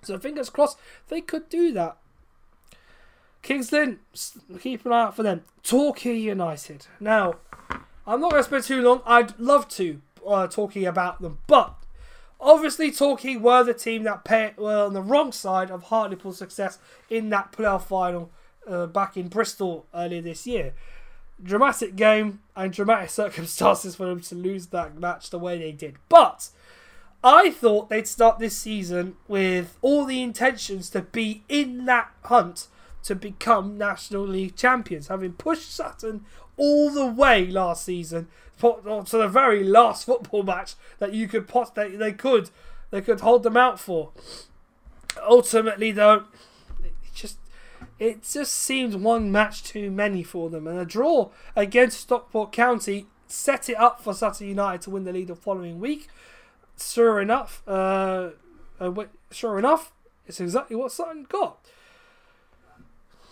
So 0.03 0.19
fingers 0.19 0.51
crossed 0.51 0.79
they 1.09 1.21
could 1.21 1.49
do 1.49 1.73
that. 1.73 1.97
King's 3.43 3.73
Lynn, 3.73 3.99
keep 4.61 4.87
an 4.87 4.93
eye 4.93 5.03
out 5.03 5.17
for 5.17 5.23
them. 5.25 5.43
Torquay 5.62 6.17
United. 6.17 6.87
Now, 7.01 7.37
I'm 8.07 8.21
not 8.21 8.31
going 8.31 8.43
to 8.43 8.49
spend 8.49 8.65
too 8.65 8.83
long. 8.83 9.03
I'd 9.05 9.38
love 9.38 9.69
to 9.71 10.01
uh, 10.27 10.47
talking 10.47 10.87
about 10.87 11.21
them, 11.21 11.38
but 11.47 11.75
obviously 12.41 12.91
Torquay 12.91 13.37
were 13.37 13.65
the 13.65 13.75
team 13.75 14.03
that 14.05 14.25
pay, 14.25 14.53
were 14.57 14.85
on 14.85 14.93
the 14.93 15.03
wrong 15.03 15.33
side 15.33 15.71
of 15.71 15.85
Hartlepool's 15.85 16.38
success 16.38 16.79
in 17.09 17.31
that 17.31 17.53
playoff 17.53 17.85
final 17.85 18.31
uh, 18.67 18.87
back 18.87 19.17
in 19.17 19.29
Bristol 19.29 19.87
earlier 19.95 20.21
this 20.21 20.47
year. 20.47 20.75
Dramatic 21.43 21.97
game 21.97 22.41
and 22.55 22.73
dramatic 22.73 23.11
circumstances 23.11 23.97
for 23.97 24.07
them 24.07 24.21
to 24.21 24.35
lose 24.35 24.67
that 24.69 24.99
match 24.99 25.31
the 25.31 25.38
way 25.38 25.59
they 25.59 25.73
did, 25.73 25.97
but 26.09 26.51
I 27.25 27.51
thought 27.51 27.89
they'd 27.89 28.09
start 28.09 28.39
this 28.39 28.57
season 28.59 29.17
with 29.29 29.79
all 29.81 30.05
the 30.05 30.23
intentions 30.23 30.91
to 30.91 31.03
be 31.03 31.45
in 31.49 31.85
that 31.87 32.11
hunt 32.25 32.67
to 33.05 33.15
become 33.15 33.79
National 33.79 34.27
League 34.27 34.57
champions, 34.57 35.09
having 35.09 35.35
pushed 35.35 35.73
Sutton 35.73 36.25
all 36.57 36.91
the 36.91 37.07
way 37.07 37.47
last 37.47 37.85
season 37.85 38.29
to 38.61 39.05
the 39.11 39.29
very 39.29 39.65
last 39.65 40.07
football 40.07 40.43
match 40.43 40.75
that 40.99 41.13
you 41.13 41.27
could 41.27 41.49
pot 41.49 41.75
they, 41.75 41.90
they 41.90 42.13
could 42.13 42.51
they 42.90 43.01
could 43.01 43.21
hold 43.21 43.42
them 43.42 43.57
out 43.57 43.81
for. 43.81 44.13
Ultimately, 45.21 45.90
though, 45.92 46.25
it 46.85 46.92
just 47.15 47.38
it 47.99 48.23
just 48.23 48.55
seemed 48.55 48.94
one 48.94 49.33
match 49.33 49.63
too 49.63 49.90
many 49.90 50.23
for 50.23 50.51
them, 50.51 50.67
and 50.67 50.79
a 50.79 50.85
draw 50.85 51.31
against 51.57 52.01
Stockport 52.01 52.53
County 52.53 53.07
set 53.27 53.69
it 53.69 53.79
up 53.79 54.01
for 54.01 54.13
Sutton 54.13 54.46
United 54.46 54.83
to 54.83 54.90
win 54.90 55.05
the 55.05 55.13
league 55.13 55.29
the 55.29 55.35
following 55.35 55.81
week 55.81 56.09
sure 56.91 57.21
enough, 57.21 57.63
uh, 57.67 58.31
uh, 58.81 59.05
sure 59.31 59.59
enough, 59.59 59.93
it's 60.27 60.41
exactly 60.41 60.77
what 60.77 60.93
Sutton 60.93 61.27
got. 61.29 61.59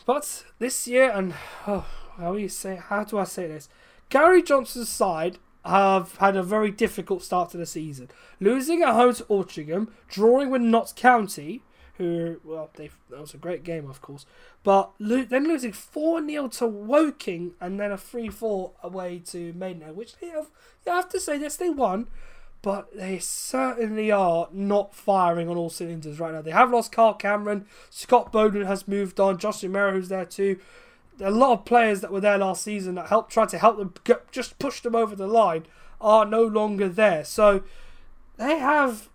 But 0.06 0.44
this 0.58 0.86
year, 0.86 1.10
and 1.10 1.34
oh, 1.66 1.86
how 2.16 2.34
do 2.34 2.38
you 2.38 2.48
say? 2.48 2.76
How 2.76 3.04
do 3.04 3.18
I 3.18 3.24
say 3.24 3.46
this? 3.46 3.68
Gary 4.08 4.42
Johnson's 4.42 4.88
side 4.88 5.38
have 5.64 6.16
had 6.16 6.36
a 6.36 6.42
very 6.42 6.70
difficult 6.70 7.22
start 7.22 7.50
to 7.50 7.56
the 7.56 7.66
season, 7.66 8.08
losing 8.40 8.82
at 8.82 8.94
home 8.94 9.14
to 9.14 9.24
Altrincham, 9.24 9.88
drawing 10.08 10.50
with 10.50 10.62
Notts 10.62 10.92
County, 10.92 11.62
who 11.98 12.40
well, 12.44 12.70
they 12.76 12.90
that 13.10 13.20
was 13.20 13.34
a 13.34 13.38
great 13.38 13.62
game, 13.62 13.88
of 13.88 14.00
course, 14.00 14.24
but 14.62 14.90
lo- 14.98 15.24
then 15.24 15.46
losing 15.46 15.72
four 15.72 16.26
0 16.26 16.48
to 16.48 16.66
Woking, 16.66 17.52
and 17.60 17.78
then 17.78 17.92
a 17.92 17.98
three 17.98 18.28
four 18.28 18.72
away 18.82 19.18
to 19.26 19.52
Maidenhead, 19.52 19.96
which 19.96 20.16
they 20.16 20.28
have. 20.28 20.48
You 20.86 20.92
have 20.92 21.10
to 21.10 21.20
say 21.20 21.36
this, 21.36 21.56
they 21.56 21.68
won, 21.68 22.06
but 22.62 22.94
they 22.94 23.18
certainly 23.18 24.10
are 24.10 24.48
not 24.52 24.94
firing 24.94 25.48
on 25.48 25.56
all 25.56 25.70
cylinders 25.70 26.20
right 26.20 26.32
now. 26.32 26.42
They 26.42 26.50
have 26.50 26.70
lost 26.70 26.92
Carl 26.92 27.14
Cameron, 27.14 27.66
Scott 27.88 28.32
Bowden 28.32 28.66
has 28.66 28.86
moved 28.86 29.18
on, 29.18 29.38
Josh 29.38 29.62
Romero 29.62 29.92
who's 29.92 30.08
there 30.08 30.24
too. 30.24 30.58
A 31.20 31.30
lot 31.30 31.52
of 31.52 31.64
players 31.64 32.00
that 32.00 32.12
were 32.12 32.20
there 32.20 32.38
last 32.38 32.62
season 32.62 32.94
that 32.94 33.08
helped 33.08 33.32
try 33.32 33.46
to 33.46 33.58
help 33.58 33.78
them 33.78 33.92
get, 34.04 34.30
just 34.32 34.58
push 34.58 34.80
them 34.80 34.94
over 34.94 35.14
the 35.14 35.26
line 35.26 35.66
are 36.00 36.24
no 36.24 36.42
longer 36.42 36.88
there. 36.88 37.24
So 37.24 37.62
they 38.36 38.58
have 38.58 39.08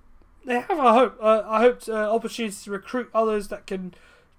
they 0.46 0.60
have 0.60 0.80
I 0.80 0.94
hope 0.94 1.18
uh, 1.22 1.42
I 1.46 1.62
hope 1.62 1.82
uh, 1.88 1.94
opportunities 1.94 2.64
to 2.64 2.72
recruit 2.72 3.10
others 3.14 3.48
that 3.48 3.66
can 3.66 3.96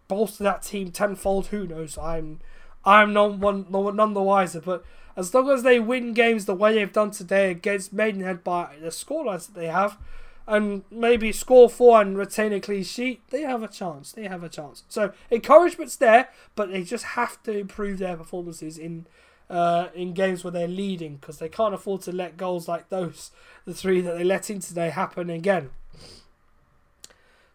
bolster 0.09 0.45
that 0.45 0.63
team 0.63 0.93
tenfold. 0.93 1.49
Who 1.49 1.67
knows? 1.67 1.99
I'm 1.99 2.41
I'm 2.85 3.13
none 3.13 3.41
one 3.41 3.67
none 3.71 4.15
the 4.15 4.23
wiser. 4.23 4.61
But 4.61 4.85
as 5.17 5.33
long 5.35 5.51
as 5.51 5.63
they 5.63 5.81
win 5.81 6.13
games 6.13 6.45
the 6.45 6.55
way 6.55 6.75
they've 6.75 6.93
done 6.93 7.11
today 7.11 7.51
against 7.51 7.93
Maidenhead 7.93 8.45
by 8.45 8.77
the 8.81 8.89
scorelines 8.89 9.47
that 9.47 9.59
they 9.59 9.69
have, 9.69 9.99
and 10.47 10.85
maybe 10.91 11.33
score 11.33 11.69
four 11.69 12.01
and 12.01 12.17
retain 12.17 12.53
a 12.53 12.61
clean 12.61 12.85
sheet, 12.85 13.23
they 13.31 13.43
have 13.43 13.63
a 13.63 13.69
chance. 13.69 14.13
They 14.13 14.29
have 14.29 14.45
a 14.45 14.49
chance. 14.49 14.85
So 14.89 15.13
encouragement's 15.31 15.97
there, 15.97 16.29
but 16.55 16.71
they 16.71 16.85
just 16.85 17.05
have 17.05 17.43
to 17.45 17.59
improve 17.59 17.99
their 17.99 18.17
performances 18.17 18.79
in 18.79 19.07
uh, 19.49 19.89
in 19.95 20.13
games 20.13 20.43
where 20.43 20.51
they're 20.51 20.67
leading 20.69 21.17
because 21.17 21.39
they 21.39 21.49
can't 21.49 21.75
afford 21.75 22.03
to 22.03 22.13
let 22.13 22.37
goals 22.37 22.67
like 22.67 22.89
those, 22.89 23.31
the 23.65 23.75
three 23.75 24.01
that 24.01 24.19
they 24.19 24.25
let 24.25 24.51
in 24.51 24.61
today, 24.61 24.91
happen 24.91 25.31
again. 25.31 25.71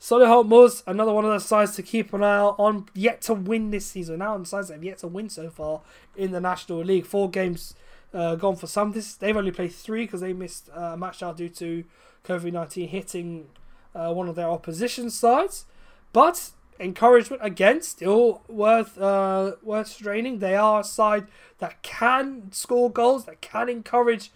Solihull 0.02 0.48
Moors, 0.48 0.82
another 0.88 1.14
one 1.14 1.26
of 1.26 1.32
those 1.32 1.46
sides 1.46 1.76
to 1.76 1.84
keep 1.84 2.12
an 2.12 2.24
eye 2.24 2.40
on, 2.40 2.88
yet 2.96 3.22
to 3.22 3.36
win 3.36 3.70
this 3.70 3.86
season. 3.86 4.18
Now 4.18 4.34
on 4.34 4.46
sides 4.46 4.70
that 4.70 4.74
have 4.74 4.84
yet 4.84 4.98
to 4.98 5.08
win 5.08 5.30
so 5.30 5.52
far 5.52 5.82
in 6.18 6.32
the 6.32 6.42
National 6.42 6.80
League. 6.80 7.06
Four 7.06 7.30
games 7.30 7.76
uh, 8.12 8.34
gone 8.34 8.56
for 8.56 8.66
some. 8.66 8.94
This 8.94 9.14
they've 9.14 9.38
only 9.38 9.52
played 9.52 9.72
three 9.72 10.06
because 10.06 10.22
they 10.22 10.34
missed 10.34 10.72
uh, 10.76 10.94
a 10.94 10.98
match 10.98 11.22
out 11.22 11.38
due 11.38 11.50
to 11.50 11.84
COVID 12.26 12.52
nineteen 12.52 12.90
hitting 12.90 13.50
uh, 13.94 14.12
one 14.12 14.28
of 14.28 14.36
their 14.36 14.50
opposition 14.50 15.12
sides. 15.12 15.66
But 16.14 16.50
encouragement 16.80 17.44
again, 17.46 17.84
still 17.84 18.42
worth 18.48 19.00
uh, 19.00 19.52
worth 19.62 19.88
straining. 19.88 20.40
They 20.40 20.56
are 20.56 20.80
a 20.80 20.84
side 20.84 21.28
that 21.60 21.84
can 21.84 22.52
score 22.52 22.90
goals, 22.90 23.26
that 23.26 23.40
can 23.40 23.70
encourage 23.70 24.32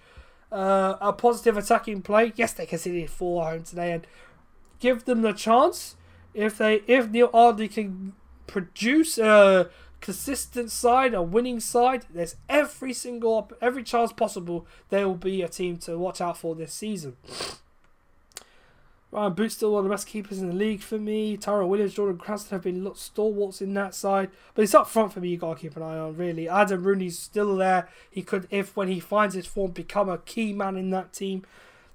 uh, 0.51 0.97
a 1.01 1.11
positive 1.11 1.57
attacking 1.57 2.03
play. 2.03 2.34
Yes, 2.36 2.53
they 2.53 2.68
conceded 2.68 3.09
four 3.09 3.45
home 3.45 3.63
today, 3.63 3.93
and 3.93 4.05
give 4.86 5.05
them 5.05 5.23
the 5.23 5.33
chance. 5.33 5.95
If 6.36 6.59
they 6.59 6.83
if 6.86 7.09
Neil 7.09 7.31
Ardley 7.33 7.67
can 7.67 8.13
produce 8.45 9.17
a 9.17 9.71
consistent 9.99 10.69
side, 10.69 11.15
a 11.15 11.23
winning 11.23 11.59
side, 11.59 12.05
there's 12.13 12.36
every 12.47 12.93
single 12.93 13.51
every 13.59 13.83
chance 13.83 14.13
possible 14.13 14.67
there 14.89 15.07
will 15.07 15.15
be 15.15 15.41
a 15.41 15.47
team 15.47 15.77
to 15.77 15.97
watch 15.97 16.21
out 16.21 16.38
for 16.38 16.53
this 16.53 16.71
season. 16.71 17.17
Ryan 19.09 19.33
Boots 19.33 19.55
still 19.55 19.71
one 19.71 19.79
of 19.79 19.86
the 19.86 19.89
best 19.89 20.07
keepers 20.07 20.39
in 20.39 20.49
the 20.49 20.55
league 20.55 20.81
for 20.81 20.99
me. 20.99 21.36
Tyrell 21.36 21.69
Williams, 21.69 21.95
Jordan 21.95 22.19
Cranston 22.19 22.55
have 22.55 22.63
been 22.63 22.88
stalwarts 22.95 23.61
in 23.61 23.73
that 23.73 23.95
side, 23.95 24.29
but 24.53 24.61
it's 24.61 24.75
up 24.75 24.88
front 24.88 25.13
for 25.13 25.19
me. 25.19 25.29
You 25.29 25.38
gotta 25.38 25.59
keep 25.59 25.75
an 25.75 25.81
eye 25.81 25.97
on 25.97 26.15
really. 26.15 26.47
Adam 26.47 26.83
Rooney's 26.83 27.17
still 27.17 27.55
there. 27.55 27.89
He 28.11 28.21
could, 28.21 28.47
if 28.51 28.75
when 28.75 28.89
he 28.89 28.99
finds 28.99 29.33
his 29.33 29.47
form, 29.47 29.71
become 29.71 30.09
a 30.09 30.19
key 30.19 30.53
man 30.53 30.75
in 30.75 30.91
that 30.91 31.11
team. 31.11 31.43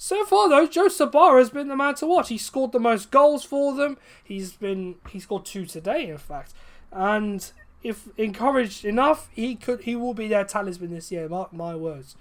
So 0.03 0.24
far, 0.24 0.48
though, 0.48 0.66
Joe 0.66 0.88
Sbarra 0.88 1.40
has 1.40 1.51
been 1.51 1.68
the 1.68 1.76
man 1.76 1.94
to 1.96 2.07
watch. 2.07 2.30
He 2.30 2.38
scored 2.38 2.72
the 2.72 2.80
most 2.80 3.11
goals 3.11 3.44
for 3.44 3.74
them. 3.74 3.98
He's 4.24 4.53
been 4.53 4.94
he 5.11 5.20
scored 5.20 5.44
two 5.44 5.66
today, 5.66 6.09
in 6.09 6.16
fact, 6.16 6.55
and 6.90 7.53
if 7.82 8.09
encouraged 8.16 8.86
enough, 8.86 9.28
he 9.30 9.55
could 9.57 9.82
he 9.82 9.94
will 9.94 10.14
be 10.14 10.26
their 10.26 10.44
talisman 10.46 10.88
this 10.90 11.12
year. 11.12 11.28
Mark 11.28 11.53
my 11.53 11.76
words. 11.76 12.16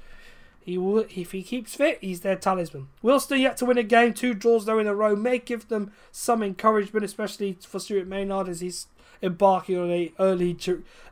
He 0.60 0.78
will 0.78 1.06
if 1.10 1.32
he 1.32 1.42
keeps 1.42 1.74
fit, 1.74 2.00
he's 2.02 2.20
their 2.20 2.36
talisman. 2.36 2.90
Wealdstone 3.02 3.40
yet 3.40 3.56
to 3.58 3.66
win 3.66 3.78
a 3.78 3.84
game, 3.84 4.14
two 4.14 4.34
draws 4.34 4.66
though 4.66 4.80
in 4.80 4.86
a 4.86 4.94
row 4.94 5.16
may 5.16 5.40
give 5.40 5.70
them 5.70 5.94
some 6.12 6.44
encouragement, 6.44 7.06
especially 7.06 7.58
for 7.66 7.80
Stuart 7.80 8.08
Maynard 8.08 8.50
as 8.50 8.60
he's 8.60 8.88
embarking 9.22 9.78
on 9.78 9.92
a 9.92 10.12
early 10.20 10.58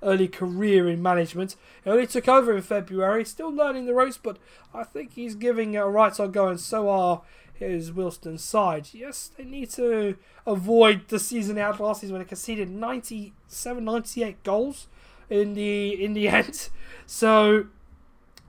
early 0.01 0.27
career 0.27 0.87
in 0.87 1.01
management. 1.01 1.55
He 1.83 1.89
only 1.89 2.07
took 2.07 2.27
over 2.27 2.55
in 2.55 2.61
February, 2.61 3.25
still 3.25 3.53
learning 3.53 3.85
the 3.85 3.93
ropes, 3.93 4.17
but 4.17 4.37
I 4.73 4.83
think 4.83 5.13
he's 5.13 5.35
giving 5.35 5.75
a 5.75 5.87
right 5.87 6.17
on 6.19 6.31
go, 6.31 6.47
and 6.47 6.59
so 6.59 6.89
are 6.89 7.21
his 7.53 7.91
Wealdstone 7.91 8.39
side. 8.39 8.89
Yes, 8.93 9.31
they 9.35 9.43
need 9.43 9.69
to 9.71 10.17
avoid 10.45 11.07
the 11.07 11.19
season 11.19 11.57
out 11.57 11.79
last 11.79 12.01
season 12.01 12.13
when 12.13 12.21
they 12.21 12.27
conceded 12.27 12.69
97, 12.69 13.83
98 13.83 14.43
goals 14.43 14.87
in 15.29 15.53
the 15.53 16.03
in 16.03 16.13
the 16.13 16.27
end. 16.29 16.69
So 17.05 17.67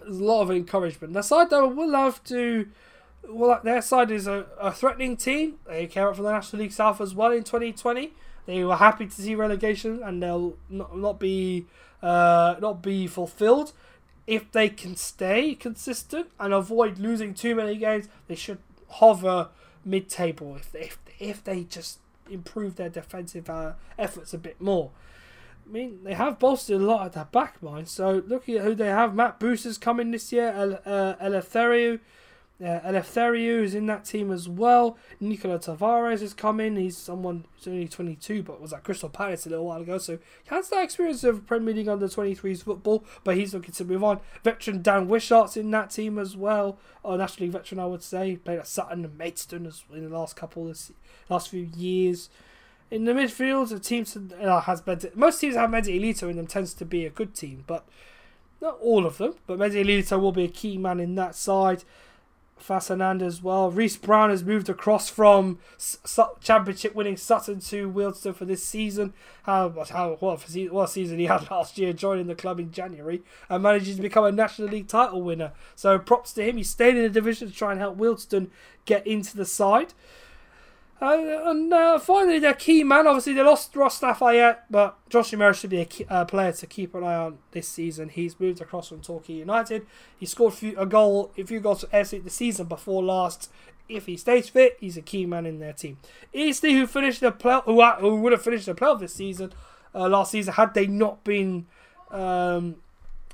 there's 0.01 0.19
a 0.19 0.25
lot 0.25 0.43
of 0.43 0.51
encouragement. 0.51 1.13
The 1.13 1.23
side 1.23 1.51
though 1.51 1.69
will 1.69 1.93
have 1.93 2.23
to 2.25 2.69
well 3.29 3.61
their 3.63 3.83
side 3.83 4.11
is 4.11 4.27
a, 4.27 4.47
a 4.61 4.73
threatening 4.73 5.17
team. 5.17 5.59
They 5.67 5.87
came 5.87 6.05
up 6.05 6.17
from 6.17 6.25
the 6.25 6.33
National 6.33 6.63
League 6.63 6.73
South 6.73 7.01
as 7.01 7.15
well 7.15 7.33
in 7.33 7.45
2020. 7.45 8.13
They 8.49 8.65
were 8.65 8.77
happy 8.77 9.05
to 9.05 9.13
see 9.13 9.35
relegation, 9.35 10.03
and 10.03 10.23
they'll 10.23 10.57
not, 10.71 10.97
not 10.97 11.21
be 11.21 11.67
uh, 12.03 12.55
not 12.63 12.81
be 12.81 13.07
fulfilled. 13.07 13.75
If 14.27 14.51
they 14.53 14.71
can 14.71 14.97
stay 14.97 15.55
consistent 15.55 16.31
and 16.41 16.55
avoid 16.55 16.99
losing 16.99 17.35
too 17.35 17.55
many 17.55 17.77
games, 17.77 18.09
they 18.27 18.35
should 18.35 18.57
hover 18.89 19.51
mid-table. 19.85 20.57
If 20.57 20.73
they, 20.73 20.81
if 20.81 20.99
if 21.19 21.45
they 21.45 21.65
just 21.65 21.99
improve 22.31 22.77
their 22.77 22.89
defensive 22.89 23.51
uh, 23.51 23.75
efforts 23.99 24.33
a 24.33 24.39
bit 24.39 24.59
more. 24.63 24.93
I 25.67 25.71
mean, 25.71 26.03
they 26.03 26.15
have 26.15 26.39
bolstered 26.39 26.81
a 26.81 26.85
lot 26.85 27.05
at 27.05 27.13
their 27.13 27.27
back 27.27 27.57
line. 27.61 27.85
So 27.85 28.23
looking 28.27 28.57
at 28.57 28.65
who 28.65 28.75
they 28.75 28.89
have, 28.89 29.15
Matt 29.15 29.39
Boosters 29.39 29.77
coming 29.77 30.11
this 30.11 30.33
year, 30.33 30.49
El, 30.53 30.81
uh, 30.87 31.17
uh, 32.61 32.81
Eleftheriou 32.81 33.63
is 33.63 33.75
in 33.75 33.87
that 33.87 34.05
team 34.05 34.33
as 34.33 34.49
well. 34.49 34.97
Nikola 35.21 35.61
Tavares 35.61 36.23
is 36.23 36.35
coming. 36.35 36.75
He's 36.75 36.97
someone 36.97 37.45
who's 37.55 37.69
only 37.69 37.87
22, 37.87 38.43
but 38.43 38.61
was 38.61 38.73
at 38.73 38.83
Crystal 38.83 39.09
Palace 39.09 39.47
a 39.47 39.51
little 39.51 39.67
while 39.67 39.81
ago. 39.81 39.99
So 39.99 40.19
he 40.43 40.51
has 40.55 40.69
that 40.71 40.83
experience 40.83 41.23
of 41.23 41.47
Premier 41.47 41.73
League 41.73 41.89
under 41.89 42.09
23s 42.09 42.65
football, 42.65 43.05
but 43.23 43.37
he's 43.37 43.55
looking 43.55 43.75
to 43.75 43.85
move 43.85 44.03
on. 44.03 44.19
Veteran 44.43 44.83
Dan 44.83 45.07
Wishart's 45.07 45.57
in 45.57 45.71
that 45.71 45.91
team 45.91 46.19
as 46.19 46.37
well. 46.37 46.79
Or 47.05 47.17
National 47.17 47.47
League 47.47 47.53
veteran, 47.53 47.79
I 47.79 47.87
would 47.87 48.03
say. 48.03 48.37
Played 48.37 48.59
at 48.59 48.67
Sutton 48.67 49.05
and 49.05 49.17
Maidstone 49.17 49.73
in 49.95 50.11
the 50.11 50.19
last 50.19 50.35
couple 50.35 50.69
of 50.69 50.91
last 51.29 51.51
few 51.51 51.71
years. 51.77 52.29
In 52.91 53.05
the 53.05 53.13
midfield, 53.13 53.69
the 53.69 53.79
team 53.79 54.05
uh, 54.43 54.63
has 54.63 54.85
Med- 54.85 55.13
most 55.15 55.41
teams 55.41 55.55
have 55.55 55.71
Medy 55.71 56.01
Elito 56.01 56.29
in 56.29 56.37
them 56.37 56.47
tends 56.47 56.75
to 56.75 56.85
be 56.85 57.05
a 57.05 57.11
good 57.11 57.35
team, 57.35 57.63
but 57.67 57.87
not 58.61 58.79
all 58.81 59.07
of 59.07 59.19
them. 59.19 59.35
But 59.47 59.59
Medy 59.59 59.85
Elito 59.85 60.19
will 60.19 60.33
be 60.33 60.45
a 60.45 60.49
key 60.49 60.77
man 60.77 60.99
in 60.99 61.15
that 61.15 61.37
side. 61.37 61.85
Fas 62.61 62.91
as 62.91 63.43
well. 63.43 63.71
Reese 63.71 63.97
Brown 63.97 64.31
has 64.31 64.45
moved 64.45 64.69
across 64.69 65.09
from 65.09 65.59
championship 66.41 66.95
winning 66.95 67.17
Sutton 67.17 67.61
to 67.61 67.91
Wealdstone 67.91 68.35
for 68.35 68.45
this 68.45 68.65
season. 68.65 69.15
How 69.45 69.71
how 69.91 70.17
what, 70.21 70.41
what 70.71 70.91
season 70.91 71.19
he 71.19 71.27
had 71.27 71.51
last 71.51 71.79
year, 71.79 71.93
joining 71.93 72.27
the 72.27 72.35
club 72.35 72.61
in 72.61 72.73
January 72.73 73.23
and 73.49 73.63
manages 73.63 73.97
to 73.97 74.03
become 74.03 74.25
a 74.25 74.33
National 74.33 74.69
League 74.69 74.89
title 74.89 75.23
winner. 75.23 75.53
So 75.75 75.99
props 75.99 76.33
to 76.35 76.45
him. 76.45 76.57
He 76.57 76.63
stayed 76.63 76.97
in 76.97 77.03
the 77.03 77.09
division 77.09 77.49
to 77.49 77.55
try 77.55 77.73
and 77.73 77.81
help 77.81 77.97
Wealdstone 77.97 78.49
get 78.85 79.07
into 79.07 79.37
the 79.37 79.45
side. 79.45 79.95
Uh, 81.01 81.43
and 81.45 81.73
uh, 81.73 81.99
finally, 81.99 82.41
their 82.41 82.55
key 82.55 82.83
man, 82.83 83.07
obviously, 83.07 83.33
they 83.33 83.43
lost 83.43 83.75
Ross 83.77 84.03
Lafayette, 84.03 84.65
but 84.69 84.97
Josh 85.09 85.33
Romero 85.33 85.53
should 85.53 85.71
be 85.71 85.81
a 85.81 85.85
key, 85.85 86.05
uh, 86.11 86.25
player 86.25 86.51
to 86.53 86.67
keep 86.67 86.95
an 86.95 87.05
eye 87.05 87.15
on 87.15 87.39
this 87.53 87.69
season. 87.69 88.09
He's 88.09 88.39
moved 88.41 88.61
across 88.61 88.89
from 88.89 89.01
Torquay 89.01 89.35
United. 89.35 89.87
He 90.19 90.27
scored 90.27 90.55
few, 90.55 90.77
a 90.77 90.87
goal, 90.87 91.31
a 91.39 91.45
few 91.45 91.61
goals 91.61 91.83
for 91.83 91.87
FC 91.89 92.23
the 92.23 92.31
season 92.31 92.67
before 92.67 93.03
last. 93.03 93.51
If 93.89 94.07
he 94.07 94.17
stays 94.17 94.49
fit, 94.49 94.77
he's 94.81 94.97
a 94.97 95.03
key 95.03 95.25
man 95.25 95.47
in 95.47 95.61
their 95.61 95.73
team. 95.73 95.99
Eastleigh, 96.33 96.73
who 96.73 96.87
finished 96.87 97.21
the 97.21 97.31
play, 97.31 97.61
who, 97.65 97.81
who 97.83 98.17
would 98.17 98.33
have 98.33 98.43
finished 98.43 98.67
the 98.67 98.75
playoff 98.75 98.99
this 98.99 99.15
season, 99.15 99.53
uh, 99.95 100.09
last 100.09 100.33
season, 100.33 100.55
had 100.55 100.75
they 100.75 100.89
not 100.89 101.23
been, 101.23 101.67
um, 102.11 102.77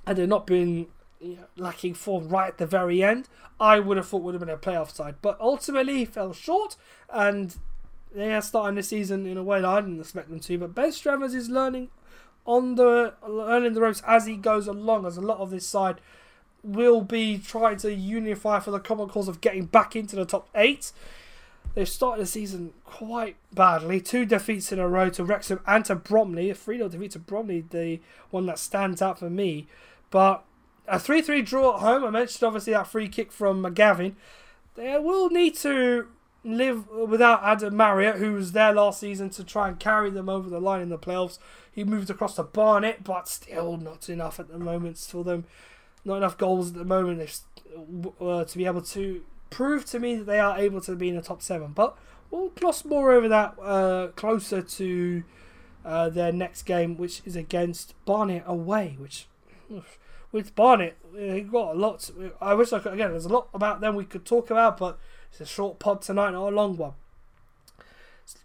had 0.06 0.16
they 0.16 0.26
not 0.26 0.46
been 0.46 0.86
lacking 1.56 1.94
form 1.94 2.28
right 2.28 2.48
at 2.48 2.58
the 2.58 2.66
very 2.66 3.02
end, 3.02 3.28
I 3.58 3.80
would 3.80 3.96
have 3.96 4.08
thought 4.08 4.22
would 4.22 4.34
have 4.34 4.40
been 4.40 4.48
a 4.48 4.56
playoff 4.56 4.90
side. 4.90 5.16
But 5.22 5.40
ultimately, 5.40 6.04
fell 6.04 6.32
short, 6.32 6.76
and 7.10 7.56
they 8.14 8.34
are 8.34 8.42
starting 8.42 8.76
the 8.76 8.82
season 8.82 9.26
in 9.26 9.36
a 9.36 9.42
way 9.42 9.60
that 9.60 9.68
I 9.68 9.80
didn't 9.80 10.00
expect 10.00 10.28
them 10.30 10.40
to. 10.40 10.58
But 10.58 10.74
Ben 10.74 10.90
Strevens 10.90 11.34
is 11.34 11.48
learning 11.48 11.90
on 12.46 12.74
the 12.74 13.14
learning 13.26 13.72
the 13.72 13.80
ropes 13.80 14.02
as 14.06 14.26
he 14.26 14.36
goes 14.36 14.66
along, 14.66 15.06
as 15.06 15.16
a 15.16 15.22
lot 15.22 15.38
of 15.38 15.50
this 15.50 15.66
side 15.66 16.00
will 16.62 17.02
be 17.02 17.38
trying 17.38 17.76
to 17.76 17.94
unify 17.94 18.58
for 18.58 18.70
the 18.70 18.80
common 18.80 19.08
cause 19.08 19.28
of 19.28 19.40
getting 19.42 19.66
back 19.66 19.94
into 19.94 20.16
the 20.16 20.24
top 20.24 20.48
eight. 20.54 20.92
They've 21.74 21.88
started 21.88 22.22
the 22.22 22.26
season 22.26 22.72
quite 22.84 23.36
badly. 23.52 24.00
Two 24.00 24.24
defeats 24.24 24.72
in 24.72 24.78
a 24.78 24.88
row 24.88 25.10
to 25.10 25.24
Wrexham 25.24 25.60
and 25.66 25.84
to 25.84 25.94
Bromley. 25.96 26.50
A 26.50 26.54
3 26.54 26.78
0 26.78 26.88
defeat 26.88 27.10
to 27.12 27.18
Bromley, 27.18 27.64
the 27.68 28.00
one 28.30 28.46
that 28.46 28.58
stands 28.58 29.02
out 29.02 29.18
for 29.18 29.28
me. 29.28 29.66
But 30.10 30.44
a 30.86 30.98
3 30.98 31.22
3 31.22 31.42
draw 31.42 31.74
at 31.74 31.80
home. 31.80 32.04
I 32.04 32.10
mentioned 32.10 32.42
obviously 32.42 32.72
that 32.72 32.86
free 32.86 33.08
kick 33.08 33.32
from 33.32 33.62
McGavin. 33.62 34.14
They 34.74 34.98
will 34.98 35.30
need 35.30 35.54
to 35.56 36.08
live 36.44 36.88
without 36.90 37.42
Adam 37.42 37.76
Marriott, 37.76 38.16
who 38.16 38.34
was 38.34 38.52
there 38.52 38.72
last 38.72 39.00
season 39.00 39.30
to 39.30 39.44
try 39.44 39.68
and 39.68 39.80
carry 39.80 40.10
them 40.10 40.28
over 40.28 40.50
the 40.50 40.60
line 40.60 40.82
in 40.82 40.90
the 40.90 40.98
playoffs. 40.98 41.38
He 41.72 41.84
moved 41.84 42.10
across 42.10 42.36
to 42.36 42.42
Barnet, 42.42 43.02
but 43.02 43.28
still 43.28 43.76
not 43.76 44.08
enough 44.08 44.38
at 44.38 44.48
the 44.48 44.58
moment 44.58 44.98
for 44.98 45.24
them. 45.24 45.44
Not 46.04 46.18
enough 46.18 46.36
goals 46.36 46.68
at 46.68 46.74
the 46.74 46.84
moment 46.84 47.40
uh, 48.20 48.44
to 48.44 48.58
be 48.58 48.66
able 48.66 48.82
to 48.82 49.22
prove 49.48 49.86
to 49.86 49.98
me 49.98 50.16
that 50.16 50.24
they 50.24 50.38
are 50.38 50.58
able 50.58 50.80
to 50.82 50.94
be 50.94 51.08
in 51.08 51.16
the 51.16 51.22
top 51.22 51.40
seven. 51.40 51.72
But 51.72 51.96
we'll 52.30 52.50
gloss 52.50 52.84
more 52.84 53.12
over 53.12 53.28
that 53.28 53.54
uh, 53.62 54.08
closer 54.08 54.60
to 54.60 55.24
uh, 55.84 56.10
their 56.10 56.32
next 56.32 56.64
game, 56.64 56.96
which 56.96 57.22
is 57.24 57.36
against 57.36 57.94
Barnet 58.04 58.44
away, 58.46 58.96
which. 58.98 59.26
Oof, 59.72 59.98
with 60.34 60.56
Barnet, 60.56 60.98
he 61.16 61.42
got 61.42 61.76
a 61.76 61.78
lot. 61.78 62.00
To, 62.00 62.32
I 62.40 62.54
wish 62.54 62.72
I 62.72 62.80
could. 62.80 62.92
Again, 62.92 63.12
there's 63.12 63.24
a 63.24 63.32
lot 63.32 63.48
about 63.54 63.80
them 63.80 63.94
we 63.94 64.04
could 64.04 64.26
talk 64.26 64.50
about, 64.50 64.76
but 64.76 64.98
it's 65.30 65.40
a 65.40 65.46
short 65.46 65.78
pod 65.78 66.02
tonight, 66.02 66.32
not 66.32 66.52
a 66.52 66.56
long 66.56 66.76
one. 66.76 66.94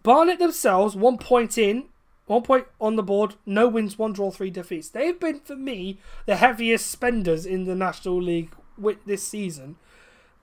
Barnet 0.04 0.38
themselves, 0.38 0.96
one 0.96 1.18
point 1.18 1.58
in, 1.58 1.86
one 2.28 2.44
point 2.44 2.68
on 2.80 2.96
the 2.96 3.02
board, 3.02 3.36
no 3.44 3.68
wins, 3.68 3.98
one 3.98 4.14
draw, 4.14 4.30
three 4.30 4.52
defeats. 4.52 4.90
They've 4.90 5.20
been, 5.20 5.40
for 5.40 5.56
me, 5.56 5.98
the 6.28 6.36
heaviest 6.36 6.92
spenders 6.92 7.44
in 7.48 7.64
the 7.64 7.76
National 7.76 8.22
League 8.22 8.52
with 8.78 9.04
this 9.06 9.28
season, 9.28 9.78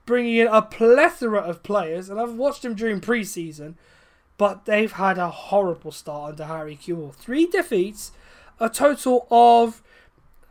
bringing 0.04 0.38
in 0.38 0.48
a 0.48 0.62
plethora 0.62 1.38
of 1.38 1.62
players, 1.62 2.10
and 2.10 2.18
I've 2.20 2.34
watched 2.34 2.62
them 2.62 2.74
during 2.74 3.00
preseason, 3.00 3.74
but 4.36 4.64
they've 4.64 4.90
had 4.90 5.16
a 5.16 5.30
horrible 5.30 5.92
start 5.92 6.32
under 6.32 6.46
Harry 6.46 6.76
Kewell. 6.76 7.14
Three 7.14 7.46
defeats, 7.46 8.10
a 8.58 8.68
total 8.68 9.28
of 9.30 9.80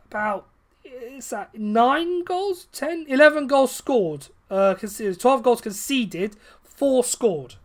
about 0.06 0.46
is 0.86 1.30
that 1.30 1.54
nine 1.58 2.24
goals, 2.24 2.66
10, 2.72 3.06
11 3.08 3.46
goals 3.46 3.74
scored, 3.74 4.28
uh, 4.50 4.74
conceded, 4.74 5.20
12 5.20 5.42
goals 5.42 5.60
conceded, 5.60 6.36
four 6.62 7.04
scored. 7.04 7.56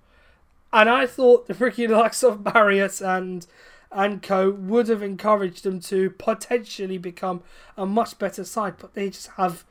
And 0.74 0.90
I 0.90 1.06
thought 1.06 1.48
the 1.48 1.54
freaking 1.54 1.90
likes 1.98 2.24
of 2.24 2.44
Marriott 2.44 3.02
and 3.02 3.46
and 3.94 4.22
co 4.22 4.50
would 4.50 4.88
have 4.88 5.04
encouraged 5.04 5.64
them 5.64 5.82
to 5.82 6.12
potentially 6.12 6.98
become 6.98 7.44
a 7.76 7.86
much 7.86 8.18
better 8.18 8.46
side, 8.46 8.76
but 8.80 8.94
they 8.94 9.10
just 9.10 9.28
have 9.32 9.66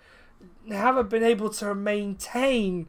they 0.69 0.77
haven't 0.77 1.09
been 1.09 1.23
able 1.23 1.49
to 1.49 1.75
maintain 1.75 2.87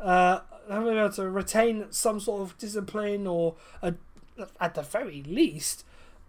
uh, 0.00 0.40
haven't 0.68 0.88
been 0.88 0.98
able 0.98 1.10
to 1.10 1.30
retain 1.30 1.86
some 1.90 2.18
sort 2.18 2.42
of 2.42 2.58
discipline 2.58 3.26
or 3.26 3.54
a, 3.80 3.94
at 4.60 4.74
the 4.74 4.82
very 4.82 5.22
least 5.22 5.84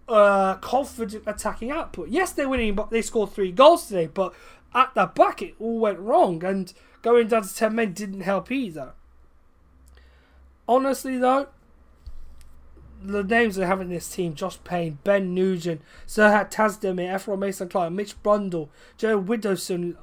uh, 0.07 0.55
confident 0.55 1.23
attacking 1.25 1.71
output. 1.71 2.09
Yes, 2.09 2.31
they're 2.31 2.49
winning, 2.49 2.75
but 2.75 2.89
they 2.89 3.01
scored 3.01 3.31
three 3.31 3.51
goals 3.51 3.87
today. 3.87 4.07
But 4.07 4.33
at 4.73 4.93
the 4.93 5.05
back, 5.05 5.41
it 5.41 5.55
all 5.59 5.79
went 5.79 5.99
wrong, 5.99 6.43
and 6.43 6.73
going 7.01 7.27
down 7.27 7.43
to 7.43 7.55
ten 7.55 7.75
men 7.75 7.93
didn't 7.93 8.21
help 8.21 8.51
either. 8.51 8.93
Honestly, 10.67 11.17
though, 11.17 11.47
the 13.01 13.23
names 13.23 13.55
they 13.55 13.65
have 13.65 13.81
in 13.81 13.89
this 13.89 14.09
team: 14.09 14.33
Josh 14.33 14.57
Payne, 14.63 14.99
Ben 15.03 15.33
Nugent, 15.33 15.81
Serhat 16.07 16.51
Tasdemir, 16.51 17.13
Ephron 17.13 17.39
Mason 17.39 17.69
Clark, 17.69 17.91
Mitch 17.91 18.21
Brundle, 18.23 18.69
Joe 18.97 19.21
Widdowson. 19.21 19.95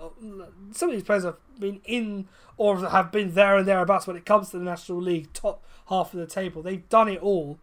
Some 0.73 0.91
of 0.91 0.95
these 0.95 1.05
players 1.05 1.25
have 1.25 1.37
been 1.59 1.81
in 1.85 2.29
or 2.57 2.77
have 2.89 3.11
been 3.11 3.33
there 3.33 3.57
and 3.57 3.67
thereabouts 3.67 4.07
when 4.07 4.17
it 4.17 4.27
comes 4.27 4.51
to 4.51 4.59
the 4.59 4.65
National 4.65 5.01
League, 5.01 5.33
top 5.33 5.65
half 5.89 6.13
of 6.13 6.21
the 6.21 6.27
table. 6.27 6.63
They've 6.63 6.87
done 6.91 7.09
it 7.09 7.23
all. 7.23 7.59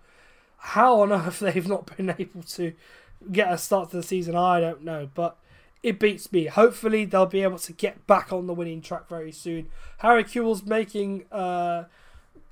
How 0.57 1.01
on 1.01 1.11
earth 1.11 1.39
they've 1.41 1.67
not 1.67 1.95
been 1.95 2.09
able 2.09 2.43
to 2.43 2.73
get 3.31 3.51
a 3.51 3.57
start 3.57 3.91
to 3.91 3.97
the 3.97 4.03
season, 4.03 4.35
I 4.35 4.59
don't 4.59 4.83
know. 4.83 5.09
But 5.13 5.37
it 5.83 5.99
beats 5.99 6.31
me. 6.31 6.45
Hopefully, 6.45 7.05
they'll 7.05 7.25
be 7.25 7.43
able 7.43 7.59
to 7.59 7.73
get 7.73 8.05
back 8.07 8.33
on 8.33 8.47
the 8.47 8.53
winning 8.53 8.81
track 8.81 9.07
very 9.07 9.31
soon. 9.31 9.67
Harry 9.99 10.23
Kewell's 10.23 10.65
making 10.65 11.25
uh, 11.31 11.85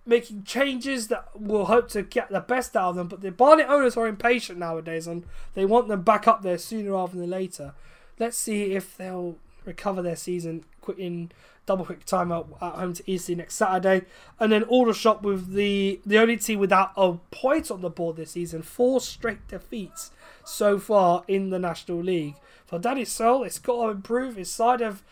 making 0.06 0.44
changes 0.44 1.08
that 1.08 1.28
will 1.40 1.66
hope 1.66 1.90
to 1.90 2.04
get 2.04 2.30
the 2.30 2.40
best 2.40 2.76
out 2.76 2.90
of 2.90 2.96
them. 2.96 3.08
But 3.08 3.22
the 3.22 3.32
Barnet 3.32 3.68
owners 3.68 3.98
are 3.98 4.08
impatient 4.08 4.60
nowadays, 4.60 5.08
and 5.08 5.26
they 5.54 5.66
want 5.66 5.88
them 5.88 6.04
back 6.04 6.28
up 6.28 6.44
there 6.44 6.58
sooner 6.58 6.92
rather 6.92 7.18
than 7.18 7.30
later. 7.30 7.74
Let's 8.20 8.38
see 8.38 8.74
if 8.74 8.96
they'll 8.96 9.38
recover 9.66 10.02
their 10.02 10.16
season 10.16 10.64
in 10.98 11.32
double 11.66 11.86
quick 11.86 12.06
timeout 12.06 12.48
at 12.62 12.74
home 12.74 12.94
to 12.94 13.12
EC 13.12 13.38
next 13.38 13.56
Saturday, 13.56 14.06
and 14.40 14.52
then 14.52 14.64
Aldershot 14.64 15.24
with 15.24 15.54
the 15.54 16.00
the 16.06 16.18
only 16.18 16.38
team 16.38 16.60
without 16.60 16.92
a 16.96 17.14
point 17.32 17.72
on 17.72 17.82
the 17.82 17.90
board 17.90 18.16
this 18.16 18.32
season, 18.32 18.62
four 18.62 19.02
straight 19.02 19.48
defeats 19.48 20.12
so 20.44 20.78
far 20.80 21.24
in 21.28 21.50
the 21.50 21.60
National 21.60 22.00
League. 22.00 22.36
For 22.66 22.80
Danny 22.80 23.06
Searle, 23.06 23.44
it's 23.44 23.60
got 23.60 23.84
to 23.84 23.90
improve. 23.90 24.36
His 24.36 24.52
side 24.52 24.80
have 24.80 25.04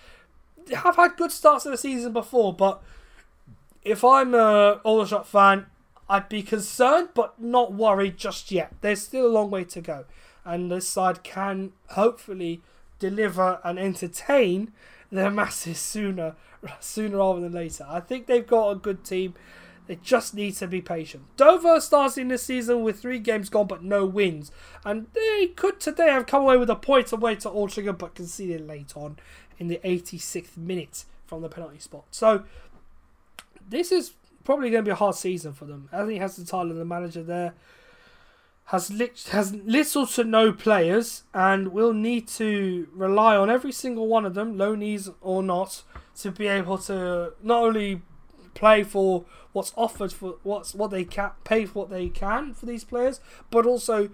have 0.73 0.95
had 0.95 1.17
good 1.17 1.31
starts 1.31 1.65
of 1.65 1.71
the 1.71 1.77
season 1.77 2.13
before, 2.13 2.53
but 2.53 2.81
if 3.83 4.03
I'm 4.03 4.33
a 4.33 4.79
Aldershot 4.83 5.27
fan, 5.27 5.65
I'd 6.09 6.29
be 6.29 6.43
concerned 6.43 7.09
but 7.13 7.39
not 7.41 7.73
worried 7.73 8.17
just 8.17 8.51
yet. 8.51 8.73
There's 8.81 9.01
still 9.01 9.25
a 9.25 9.27
long 9.27 9.49
way 9.49 9.63
to 9.65 9.81
go, 9.81 10.05
and 10.45 10.71
this 10.71 10.87
side 10.87 11.23
can 11.23 11.73
hopefully 11.89 12.61
deliver 13.09 13.59
and 13.65 13.77
entertain 13.77 14.71
their 15.11 15.29
masses 15.29 15.77
sooner 15.77 16.35
sooner 16.79 17.17
rather 17.17 17.41
than 17.41 17.51
later. 17.51 17.85
I 17.89 17.99
think 17.99 18.27
they've 18.27 18.47
got 18.47 18.69
a 18.69 18.75
good 18.75 19.03
team. 19.03 19.33
They 19.87 19.97
just 19.97 20.33
need 20.33 20.55
to 20.55 20.67
be 20.67 20.79
patient. 20.79 21.23
Dover 21.35 21.81
starting 21.81 22.29
the 22.29 22.37
season 22.37 22.83
with 22.83 23.01
three 23.01 23.19
games 23.19 23.49
gone 23.49 23.67
but 23.67 23.83
no 23.83 24.05
wins. 24.05 24.53
And 24.85 25.07
they 25.13 25.47
could 25.47 25.81
today 25.81 26.07
have 26.07 26.25
come 26.25 26.43
away 26.43 26.55
with 26.55 26.69
a 26.69 26.77
point 26.77 27.11
away 27.11 27.35
to 27.35 27.49
Altrincham 27.49 27.97
but 27.97 28.15
conceded 28.15 28.65
late 28.65 28.95
on 28.95 29.17
in 29.59 29.67
the 29.67 29.81
86th 29.83 30.55
minute 30.55 31.03
from 31.25 31.41
the 31.41 31.49
penalty 31.49 31.79
spot. 31.79 32.05
So 32.11 32.45
this 33.67 33.91
is 33.91 34.13
probably 34.45 34.69
going 34.69 34.85
to 34.85 34.87
be 34.87 34.93
a 34.93 34.95
hard 34.95 35.15
season 35.15 35.51
for 35.51 35.65
them. 35.65 35.89
Anthony 35.91 36.19
has 36.19 36.37
the 36.37 36.45
title 36.45 36.71
of 36.71 36.77
the 36.77 36.85
manager 36.85 37.21
there. 37.21 37.53
Has 38.67 38.89
lit- 38.89 39.27
has 39.31 39.53
little 39.53 40.07
to 40.07 40.23
no 40.23 40.51
players 40.53 41.23
and 41.33 41.69
will 41.69 41.93
need 41.93 42.27
to 42.29 42.87
rely 42.93 43.35
on 43.35 43.49
every 43.49 43.71
single 43.71 44.07
one 44.07 44.25
of 44.25 44.33
them, 44.33 44.55
loanees 44.55 45.13
or 45.21 45.43
not, 45.43 45.83
to 46.21 46.31
be 46.31 46.47
able 46.47 46.77
to 46.79 47.33
not 47.43 47.63
only 47.63 48.01
play 48.53 48.83
for 48.83 49.25
what's 49.51 49.73
offered 49.75 50.11
for 50.11 50.35
what's 50.43 50.73
what 50.73 50.91
they 50.91 51.03
can 51.03 51.31
pay 51.43 51.65
for 51.65 51.79
what 51.79 51.89
they 51.89 52.09
can 52.09 52.53
for 52.53 52.65
these 52.65 52.83
players, 52.83 53.19
but 53.51 53.65
also 53.65 54.09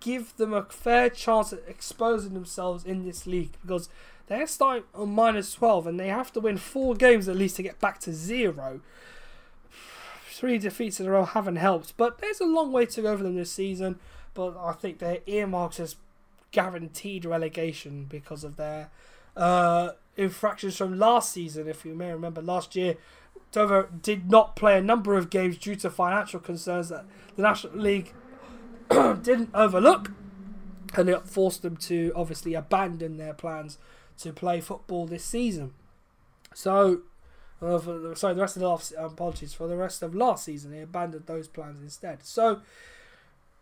give 0.00 0.36
them 0.36 0.52
a 0.52 0.64
fair 0.64 1.08
chance 1.08 1.52
at 1.52 1.62
exposing 1.66 2.34
themselves 2.34 2.84
in 2.84 3.04
this 3.04 3.26
league 3.26 3.52
because 3.62 3.88
they're 4.26 4.46
starting 4.46 4.84
on 4.94 5.10
minus 5.10 5.52
12 5.54 5.86
and 5.86 6.00
they 6.00 6.08
have 6.08 6.32
to 6.32 6.40
win 6.40 6.56
four 6.56 6.94
games 6.94 7.28
at 7.28 7.36
least 7.36 7.56
to 7.56 7.62
get 7.62 7.80
back 7.80 7.98
to 8.00 8.12
zero. 8.12 8.80
Three 10.36 10.58
defeats 10.58 11.00
in 11.00 11.06
a 11.06 11.10
row 11.10 11.24
haven't 11.24 11.56
helped, 11.56 11.96
but 11.96 12.18
there's 12.18 12.42
a 12.42 12.44
long 12.44 12.70
way 12.70 12.84
to 12.84 13.00
go 13.00 13.16
for 13.16 13.22
them 13.22 13.36
this 13.36 13.50
season. 13.50 13.98
But 14.34 14.54
I 14.58 14.72
think 14.72 14.98
their 14.98 15.20
earmarks 15.24 15.80
as 15.80 15.96
guaranteed 16.50 17.24
relegation 17.24 18.04
because 18.04 18.44
of 18.44 18.56
their 18.56 18.90
uh, 19.34 19.92
infractions 20.14 20.76
from 20.76 20.98
last 20.98 21.32
season. 21.32 21.66
If 21.68 21.86
you 21.86 21.94
may 21.94 22.12
remember, 22.12 22.42
last 22.42 22.76
year 22.76 22.96
Dover 23.50 23.88
did 24.02 24.30
not 24.30 24.56
play 24.56 24.76
a 24.76 24.82
number 24.82 25.16
of 25.16 25.30
games 25.30 25.56
due 25.56 25.74
to 25.76 25.88
financial 25.88 26.38
concerns 26.38 26.90
that 26.90 27.06
the 27.34 27.40
National 27.40 27.78
League 27.78 28.12
didn't 28.90 29.48
overlook, 29.54 30.12
and 30.94 31.08
it 31.08 31.26
forced 31.26 31.62
them 31.62 31.78
to 31.78 32.12
obviously 32.14 32.52
abandon 32.52 33.16
their 33.16 33.32
plans 33.32 33.78
to 34.18 34.34
play 34.34 34.60
football 34.60 35.06
this 35.06 35.24
season. 35.24 35.72
So, 36.52 37.00
uh, 37.62 38.14
sorry, 38.14 38.34
the 38.34 38.40
rest 38.40 38.56
of 38.56 38.60
the 38.62 38.68
last 38.68 38.92
um, 38.98 39.06
apologies 39.06 39.54
for 39.54 39.66
the 39.66 39.76
rest 39.76 40.02
of 40.02 40.14
last 40.14 40.44
season, 40.44 40.70
they 40.70 40.82
abandoned 40.82 41.26
those 41.26 41.48
plans 41.48 41.80
instead. 41.80 42.24
So, 42.24 42.60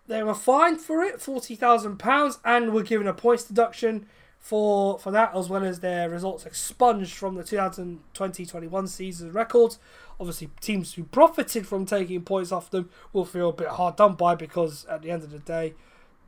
they 0.07 0.23
were 0.23 0.35
fined 0.35 0.81
for 0.81 1.03
it, 1.03 1.21
forty 1.21 1.55
thousand 1.55 1.99
pounds, 1.99 2.39
and 2.45 2.73
were 2.73 2.83
given 2.83 3.07
a 3.07 3.15
points 3.15 3.45
deduction 3.45 4.07
for 4.45 4.99
for 4.99 5.11
that, 5.11 5.35
as 5.35 5.49
well 5.49 5.65
as 5.65 5.81
their 5.81 6.11
results 6.11 6.45
expunged 6.45 7.15
from 7.15 7.35
the 7.35 7.43
2020-21 7.43 8.89
season 8.89 9.33
records. 9.33 9.79
Obviously, 10.21 10.51
teams 10.61 10.95
who 10.95 11.05
profited 11.05 11.67
from 11.67 11.87
taking 11.87 12.23
points 12.23 12.53
off 12.53 12.71
them 12.71 12.91
will 13.13 13.25
feel 13.25 13.49
a 13.49 13.53
bit 13.55 13.69
hard 13.69 13.97
done 13.97 14.15
by 14.15 14.35
because 14.35 14.85
at 14.85 15.03
the 15.03 15.11
end 15.11 15.23
of 15.23 15.31
the 15.31 15.39
day, 15.39 15.75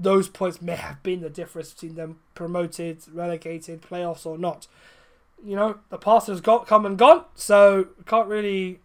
those 0.01 0.29
points 0.29 0.63
may 0.63 0.77
have 0.77 1.03
been 1.03 1.21
the 1.21 1.29
difference 1.29 1.75
between 1.75 1.95
them 1.95 2.19
promoted, 2.35 3.03
relegated, 3.13 3.83
playoffs 3.83 4.25
or 4.25 4.39
not. 4.39 4.67
You 5.45 5.57
know, 5.57 5.79
the 5.91 5.99
past 5.99 6.27
has 6.29 6.41
got 6.41 6.67
come 6.67 6.87
and 6.87 6.99
gone, 6.99 7.25
so 7.35 7.89
can't 8.07 8.29
really 8.29 8.81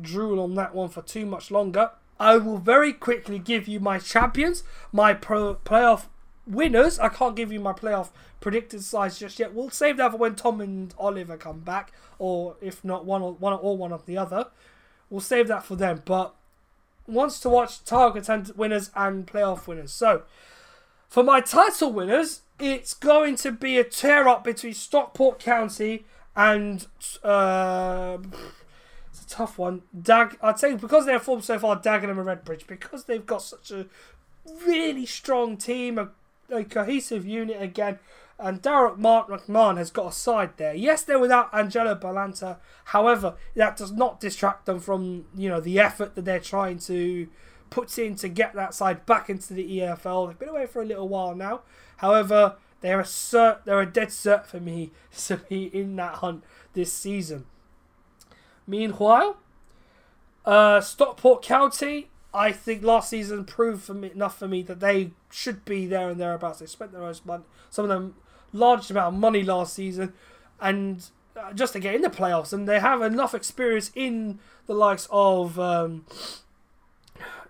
drool 0.00 0.40
on 0.40 0.54
that 0.54 0.74
one 0.74 0.88
for 0.88 1.02
too 1.02 1.26
much 1.26 1.50
longer. 1.50 1.90
I 2.18 2.36
will 2.36 2.58
very 2.58 2.92
quickly 2.92 3.38
give 3.38 3.66
you 3.66 3.80
my 3.80 3.98
champions, 3.98 4.64
my 4.92 5.14
pro 5.14 5.56
playoff 5.56 6.06
winners. 6.46 6.98
I 6.98 7.08
can't 7.08 7.36
give 7.36 7.52
you 7.52 7.60
my 7.60 7.72
playoff 7.72 8.10
predicted 8.40 8.82
sides 8.82 9.18
just 9.18 9.38
yet. 9.38 9.54
We'll 9.54 9.70
save 9.70 9.96
that 9.96 10.12
for 10.12 10.18
when 10.18 10.34
Tom 10.34 10.60
and 10.60 10.94
Oliver 10.98 11.36
come 11.36 11.60
back, 11.60 11.92
or 12.18 12.56
if 12.60 12.84
not 12.84 13.04
one 13.04 13.22
or 13.22 13.32
one 13.32 13.54
or 13.54 13.76
one 13.76 13.92
of 13.92 14.06
the 14.06 14.18
other. 14.18 14.46
We'll 15.10 15.20
save 15.20 15.48
that 15.48 15.64
for 15.64 15.76
them. 15.76 16.02
But 16.04 16.34
wants 17.06 17.40
to 17.40 17.48
watch 17.48 17.84
title 17.84 18.22
winners 18.56 18.90
and 18.94 19.26
playoff 19.26 19.66
winners. 19.66 19.92
So, 19.92 20.22
for 21.12 21.22
my 21.22 21.42
title 21.42 21.92
winners, 21.92 22.40
it's 22.58 22.94
going 22.94 23.36
to 23.36 23.52
be 23.52 23.76
a 23.76 23.84
tear 23.84 24.26
up 24.26 24.44
between 24.44 24.72
Stockport 24.72 25.38
County 25.38 26.06
and 26.34 26.86
uh, 27.22 28.16
it's 29.10 29.22
a 29.22 29.28
tough 29.28 29.58
one. 29.58 29.82
Dag, 30.00 30.38
I'd 30.40 30.58
say 30.58 30.74
because 30.74 31.04
they're 31.04 31.20
formed 31.20 31.44
so 31.44 31.58
far, 31.58 31.78
Dagenham 31.78 32.18
and 32.18 32.26
Redbridge, 32.26 32.66
because 32.66 33.04
they've 33.04 33.26
got 33.26 33.42
such 33.42 33.70
a 33.70 33.88
really 34.66 35.04
strong 35.04 35.58
team, 35.58 35.98
a, 35.98 36.08
a 36.50 36.64
cohesive 36.64 37.26
unit 37.26 37.60
again. 37.60 37.98
And 38.38 38.62
Daryl 38.62 38.98
McMahon 38.98 39.76
has 39.76 39.90
got 39.90 40.06
a 40.06 40.12
side 40.12 40.56
there. 40.56 40.72
Yes, 40.72 41.02
they're 41.02 41.18
without 41.18 41.52
Angelo 41.52 41.94
Balanta. 41.94 42.56
However, 42.86 43.34
that 43.54 43.76
does 43.76 43.92
not 43.92 44.18
distract 44.18 44.64
them 44.64 44.80
from 44.80 45.26
you 45.36 45.50
know 45.50 45.60
the 45.60 45.78
effort 45.78 46.14
that 46.14 46.24
they're 46.24 46.40
trying 46.40 46.78
to 46.78 47.28
put 47.72 47.98
in 47.98 48.14
to 48.16 48.28
get 48.28 48.54
that 48.54 48.74
side 48.74 49.06
back 49.06 49.30
into 49.30 49.54
the 49.54 49.78
EFL. 49.78 50.28
They've 50.28 50.38
been 50.38 50.50
away 50.50 50.66
for 50.66 50.82
a 50.82 50.84
little 50.84 51.08
while 51.08 51.34
now. 51.34 51.62
However, 51.96 52.56
they're 52.82 53.00
a 53.00 53.04
cert, 53.04 53.64
they're 53.64 53.80
a 53.80 53.86
dead 53.86 54.08
cert 54.08 54.44
for 54.44 54.60
me 54.60 54.90
to 55.26 55.38
be 55.38 55.64
in 55.64 55.96
that 55.96 56.16
hunt 56.16 56.44
this 56.74 56.92
season. 56.92 57.46
Meanwhile, 58.66 59.38
uh, 60.44 60.80
Stockport 60.80 61.42
County, 61.42 62.10
I 62.34 62.52
think 62.52 62.82
last 62.82 63.08
season 63.08 63.44
proved 63.44 63.82
for 63.82 63.94
me, 63.94 64.10
enough 64.10 64.38
for 64.38 64.48
me 64.48 64.62
that 64.62 64.80
they 64.80 65.12
should 65.30 65.64
be 65.64 65.86
there 65.86 66.10
and 66.10 66.20
thereabouts. 66.20 66.58
They 66.58 66.66
spent 66.66 66.92
their 66.92 67.00
most 67.00 67.24
money, 67.24 67.44
some 67.70 67.84
of 67.84 67.88
them 67.88 68.14
large 68.52 68.90
amount 68.90 69.14
of 69.14 69.20
money 69.20 69.42
last 69.42 69.72
season, 69.72 70.12
and 70.60 71.06
uh, 71.36 71.52
just 71.54 71.72
to 71.72 71.80
get 71.80 71.94
in 71.94 72.02
the 72.02 72.10
playoffs, 72.10 72.52
and 72.52 72.68
they 72.68 72.80
have 72.80 73.00
enough 73.00 73.34
experience 73.34 73.90
in 73.94 74.38
the 74.66 74.74
likes 74.74 75.08
of 75.10 75.58
um, 75.58 76.04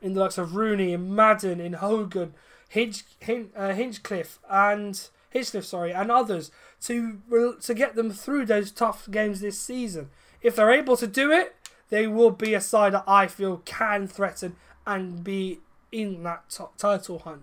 in 0.03 0.15
the 0.15 0.21
likes 0.21 0.37
of 0.37 0.57
Rooney 0.57 0.93
and 0.93 1.15
Madden, 1.15 1.61
in 1.61 1.75
Hogan, 1.75 2.35
Hinch, 2.69 3.05
Hin, 3.21 3.51
uh, 3.57 3.69
Hinchliffe, 3.69 4.39
and 4.51 5.09
Hinchliffe, 5.33 5.65
sorry, 5.65 5.93
and 5.93 6.11
others 6.11 6.51
to 6.83 7.19
to 7.61 7.75
get 7.75 7.95
them 7.95 8.11
through 8.11 8.47
those 8.47 8.71
tough 8.71 9.11
games 9.11 9.41
this 9.41 9.59
season. 9.59 10.11
If 10.43 10.57
they're 10.57 10.73
able 10.73 10.97
to 10.97 11.07
do 11.07 11.31
it, 11.31 11.55
they 11.89 12.07
will 12.07 12.31
be 12.31 12.55
a 12.55 12.61
side 12.61 12.95
that 12.95 13.05
I 13.07 13.27
feel 13.27 13.59
can 13.65 14.09
threaten 14.09 14.57
and 14.87 15.23
be 15.23 15.61
in 15.93 16.23
that 16.25 16.51
t- 16.51 16.65
title 16.77 17.21
hunt. 17.21 17.43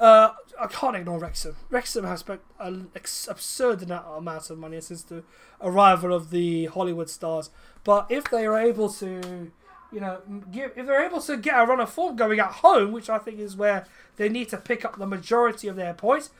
Uh, 0.00 0.30
I 0.60 0.66
can't 0.66 0.96
ignore 0.96 1.18
Wrexham. 1.18 1.56
Wrexham 1.70 2.04
has 2.04 2.20
spent 2.20 2.40
an 2.58 2.90
absurd 2.94 3.82
amount 3.90 4.50
of 4.50 4.58
money 4.58 4.80
since 4.80 5.02
the 5.02 5.22
arrival 5.60 6.12
of 6.12 6.30
the 6.30 6.66
Hollywood 6.66 7.08
stars. 7.08 7.50
But 7.84 8.06
if 8.08 8.24
they 8.24 8.46
are 8.46 8.58
able 8.58 8.88
to, 8.94 9.52
you 9.94 10.00
know, 10.00 10.18
give, 10.50 10.72
if 10.76 10.86
they're 10.86 11.06
able 11.06 11.20
to 11.20 11.36
get 11.36 11.54
a 11.54 11.64
run 11.64 11.78
of 11.78 11.88
form 11.88 12.16
going 12.16 12.40
at 12.40 12.50
home, 12.50 12.90
which 12.90 13.08
I 13.08 13.18
think 13.18 13.38
is 13.38 13.56
where 13.56 13.86
they 14.16 14.28
need 14.28 14.48
to 14.48 14.56
pick 14.56 14.84
up 14.84 14.98
the 14.98 15.06
majority 15.06 15.68
of 15.68 15.76
their 15.76 15.94
points, 15.94 16.30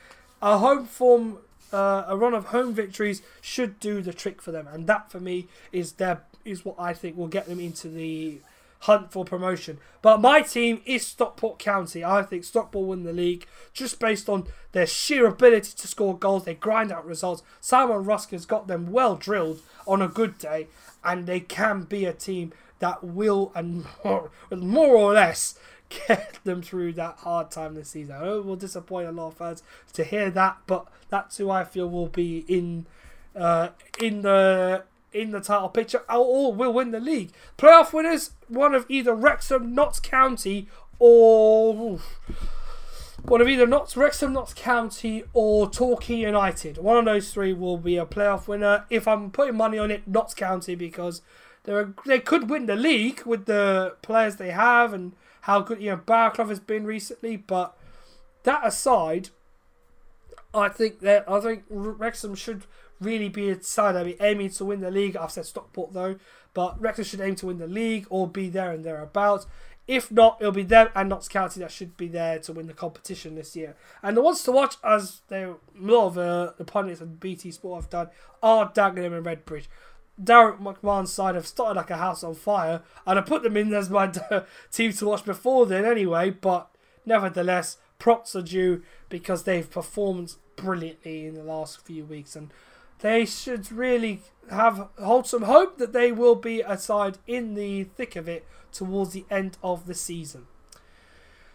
a 0.42 0.58
home 0.58 0.86
form, 0.86 1.38
uh, 1.72 2.04
a 2.08 2.16
run 2.16 2.34
of 2.34 2.46
home 2.46 2.74
victories 2.74 3.22
should 3.40 3.78
do 3.78 4.02
the 4.02 4.12
trick 4.12 4.42
for 4.42 4.50
them, 4.50 4.66
and 4.66 4.88
that 4.88 5.10
for 5.10 5.20
me 5.20 5.46
is 5.70 5.92
their 5.92 6.22
is 6.44 6.64
what 6.64 6.74
I 6.78 6.92
think 6.92 7.16
will 7.16 7.28
get 7.28 7.46
them 7.46 7.60
into 7.60 7.88
the 7.88 8.40
hunt 8.80 9.10
for 9.10 9.24
promotion. 9.24 9.78
But 10.02 10.20
my 10.20 10.42
team 10.42 10.82
is 10.84 11.06
Stockport 11.06 11.58
County. 11.58 12.04
I 12.04 12.22
think 12.22 12.44
Stockport 12.44 12.88
win 12.88 13.04
the 13.04 13.14
league 13.14 13.46
just 13.72 13.98
based 13.98 14.28
on 14.28 14.46
their 14.72 14.86
sheer 14.86 15.26
ability 15.26 15.72
to 15.76 15.88
score 15.88 16.18
goals. 16.18 16.44
They 16.44 16.54
grind 16.54 16.92
out 16.92 17.06
results. 17.06 17.42
Simon 17.62 18.04
Rusk 18.04 18.32
has 18.32 18.44
got 18.44 18.66
them 18.66 18.92
well 18.92 19.16
drilled 19.16 19.62
on 19.86 20.02
a 20.02 20.08
good 20.08 20.36
day, 20.38 20.66
and 21.02 21.26
they 21.26 21.40
can 21.40 21.84
be 21.84 22.04
a 22.04 22.12
team 22.12 22.52
that 22.78 23.04
will 23.04 23.52
and 23.54 23.84
more, 24.04 24.30
more 24.50 24.96
or 24.96 25.12
less 25.14 25.58
get 26.08 26.38
them 26.44 26.62
through 26.62 26.92
that 26.94 27.16
hard 27.18 27.50
time 27.50 27.74
this 27.74 27.90
season. 27.90 28.16
I 28.16 28.24
know 28.24 28.38
it 28.38 28.44
will 28.44 28.56
disappoint 28.56 29.08
a 29.08 29.12
lot 29.12 29.28
of 29.28 29.36
fans 29.36 29.62
to 29.92 30.04
hear 30.04 30.30
that, 30.30 30.58
but 30.66 30.86
that's 31.08 31.36
who 31.36 31.50
I 31.50 31.64
feel 31.64 31.88
will 31.88 32.08
be 32.08 32.44
in 32.48 32.86
uh, 33.36 33.70
in 34.00 34.22
the 34.22 34.84
in 35.12 35.30
the 35.30 35.40
title 35.40 35.68
picture 35.68 36.02
or 36.10 36.52
will 36.52 36.72
win 36.72 36.90
the 36.90 37.00
league. 37.00 37.30
Playoff 37.56 37.92
winners, 37.92 38.32
one 38.48 38.74
of 38.74 38.84
either 38.88 39.14
Wrexham, 39.14 39.74
Notts 39.74 40.00
County, 40.00 40.68
or 40.98 42.00
one 43.22 43.40
of 43.40 43.48
either 43.48 43.66
Notts, 43.66 43.96
Wrexham, 43.96 44.32
Notts 44.32 44.54
County, 44.54 45.24
or 45.32 45.70
Torquay 45.70 46.16
United. 46.16 46.78
One 46.78 46.96
of 46.98 47.04
those 47.04 47.32
three 47.32 47.52
will 47.52 47.78
be 47.78 47.96
a 47.96 48.04
playoff 48.04 48.48
winner. 48.48 48.84
If 48.90 49.06
I'm 49.06 49.30
putting 49.30 49.56
money 49.56 49.78
on 49.78 49.90
it, 49.90 50.06
Notts 50.06 50.34
County 50.34 50.74
because 50.74 51.22
they 51.64 51.84
they 52.06 52.20
could 52.20 52.48
win 52.48 52.66
the 52.66 52.76
league 52.76 53.22
with 53.24 53.46
the 53.46 53.96
players 54.02 54.36
they 54.36 54.50
have 54.50 54.92
and 54.92 55.12
how 55.42 55.60
good 55.60 55.80
you 55.80 55.90
know 55.90 55.96
Barclay 55.96 56.46
has 56.46 56.60
been 56.60 56.84
recently. 56.86 57.36
But 57.36 57.76
that 58.44 58.66
aside, 58.66 59.30
I 60.54 60.68
think 60.68 61.00
that 61.00 61.28
I 61.28 61.40
think 61.40 61.64
Wrexham 61.68 62.34
should 62.34 62.64
really 63.00 63.28
be 63.28 63.50
a 63.50 63.62
side 63.62 64.02
be 64.04 64.16
aiming 64.20 64.50
to 64.50 64.64
win 64.64 64.80
the 64.80 64.90
league. 64.90 65.16
I've 65.16 65.32
said 65.32 65.46
Stockport 65.46 65.92
though, 65.92 66.16
but 66.52 66.80
Wrexham 66.80 67.04
should 67.04 67.20
aim 67.20 67.34
to 67.36 67.46
win 67.46 67.58
the 67.58 67.66
league 67.66 68.06
or 68.10 68.28
be 68.28 68.48
there 68.48 68.72
and 68.72 68.84
thereabouts. 68.84 69.46
If 69.86 70.10
not, 70.10 70.38
it'll 70.40 70.52
be 70.52 70.62
them 70.62 70.88
and 70.94 71.10
Notts 71.10 71.28
County 71.28 71.60
that 71.60 71.70
should 71.70 71.96
be 71.98 72.08
there 72.08 72.38
to 72.38 72.52
win 72.54 72.68
the 72.68 72.72
competition 72.72 73.34
this 73.34 73.54
year. 73.54 73.76
And 74.02 74.16
the 74.16 74.22
ones 74.22 74.42
to 74.44 74.52
watch, 74.52 74.76
as 74.82 75.20
they 75.28 75.42
a 75.42 75.56
lot 75.78 76.06
of 76.06 76.18
uh, 76.18 76.52
the 76.56 76.64
pundits 76.64 77.02
and 77.02 77.20
BT 77.20 77.50
Sport 77.50 77.82
have 77.82 77.90
done, 77.90 78.08
are 78.42 78.72
Dagenham 78.72 79.14
and 79.14 79.26
Redbridge. 79.26 79.66
Daryl 80.22 80.58
McMahon's 80.60 81.12
side 81.12 81.34
have 81.34 81.46
started 81.46 81.76
like 81.76 81.90
a 81.90 81.96
house 81.96 82.22
on 82.22 82.34
fire, 82.34 82.82
and 83.06 83.18
I 83.18 83.22
put 83.22 83.42
them 83.42 83.56
in 83.56 83.72
as 83.74 83.90
my 83.90 84.12
team 84.72 84.92
to 84.92 85.06
watch 85.06 85.24
before 85.24 85.66
then 85.66 85.84
anyway. 85.84 86.30
But 86.30 86.68
nevertheless, 87.04 87.78
props 87.98 88.36
are 88.36 88.42
due 88.42 88.82
because 89.08 89.42
they've 89.42 89.68
performed 89.68 90.34
brilliantly 90.56 91.26
in 91.26 91.34
the 91.34 91.42
last 91.42 91.84
few 91.84 92.04
weeks, 92.04 92.36
and 92.36 92.52
they 93.00 93.26
should 93.26 93.72
really 93.72 94.22
have 94.50 94.88
hold 94.98 95.26
some 95.26 95.42
hope 95.42 95.78
that 95.78 95.92
they 95.92 96.12
will 96.12 96.36
be 96.36 96.60
a 96.60 96.78
side 96.78 97.18
in 97.26 97.54
the 97.54 97.84
thick 97.84 98.14
of 98.14 98.28
it 98.28 98.46
towards 98.72 99.12
the 99.12 99.24
end 99.30 99.56
of 99.62 99.86
the 99.86 99.94
season. 99.94 100.46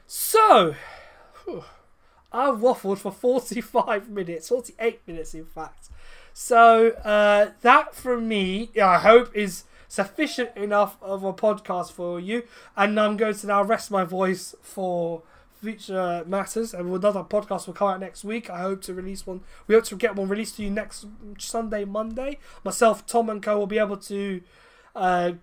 So, 0.05 0.75
whew, 1.45 1.63
I've 2.31 2.55
waffled 2.55 2.97
for 2.97 3.11
45 3.11 4.09
minutes, 4.09 4.49
48 4.49 5.01
minutes 5.07 5.33
in 5.33 5.45
fact. 5.45 5.89
So, 6.41 6.91
uh, 7.03 7.51
that 7.63 7.93
from 7.93 8.29
me, 8.29 8.69
I 8.81 8.99
hope, 8.99 9.35
is 9.35 9.65
sufficient 9.89 10.55
enough 10.55 10.95
of 11.01 11.25
a 11.25 11.33
podcast 11.33 11.91
for 11.91 12.17
you. 12.17 12.43
And 12.77 12.97
I'm 12.97 13.17
going 13.17 13.33
to 13.33 13.47
now 13.47 13.61
rest 13.61 13.91
my 13.91 14.05
voice 14.05 14.55
for 14.61 15.23
future 15.61 16.23
matters, 16.25 16.73
and 16.73 16.87
another 16.95 17.25
podcast 17.25 17.67
will 17.67 17.73
come 17.73 17.89
out 17.89 17.99
next 17.99 18.23
week. 18.23 18.49
I 18.49 18.61
hope 18.61 18.81
to 18.83 18.93
release 18.93 19.27
one. 19.27 19.41
We 19.67 19.75
hope 19.75 19.83
to 19.83 19.97
get 19.97 20.15
one 20.15 20.29
released 20.29 20.55
to 20.55 20.63
you 20.63 20.69
next 20.69 21.07
Sunday, 21.39 21.83
Monday. 21.83 22.39
Myself, 22.63 23.05
Tom, 23.05 23.29
and 23.29 23.43
Co 23.43 23.59
will 23.59 23.67
be 23.67 23.77
able 23.77 23.97
to 23.97 24.41
uh, 24.95 25.33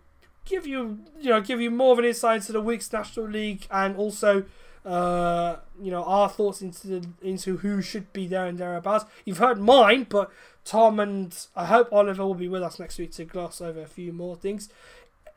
give 0.46 0.66
you, 0.66 1.00
you 1.20 1.28
know, 1.28 1.42
give 1.42 1.60
you 1.60 1.70
more 1.70 1.92
of 1.92 1.98
an 1.98 2.06
insight 2.06 2.36
into 2.36 2.52
the 2.52 2.62
week's 2.62 2.90
National 2.90 3.28
League, 3.28 3.66
and 3.70 3.98
also, 3.98 4.44
uh, 4.86 5.56
you 5.78 5.90
know, 5.90 6.04
our 6.04 6.30
thoughts 6.30 6.62
into 6.62 6.86
the, 6.86 7.06
into 7.20 7.58
who 7.58 7.82
should 7.82 8.14
be 8.14 8.26
there 8.26 8.46
and 8.46 8.56
thereabouts. 8.56 9.04
You've 9.26 9.38
heard 9.38 9.60
mine, 9.60 10.06
but 10.08 10.30
Tom 10.66 11.00
and 11.00 11.34
I 11.56 11.64
hope 11.64 11.88
Oliver 11.90 12.26
will 12.26 12.34
be 12.34 12.48
with 12.48 12.62
us 12.62 12.78
next 12.78 12.98
week 12.98 13.12
to 13.12 13.24
gloss 13.24 13.62
over 13.62 13.80
a 13.80 13.86
few 13.86 14.12
more 14.12 14.36
things 14.36 14.68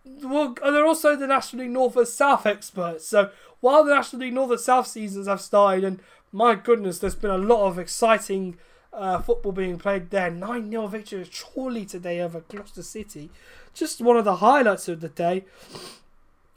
well, 0.05 0.55
they're 0.61 0.85
also 0.85 1.15
the 1.15 1.27
National 1.27 1.63
League 1.63 1.71
North 1.71 1.95
and 1.95 2.07
South 2.07 2.45
experts. 2.45 3.05
So 3.05 3.31
while 3.59 3.83
the 3.83 3.93
National 3.93 4.21
League 4.21 4.33
North 4.33 4.51
and 4.51 4.59
South 4.59 4.87
seasons 4.87 5.27
have 5.27 5.41
started, 5.41 5.83
and 5.83 5.99
my 6.31 6.55
goodness, 6.55 6.99
there's 6.99 7.15
been 7.15 7.31
a 7.31 7.37
lot 7.37 7.67
of 7.67 7.79
exciting 7.79 8.57
uh, 8.93 9.19
football 9.19 9.51
being 9.51 9.77
played 9.77 10.09
there. 10.09 10.31
9 10.31 10.69
0 10.69 10.87
victory 10.87 11.25
surely 11.29 11.85
today 11.85 12.21
over 12.21 12.41
Gloucester 12.41 12.83
City. 12.83 13.29
Just 13.73 14.01
one 14.01 14.17
of 14.17 14.25
the 14.25 14.37
highlights 14.37 14.87
of 14.87 15.01
the 15.01 15.09
day. 15.09 15.45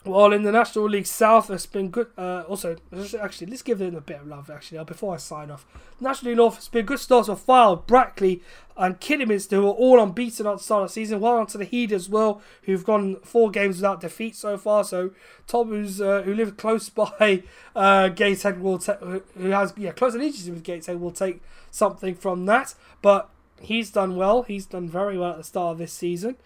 While 0.05 0.33
in 0.33 0.43
the 0.43 0.51
National 0.51 0.89
League 0.89 1.07
South, 1.07 1.49
it's 1.49 1.65
been 1.67 1.91
good. 1.91 2.09
Uh, 2.19 2.43
also, 2.49 2.77
actually, 3.21 3.47
let's 3.47 3.63
give 3.63 3.79
them 3.79 3.95
a 3.95 4.01
bit 4.01 4.21
of 4.21 4.27
love. 4.27 4.51
Actually, 4.51 4.79
uh, 4.79 4.85
before 4.85 5.15
I 5.15 5.17
sign 5.19 5.49
off, 5.49 5.65
National 6.01 6.31
League 6.31 6.39
North, 6.39 6.57
it's 6.57 6.67
been 6.67 6.85
good 6.85 6.99
starts 6.99 7.29
for 7.29 7.37
Fylde, 7.37 7.87
Brackley, 7.87 8.43
and 8.77 8.99
Kidderminster, 8.99 9.55
who 9.57 9.69
are 9.69 9.75
all 9.75 10.03
unbeaten 10.03 10.45
at 10.45 10.57
the 10.57 10.63
start 10.63 10.83
of 10.83 10.89
the 10.89 10.93
season. 10.93 11.21
Well 11.21 11.37
on 11.37 11.47
to 11.49 11.59
the 11.59 11.65
Heat 11.65 11.93
as 11.93 12.09
well, 12.09 12.43
who've 12.63 12.85
gone 12.85 13.21
four 13.23 13.49
games 13.53 13.77
without 13.77 14.01
defeat 14.01 14.35
so 14.35 14.59
far. 14.59 14.83
So 14.83 15.13
Tom, 15.47 15.69
who's 15.69 16.01
uh, 16.01 16.23
who 16.23 16.35
lives 16.35 16.53
close 16.53 16.89
by 16.91 17.45
uh, 17.77 18.09
Gateshead, 18.09 18.61
will 18.61 18.79
ta- 18.79 18.99
who 18.99 19.51
has 19.51 19.73
yeah 19.77 19.93
close 19.93 20.17
allegiance 20.17 20.49
with 20.49 20.65
Gateshead, 20.65 21.01
will 21.01 21.13
take 21.13 21.41
something 21.71 22.17
from 22.17 22.47
that. 22.47 22.75
But 23.03 23.29
he's 23.61 23.91
done 23.93 24.17
well. 24.17 24.43
He's 24.43 24.67
done 24.67 24.89
very 24.89 25.17
well 25.17 25.31
at 25.31 25.37
the 25.37 25.45
start 25.45 25.73
of 25.73 25.79
this 25.79 25.93
season. 25.93 26.37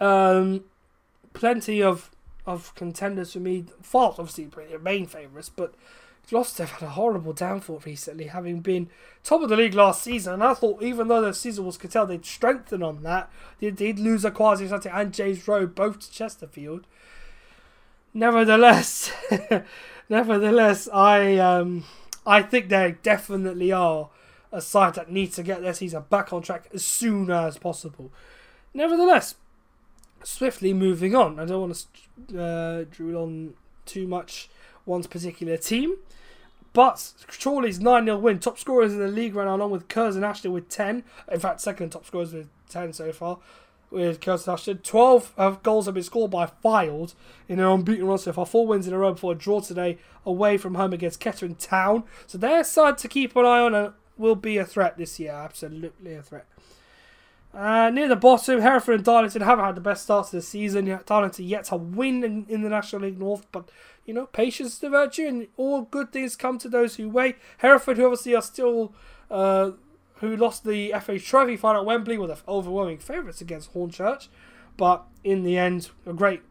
Um 0.00 0.64
plenty 1.34 1.82
of 1.82 2.10
of 2.46 2.74
contenders 2.74 3.32
for 3.32 3.40
me. 3.40 3.66
False, 3.82 4.18
obviously, 4.18 4.46
the 4.70 4.78
main 4.78 5.06
favourites, 5.06 5.50
but 5.54 5.74
Gloucester 6.28 6.64
have 6.64 6.80
had 6.80 6.86
a 6.86 6.92
horrible 6.92 7.32
downfall 7.32 7.82
recently, 7.84 8.26
having 8.26 8.60
been 8.60 8.88
top 9.22 9.42
of 9.42 9.50
the 9.50 9.56
league 9.56 9.74
last 9.74 10.02
season. 10.02 10.34
And 10.34 10.44
I 10.44 10.54
thought, 10.54 10.82
even 10.82 11.08
though 11.08 11.20
the 11.20 11.34
season 11.34 11.66
was 11.66 11.76
curtailed, 11.76 12.08
they'd 12.08 12.24
strengthen 12.24 12.82
on 12.82 13.02
that. 13.02 13.30
They 13.60 13.70
did 13.70 13.98
lose 13.98 14.24
Kwasi 14.24 14.68
Asante 14.68 14.90
and 14.92 15.12
James 15.12 15.46
Rowe 15.46 15.66
both 15.66 16.00
to 16.00 16.10
Chesterfield. 16.10 16.86
Nevertheless, 18.14 19.12
nevertheless, 20.08 20.88
I 20.92 21.36
um, 21.38 21.84
I 22.26 22.42
think 22.42 22.68
they 22.68 22.96
definitely 23.02 23.72
are 23.72 24.08
a 24.52 24.60
side 24.60 24.94
that 24.94 25.10
needs 25.10 25.34
to 25.36 25.42
get 25.42 25.62
their 25.62 25.74
season 25.74 26.04
back 26.08 26.32
on 26.32 26.40
track 26.42 26.68
as 26.72 26.86
soon 26.86 27.30
as 27.30 27.58
possible. 27.58 28.12
Nevertheless, 28.72 29.34
swiftly 30.24 30.72
moving 30.72 31.14
on. 31.14 31.38
I 31.38 31.44
don't 31.44 31.60
want 31.60 31.86
to 32.28 32.40
uh, 32.40 33.18
on 33.18 33.54
too 33.86 34.06
much 34.06 34.48
one's 34.86 35.06
particular 35.06 35.56
team. 35.56 35.96
But 36.72 37.12
Chorley's 37.40 37.78
9 37.78 38.04
0 38.04 38.18
win, 38.18 38.40
top 38.40 38.58
scorers 38.58 38.92
in 38.92 38.98
the 38.98 39.06
league 39.06 39.36
right 39.36 39.44
now, 39.44 39.54
along 39.54 39.70
with 39.70 39.88
Curzon 39.88 40.24
Ashton 40.24 40.52
with 40.52 40.68
10. 40.68 41.04
In 41.30 41.40
fact, 41.40 41.60
second 41.60 41.90
top 41.90 42.04
scorers 42.04 42.32
with 42.32 42.48
10 42.68 42.92
so 42.92 43.12
far. 43.12 43.38
With 43.90 44.20
Curzon 44.20 44.52
Ashton. 44.52 44.78
12 44.78 45.34
of 45.36 45.62
goals 45.62 45.86
have 45.86 45.94
been 45.94 46.02
scored 46.02 46.32
by 46.32 46.46
Fylde 46.46 47.14
in 47.48 47.58
their 47.58 47.68
unbeaten 47.68 48.06
run 48.06 48.18
so 48.18 48.32
far. 48.32 48.44
Four 48.44 48.66
wins 48.66 48.88
in 48.88 48.92
a 48.92 48.98
row 48.98 49.12
before 49.12 49.32
a 49.32 49.36
draw 49.36 49.60
today 49.60 49.98
away 50.26 50.58
from 50.58 50.74
home 50.74 50.92
against 50.92 51.20
Kettering 51.20 51.54
Town. 51.54 52.02
So 52.26 52.38
their 52.38 52.64
side 52.64 52.98
to 52.98 53.08
keep 53.08 53.36
an 53.36 53.46
eye 53.46 53.60
on 53.60 53.74
and 53.74 53.92
will 54.16 54.34
be 54.34 54.58
a 54.58 54.64
threat 54.64 54.98
this 54.98 55.20
year. 55.20 55.30
Absolutely 55.30 56.14
a 56.14 56.22
threat. 56.22 56.46
Uh, 57.54 57.88
near 57.90 58.08
the 58.08 58.16
bottom, 58.16 58.60
Hereford 58.60 58.96
and 58.96 59.04
Darlington 59.04 59.42
haven't 59.42 59.64
had 59.64 59.76
the 59.76 59.80
best 59.80 60.02
starts 60.02 60.28
of 60.28 60.38
the 60.38 60.42
season. 60.42 60.98
Darlington 61.06 61.44
yet 61.44 61.64
to 61.66 61.76
win 61.76 62.24
in, 62.24 62.46
in 62.48 62.62
the 62.62 62.68
National 62.68 63.02
League 63.02 63.18
North, 63.18 63.46
but 63.52 63.70
you 64.04 64.12
know, 64.12 64.26
patience 64.26 64.74
is 64.74 64.78
the 64.80 64.90
virtue, 64.90 65.26
and 65.26 65.46
all 65.56 65.82
good 65.82 66.12
things 66.12 66.34
come 66.34 66.58
to 66.58 66.68
those 66.68 66.96
who 66.96 67.08
wait. 67.08 67.36
Hereford, 67.58 67.96
who 67.96 68.04
obviously 68.04 68.34
are 68.34 68.42
still, 68.42 68.92
uh, 69.30 69.70
who 70.16 70.36
lost 70.36 70.64
the 70.64 70.92
FA 71.00 71.18
Trophy 71.18 71.56
final 71.56 71.82
at 71.82 71.86
Wembley, 71.86 72.18
were 72.18 72.26
the 72.26 72.38
overwhelming 72.48 72.98
favourites 72.98 73.40
against 73.40 73.72
Hornchurch, 73.72 74.26
but 74.76 75.04
in 75.22 75.44
the 75.44 75.56
end, 75.56 75.90
a 76.06 76.12
great, 76.12 76.42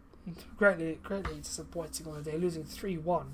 greatly, 0.56 0.99
greatly 1.04 1.36
disappointing 1.41 2.08
on 2.08 2.24
the 2.24 2.32
day, 2.32 2.38
losing 2.38 2.64
three 2.64 2.97
one. 2.97 3.34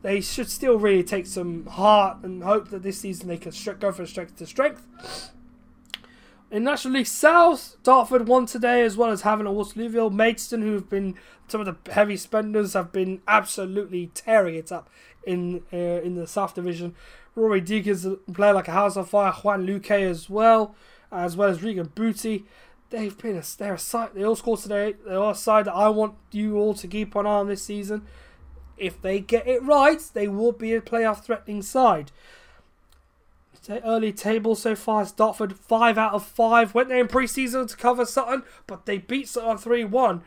They 0.00 0.20
should 0.22 0.50
still 0.50 0.78
really 0.78 1.04
take 1.04 1.26
some 1.26 1.66
heart 1.66 2.24
and 2.24 2.42
hope 2.42 2.70
that 2.70 2.82
this 2.82 2.98
season 2.98 3.28
they 3.28 3.36
can 3.36 3.52
go 3.78 3.92
from 3.92 4.06
strength 4.06 4.36
to 4.38 4.46
strength. 4.46 4.84
In 6.52 6.64
National 6.64 6.92
League 6.92 7.06
South, 7.06 7.78
Dartford 7.82 8.28
won 8.28 8.44
today 8.44 8.82
as 8.82 8.94
well 8.94 9.10
as 9.10 9.22
Havant 9.22 9.48
and 9.48 9.56
Waterlooville. 9.56 10.12
Maidstone, 10.12 10.60
who 10.60 10.74
have 10.74 10.90
been 10.90 11.14
some 11.48 11.62
of 11.62 11.66
the 11.66 11.92
heavy 11.92 12.18
spenders, 12.18 12.74
have 12.74 12.92
been 12.92 13.22
absolutely 13.26 14.08
tearing 14.08 14.56
it 14.56 14.70
up 14.70 14.90
in 15.26 15.62
uh, 15.72 15.76
in 15.76 16.14
the 16.14 16.26
South 16.26 16.54
Division. 16.54 16.94
Roarie 17.34 17.64
Deacon's 17.64 18.06
playing 18.34 18.54
like 18.54 18.68
a 18.68 18.72
house 18.72 18.98
on 18.98 19.06
fire. 19.06 19.32
Juan 19.32 19.66
Luque 19.66 19.90
as 19.90 20.28
well, 20.28 20.74
as 21.10 21.38
well 21.38 21.48
as 21.48 21.62
Regan 21.62 21.90
Booty. 21.94 22.44
They've 22.90 23.16
been 23.16 23.38
a 23.38 23.42
they're 23.56 23.72
a 23.72 23.78
side. 23.78 24.10
They 24.12 24.22
all 24.22 24.36
scored 24.36 24.60
today. 24.60 24.94
They 25.06 25.14
are 25.14 25.32
a 25.32 25.34
side 25.34 25.64
that 25.64 25.74
I 25.74 25.88
want 25.88 26.16
you 26.32 26.58
all 26.58 26.74
to 26.74 26.86
keep 26.86 27.14
an 27.14 27.24
eye 27.24 27.30
on 27.30 27.48
this 27.48 27.62
season. 27.62 28.02
If 28.76 29.00
they 29.00 29.20
get 29.20 29.48
it 29.48 29.62
right, 29.62 30.02
they 30.12 30.28
will 30.28 30.52
be 30.52 30.74
a 30.74 30.82
playoff 30.82 31.24
threatening 31.24 31.62
side 31.62 32.12
early 33.70 34.12
table 34.12 34.54
so 34.54 34.74
far 34.74 35.04
Dartford 35.16 35.56
5 35.56 35.98
out 35.98 36.14
of 36.14 36.24
5. 36.24 36.74
Went 36.74 36.88
there 36.88 37.00
in 37.00 37.08
pre 37.08 37.26
season 37.26 37.66
to 37.66 37.76
cover 37.76 38.04
Sutton, 38.04 38.42
but 38.66 38.86
they 38.86 38.98
beat 38.98 39.28
Sutton 39.28 39.58
3 39.58 39.84
1. 39.84 40.22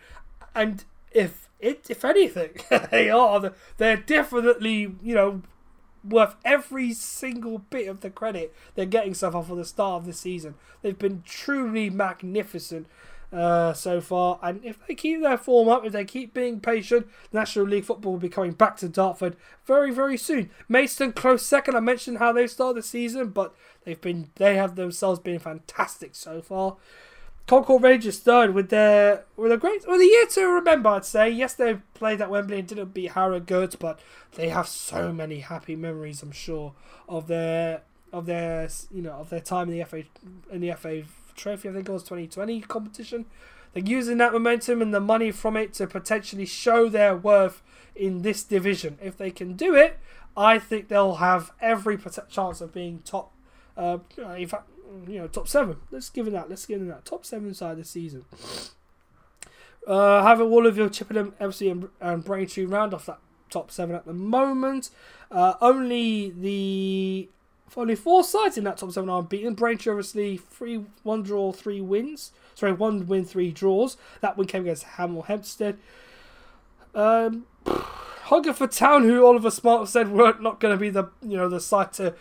And 0.54 0.86
if 1.12 1.50
it, 1.60 1.88
if 1.90 2.06
anything, 2.06 2.52
they 2.92 3.10
are, 3.10 3.54
they're 3.78 3.98
definitely, 3.98 4.96
you 5.02 5.16
know, 5.16 5.42
worth 6.08 6.36
every 6.46 6.94
single 6.94 7.58
bit 7.58 7.88
of 7.88 8.02
the 8.02 8.10
credit 8.10 8.54
they're 8.76 8.86
getting 8.86 9.16
so 9.16 9.32
far 9.32 9.44
for 9.44 9.56
the 9.56 9.66
start 9.66 10.02
of 10.02 10.06
the 10.06 10.14
season. 10.14 10.56
They've 10.82 10.98
been 10.98 11.24
truly 11.26 11.90
magnificent 11.90 12.88
uh, 13.32 13.74
so 13.74 14.02
far. 14.02 14.40
And 14.42 14.64
if 14.64 14.86
they 14.86 14.96
keep 14.96 15.22
their 15.22 15.38
form 15.38 15.68
up, 15.68 15.86
if 15.86 15.94
they 15.94 16.06
keep 16.06 16.34
being 16.34 16.60
patient, 16.60 17.08
National 17.34 17.66
League 17.66 17.86
football 17.86 18.14
will 18.14 18.20
be 18.20 18.30
coming 18.30 18.52
back 18.52 18.78
to 18.78 18.90
Dartford 18.90 19.36
very, 19.66 19.92
very 19.92 20.18
soon. 20.18 20.50
Maidstone 20.68 21.14
close 21.14 21.46
second. 21.46 21.76
I 21.76 21.80
mentioned 21.80 22.18
how 22.18 22.32
they 22.32 22.48
started 22.48 22.82
the 22.82 22.88
season, 22.88 23.30
but 23.30 23.56
they've 23.84 24.00
been 24.00 24.30
they 24.36 24.56
have 24.56 24.76
themselves 24.76 25.20
been 25.20 25.40
fantastic 25.40 26.16
so 26.16 26.42
far. 26.42 26.78
Concord 27.48 27.84
Rangers 27.84 28.20
third 28.20 28.56
with 28.56 28.70
their 28.70 29.26
with 29.38 29.52
a 29.52 29.58
great 29.58 29.88
with 29.88 30.02
a 30.02 30.06
year 30.06 30.26
to 30.28 30.48
remember. 30.48 30.90
I'd 30.90 31.06
say 31.06 31.30
yes, 31.30 31.54
they 31.54 31.76
played 31.94 32.22
at 32.22 32.30
Wembley 32.30 32.60
and 32.60 32.68
didn't 32.68 32.94
beat 32.94 33.12
Harrogate, 33.12 33.78
but 33.80 34.00
they 34.34 34.50
have 34.50 34.68
so 34.68 35.14
many 35.14 35.42
happy 35.42 35.76
memories. 35.76 36.24
I'm 36.24 36.32
sure 36.32 36.74
of 37.08 37.28
their 37.28 37.82
of 38.12 38.26
their 38.26 38.68
you 38.92 39.04
know 39.04 39.12
of 39.12 39.30
their 39.30 39.42
time 39.42 39.70
in 39.70 39.78
the 39.78 39.86
FA 39.86 40.04
in 40.52 40.62
the 40.62 40.74
FA 40.74 41.04
Trophy, 41.36 41.70
I 41.70 41.74
think 41.74 41.90
it 41.90 41.92
was 41.92 42.04
2020 42.04 42.62
competition. 42.62 43.26
They're 43.74 43.84
using 43.84 44.18
that 44.20 44.32
momentum 44.32 44.82
and 44.82 44.94
the 44.94 45.02
money 45.02 45.32
from 45.32 45.58
it 45.58 45.74
to 45.74 45.88
potentially 45.88 46.46
show 46.46 46.88
their 46.88 47.16
worth 47.16 47.62
in 47.96 48.22
this 48.22 48.44
division. 48.44 48.98
If 49.02 49.18
they 49.18 49.32
can 49.32 49.54
do 49.54 49.76
it, 49.76 50.00
I 50.38 50.60
think 50.60 50.88
they'll 50.88 51.16
have 51.16 51.52
every 51.62 51.98
chance 52.30 52.62
of 52.62 52.74
being 52.74 53.02
top. 53.06 53.34
Uh, 53.76 54.00
in 54.38 54.48
fact, 54.48 54.70
you 55.08 55.20
know, 55.20 55.28
top 55.28 55.48
seven. 55.48 55.78
Let's 55.92 56.10
give 56.10 56.28
it 56.28 56.32
that. 56.32 56.50
Let's 56.50 56.66
give 56.66 56.82
it 56.82 56.88
that. 56.88 57.06
Top 57.06 57.26
seven 57.26 57.54
side 57.54 57.78
this 57.78 57.90
season. 57.90 58.26
Uh, 59.86 60.24
having 60.24 60.48
Waterlooville, 60.48 60.92
Chippenham, 60.92 61.34
FC, 61.40 61.72
and, 61.72 61.90
and 62.02 62.24
Braintree 62.24 62.66
round 62.66 62.94
off 62.94 63.06
that 63.06 63.20
top 63.50 63.72
seven 63.72 63.96
at 63.96 64.06
the 64.06 64.14
moment. 64.14 64.90
Uh, 65.32 65.54
only 65.62 66.32
the 66.32 67.30
only 67.78 67.96
four 67.96 68.24
sides 68.24 68.58
in 68.58 68.64
that 68.64 68.78
top 68.78 68.92
seven 68.92 69.10
are 69.10 69.20
unbeaten. 69.20 69.54
Braintree 69.54 69.92
obviously 69.92 70.38
three 70.38 70.86
one 71.04 71.24
draw, 71.24 71.52
three 71.52 71.82
wins. 71.82 72.32
Sorry, 72.54 72.72
one 72.72 73.06
win, 73.08 73.26
three 73.26 73.52
draws. 73.52 73.98
That 74.22 74.38
one 74.38 74.48
came 74.48 74.64
against 74.64 74.86
Hemel 74.86 75.26
Hempstead. 75.26 75.78
Um, 76.94 77.46
Hungerford 77.66 78.72
Town, 78.72 79.04
who 79.04 79.26
Oliver 79.26 79.52
Smart 79.52 79.88
said 79.90 80.10
weren't 80.12 80.42
not 80.42 80.60
going 80.60 80.74
to 80.76 80.80
be 80.80 80.90
the 80.90 81.10
you 81.22 81.38
know 81.38 81.50
the 81.50 81.60
side 81.60 81.94
to. 81.94 82.16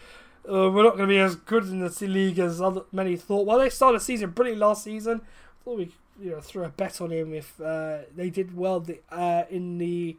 Uh, 0.47 0.69
we're 0.71 0.83
not 0.83 0.97
going 0.97 1.09
to 1.09 1.15
be 1.15 1.19
as 1.19 1.37
good 1.37 1.65
in 1.65 1.81
the 1.81 2.07
league 2.07 2.39
as 2.39 2.61
other, 2.61 2.83
many 2.93 3.17
thought. 3.17 3.47
Well, 3.47 3.59
they 3.59 3.71
started 3.71 4.01
the 4.01 4.05
season 4.05 4.31
brilliant 4.31 4.61
last 4.61 4.85
season. 4.85 5.23
Thought 5.65 5.79
we 5.79 5.93
you 6.21 6.33
know 6.33 6.41
threw 6.41 6.65
a 6.65 6.69
bet 6.69 7.01
on 7.01 7.11
him 7.11 7.33
if 7.33 7.59
uh, 7.61 7.99
they 8.15 8.29
did 8.29 8.57
well 8.57 8.81
the, 8.81 9.01
uh, 9.11 9.45
in 9.49 9.79
the 9.79 10.17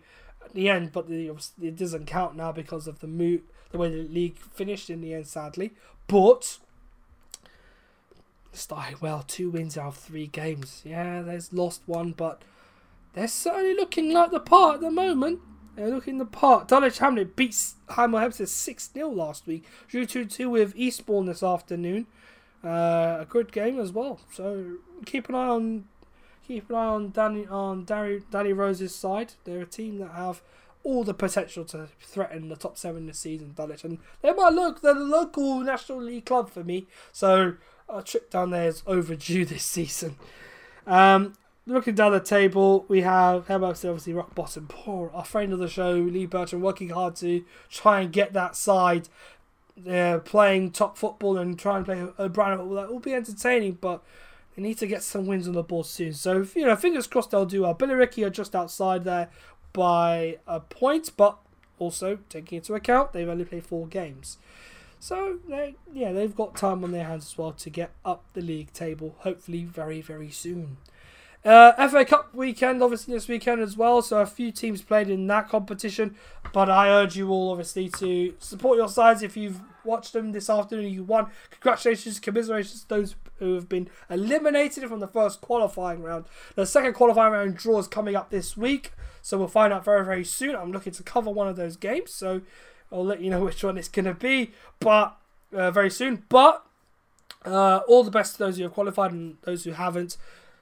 the 0.53 0.69
end, 0.69 0.91
but 0.93 1.07
the, 1.07 1.31
it 1.61 1.75
doesn't 1.75 2.05
count 2.05 2.35
now 2.35 2.51
because 2.51 2.87
of 2.87 2.99
the 2.99 3.07
move 3.07 3.41
the 3.75 3.81
way 3.81 3.89
the 3.89 4.07
league 4.07 4.37
finished 4.37 4.89
in 4.89 5.01
the 5.01 5.13
end, 5.13 5.27
sadly. 5.27 5.73
But 6.07 6.57
started 8.53 9.01
well, 9.01 9.23
two 9.27 9.49
wins 9.49 9.77
out 9.77 9.87
of 9.87 9.97
three 9.97 10.27
games. 10.27 10.81
Yeah, 10.85 11.21
there's 11.21 11.53
lost 11.53 11.81
one, 11.85 12.11
but 12.11 12.41
they're 13.13 13.27
certainly 13.27 13.75
looking 13.75 14.13
like 14.13 14.31
the 14.31 14.39
part 14.39 14.75
at 14.75 14.81
the 14.81 14.91
moment. 14.91 15.39
They're 15.75 15.89
looking 15.89 16.17
the 16.17 16.25
part. 16.25 16.69
Dulwich 16.69 16.99
Hamlet 16.99 17.35
beats 17.35 17.75
Hemel 17.89 18.21
Hempstead 18.21 18.47
6 18.47 18.91
0 18.93 19.09
last 19.09 19.45
week. 19.45 19.65
Drew 19.87 20.05
2 20.05 20.25
2 20.25 20.49
with 20.49 20.73
Eastbourne 20.75 21.25
this 21.25 21.43
afternoon. 21.43 22.07
Uh, 22.63 23.17
a 23.19 23.27
good 23.27 23.51
game 23.51 23.79
as 23.79 23.91
well. 23.91 24.19
So 24.31 24.77
keep 25.05 25.29
an 25.29 25.35
eye 25.35 25.47
on 25.47 25.85
keep 26.47 26.69
an 26.69 26.75
eye 26.75 26.85
on 26.85 27.11
Danny 27.11 27.45
on 27.47 27.83
Danny, 27.83 28.21
Danny 28.31 28.53
Rose's 28.53 28.95
side. 28.95 29.33
They're 29.43 29.61
a 29.61 29.65
team 29.65 29.99
that 29.99 30.11
have 30.11 30.41
all 30.85 31.03
the 31.03 31.13
potential 31.13 31.65
to 31.65 31.89
threaten 31.99 32.47
the 32.47 32.55
top 32.55 32.77
seven 32.77 33.07
this 33.07 33.19
season, 33.19 33.53
Dulwich. 33.55 33.83
And 33.83 33.97
they're 34.21 34.35
my 34.35 34.49
look, 34.49 34.81
they're 34.81 34.93
the 34.93 34.99
local 34.99 35.59
National 35.59 36.01
League 36.01 36.25
club 36.25 36.49
for 36.49 36.63
me. 36.63 36.87
So 37.11 37.55
a 37.89 38.03
trip 38.03 38.29
down 38.29 38.51
there 38.51 38.67
is 38.67 38.83
overdue 38.85 39.45
this 39.45 39.63
season. 39.63 40.15
Um, 40.85 41.33
looking 41.65 41.95
down 41.95 42.11
the 42.11 42.19
table, 42.19 42.85
we 42.87 43.01
have 43.01 43.47
Hemel 43.47 43.71
obviously 43.71 44.13
rock 44.13 44.35
bottom. 44.35 44.67
Poor 44.69 45.09
our 45.13 45.25
friend 45.25 45.51
of 45.51 45.59
the 45.59 45.67
show, 45.67 45.93
Lee 45.93 46.27
Bertram, 46.27 46.61
working 46.61 46.89
hard 46.89 47.15
to 47.17 47.43
try 47.69 48.01
and 48.01 48.13
get 48.13 48.33
that 48.33 48.55
side 48.55 49.09
uh, 49.89 50.19
playing 50.19 50.71
top 50.71 50.97
football 50.97 51.37
and 51.37 51.57
try 51.59 51.77
and 51.77 51.85
play 51.85 52.07
a 52.17 52.29
brand 52.29 52.59
of 52.59 52.69
that 52.69 52.91
will 52.91 52.99
be 52.99 53.13
entertaining, 53.13 53.73
but 53.81 54.03
they 54.55 54.61
need 54.61 54.77
to 54.77 54.87
get 54.87 55.03
some 55.03 55.25
wins 55.25 55.47
on 55.47 55.53
the 55.53 55.63
board 55.63 55.85
soon. 55.85 56.13
So, 56.13 56.45
you 56.55 56.65
know, 56.65 56.75
fingers 56.75 57.07
crossed 57.07 57.31
they'll 57.31 57.45
do 57.45 57.63
well. 57.63 57.75
Billericay 57.75 58.25
are 58.25 58.29
just 58.29 58.55
outside 58.55 59.03
there 59.03 59.29
by 59.75 60.37
a 60.47 60.61
point, 60.61 61.11
but 61.17 61.37
also 61.77 62.19
taking 62.29 62.55
into 62.55 62.73
account 62.73 63.11
they've 63.11 63.27
only 63.27 63.43
played 63.43 63.65
four 63.65 63.85
games. 63.85 64.37
So 64.99 65.39
they, 65.47 65.75
yeah, 65.93 66.13
they've 66.13 66.33
got 66.33 66.55
time 66.55 66.83
on 66.83 66.91
their 66.91 67.03
hands 67.03 67.25
as 67.25 67.37
well 67.37 67.51
to 67.51 67.69
get 67.69 67.91
up 68.05 68.23
the 68.33 68.41
league 68.41 68.71
table, 68.71 69.15
hopefully 69.19 69.65
very 69.65 70.01
very 70.01 70.31
soon. 70.31 70.77
Uh, 71.43 71.87
FA 71.89 72.03
Cup 72.05 72.33
weekend, 72.33 72.81
obviously 72.81 73.13
this 73.13 73.27
weekend 73.27 73.61
as 73.61 73.77
well. 73.77 74.01
So 74.01 74.19
a 74.19 74.25
few 74.25 74.51
teams 74.51 74.81
played 74.81 75.09
in 75.09 75.27
that 75.27 75.47
competition, 75.47 76.15
but 76.53 76.69
I 76.69 76.89
urge 76.89 77.15
you 77.17 77.29
all 77.29 77.51
obviously 77.51 77.89
to 77.99 78.33
support 78.39 78.77
your 78.77 78.89
sides 78.89 79.21
if 79.21 79.37
you've 79.37 79.61
watched 79.83 80.13
them 80.13 80.31
this 80.31 80.49
afternoon. 80.49 80.91
You 80.91 81.03
won. 81.03 81.27
Congratulations, 81.51 82.19
commiserations 82.19 82.81
to 82.83 82.89
those 82.89 83.15
who 83.37 83.53
have 83.55 83.69
been 83.69 83.89
eliminated 84.09 84.87
from 84.89 85.01
the 85.01 85.07
first 85.07 85.41
qualifying 85.41 86.01
round. 86.01 86.25
The 86.55 86.65
second 86.65 86.93
qualifying 86.93 87.33
round 87.33 87.57
draw 87.57 87.77
is 87.77 87.87
coming 87.87 88.15
up 88.15 88.31
this 88.31 88.55
week. 88.57 88.93
So 89.25 89.39
we'll 89.39 89.47
find 89.47 89.73
out 89.73 89.83
very, 89.83 90.05
very 90.05 90.23
soon. 90.23 90.55
I'm 90.55 90.71
looking 90.71 90.93
to 90.93 91.01
cover 91.01 91.31
one 91.31 91.47
of 91.47 91.55
those 91.55 91.77
games, 91.77 92.13
so 92.13 92.41
I'll 92.91 93.03
let 93.03 93.21
you 93.21 93.31
know 93.31 93.39
which 93.43 93.63
one 93.63 93.75
it's 93.75 93.87
going 93.87 94.05
to 94.05 94.13
be, 94.13 94.51
but 94.79 95.17
uh, 95.51 95.71
very 95.71 95.89
soon. 95.89 96.25
But 96.29 96.63
uh, 97.43 97.79
all 97.87 98.03
the 98.03 98.11
best 98.11 98.33
to 98.33 98.37
those 98.37 98.57
who 98.57 98.63
have 98.63 98.73
qualified 98.73 99.11
and 99.13 99.37
those 99.41 99.63
who 99.63 99.71
haven't. 99.71 100.17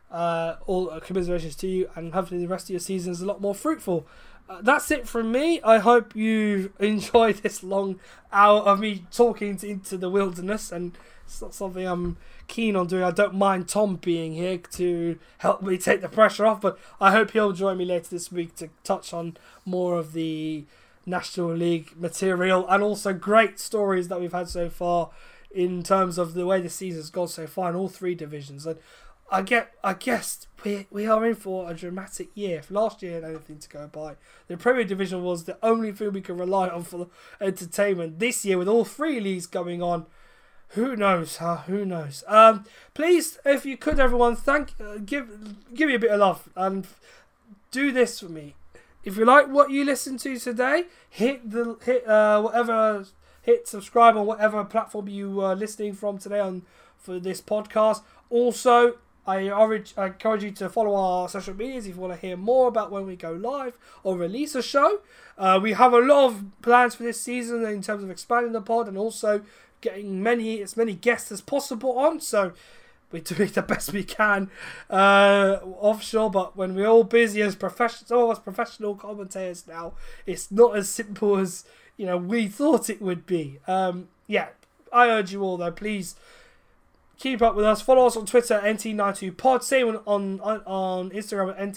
Uh, 0.10 0.56
all 0.66 0.90
uh, 0.92 1.02
commiserations 1.02 1.58
to 1.58 1.68
you, 1.68 1.90
and 1.96 2.14
hopefully 2.14 2.40
the 2.40 2.48
rest 2.48 2.68
of 2.68 2.70
your 2.70 2.80
season 2.80 3.12
is 3.12 3.20
a 3.20 3.26
lot 3.26 3.42
more 3.42 3.54
fruitful. 3.54 4.08
Uh, 4.48 4.62
that's 4.62 4.90
it 4.92 5.10
from 5.10 5.30
me. 5.34 5.60
I 5.62 5.80
hope 5.80 6.16
you 6.16 6.72
enjoyed 6.80 7.38
this 7.38 7.64
long 7.64 8.00
hour 8.32 8.62
of 8.62 8.80
me 8.80 9.06
talking 9.12 9.58
to, 9.58 9.68
into 9.68 9.98
the 9.98 10.10
wilderness, 10.10 10.72
and 10.72 10.98
it's 11.26 11.42
not 11.42 11.54
something 11.54 11.86
I'm 11.86 12.18
keen 12.48 12.76
on 12.76 12.88
doing. 12.88 13.04
I 13.04 13.12
don't 13.12 13.36
mind 13.36 13.68
Tom 13.68 13.96
being 13.98 14.34
here 14.34 14.58
to 14.58 15.18
help 15.40 15.62
me 15.62 15.78
take 15.80 16.02
the 16.02 16.10
pressure 16.10 16.46
off, 16.46 16.62
but 16.62 16.78
I 17.00 17.12
hope 17.12 17.32
he'll 17.32 17.54
join 17.54 17.78
me 17.78 17.86
later 17.86 18.10
this 18.10 18.32
week 18.32 18.56
to 18.58 18.70
touch 18.84 19.14
on 19.14 19.38
more 19.66 19.98
of 19.98 20.14
the 20.14 20.66
National 21.06 21.54
League 21.54 21.94
material 21.98 22.68
and 22.70 22.82
also 22.84 23.14
great 23.14 23.60
stories 23.60 24.08
that 24.08 24.20
we've 24.20 24.34
had 24.34 24.48
so 24.48 24.70
far 24.70 25.10
in 25.54 25.84
terms 25.84 26.18
of 26.18 26.34
the 26.34 26.46
way 26.46 26.62
the 26.62 26.70
season's 26.70 27.10
gone 27.10 27.28
so 27.28 27.46
far 27.46 27.70
in 27.70 27.76
all 27.76 27.90
three 27.90 28.16
divisions. 28.16 28.66
And 28.66 28.80
I 29.32 29.42
get, 29.42 29.74
I 29.84 29.94
guess 29.94 30.48
we 30.64 30.88
we 30.92 31.08
are 31.08 31.26
in 31.26 31.36
for 31.36 31.70
a 31.70 31.74
dramatic 31.74 32.30
year. 32.36 32.60
If 32.60 32.70
last 32.72 33.02
year 33.02 33.14
had 33.14 33.24
anything 33.24 33.60
to 33.60 33.70
go 33.70 33.88
by, 33.88 34.16
the 34.48 34.58
Premier 34.58 34.84
Division 34.84 35.24
was 35.24 35.46
the 35.46 35.58
only 35.64 35.92
thing 35.92 36.14
we 36.14 36.22
could 36.22 36.40
rely 36.40 36.70
on 36.70 36.84
for 36.84 37.08
entertainment. 37.42 38.20
This 38.20 38.46
year, 38.46 38.58
with 38.58 38.68
all 38.68 38.86
three 38.86 39.20
leagues 39.20 39.48
going 39.48 39.82
on, 39.82 40.06
who 40.74 40.96
knows? 40.96 41.38
Huh? 41.38 41.58
Who 41.68 41.86
knows? 41.86 42.24
Um, 42.28 42.66
please, 42.94 43.40
if 43.46 43.66
you 43.66 43.78
could, 43.78 44.00
everyone, 44.00 44.36
thank 44.36 44.74
uh, 44.80 44.98
give 44.98 45.30
give 45.74 45.88
me 45.88 45.96
a 45.96 46.00
bit 46.00 46.12
of 46.12 46.20
love 46.20 46.50
and 46.56 46.88
do 47.72 47.92
this 47.92 48.20
for 48.20 48.30
me. 48.30 48.56
If 49.04 49.18
you 49.18 49.26
like 49.26 49.48
what 49.48 49.70
you 49.70 49.86
listen 49.86 50.18
to 50.20 50.38
today, 50.40 50.86
hit 51.10 51.50
the 51.50 51.78
hit 51.84 52.08
uh, 52.08 52.42
whatever 52.42 53.06
hit 53.44 53.68
subscribe 53.68 54.18
on 54.18 54.26
whatever 54.26 54.64
platform 54.64 55.08
you 55.10 55.42
are 55.42 55.56
listening 55.56 55.94
from 55.94 56.18
today 56.18 56.40
on 56.40 56.64
for 56.98 57.20
this 57.20 57.42
podcast. 57.42 58.02
Also, 58.30 58.96
I 59.28 59.40
encourage 59.40 60.44
you 60.44 60.52
to 60.52 60.70
follow 60.70 60.96
our 60.96 61.30
social 61.30 61.54
medias 61.54 61.86
if 61.86 61.96
you 61.96 62.02
want 62.02 62.14
to 62.14 62.20
hear 62.20 62.36
more 62.36 62.68
about 62.68 62.92
when 62.92 63.06
we 63.06 63.16
go 63.16 63.32
live 63.32 63.78
or 64.04 64.18
release 64.18 64.56
a 64.56 64.62
show. 64.62 65.02
Uh, 65.38 65.60
we 65.62 65.74
have 65.74 65.94
a 65.94 66.00
lot 66.00 66.26
of 66.26 66.46
plans 66.62 66.96
for 66.96 67.04
this 67.04 67.22
season 67.22 67.64
in 67.66 67.82
terms 67.82 68.04
of 68.04 68.10
expanding 68.10 68.54
the 68.54 68.62
pod 68.62 68.88
and 68.88 68.98
also 68.98 69.44
getting 69.84 70.24
many 70.24 70.62
as 70.62 70.76
many 70.76 70.94
guests 70.94 71.32
as 71.32 71.42
possible 71.42 72.00
on. 72.00 72.20
So 72.20 72.54
we're 73.12 73.22
doing 73.22 73.52
the 73.52 73.62
best 73.62 73.94
we 73.94 74.04
can 74.04 74.50
uh, 74.90 75.60
offshore, 75.62 76.32
but 76.32 76.58
when 76.58 76.74
we're 76.74 76.88
all 76.88 77.04
busy 77.04 77.42
as 77.44 77.56
professional, 77.56 78.34
some 78.34 78.44
professional 78.44 78.96
commentators 78.96 79.68
now, 79.68 79.94
it's 80.26 80.52
not 80.52 80.76
as 80.76 80.90
simple 80.90 81.38
as 81.38 81.66
you 81.98 82.08
know 82.08 82.18
we 82.18 82.48
thought 82.48 82.90
it 82.90 83.02
would 83.02 83.28
be. 83.28 83.60
Um, 83.68 84.08
yeah, 84.26 84.48
I 84.92 85.10
urge 85.10 85.32
you 85.32 85.44
all 85.44 85.58
though, 85.58 85.72
please 85.72 86.16
keep 87.20 87.42
up 87.42 87.56
with 87.56 87.66
us. 87.66 87.82
Follow 87.82 88.08
us 88.08 88.18
on 88.18 88.26
Twitter, 88.26 88.60
NT92pod. 88.64 89.64
Same 89.64 90.00
on, 90.06 90.40
on, 90.42 90.62
on 90.66 91.10
Instagram 91.12 91.52
at 91.52 91.74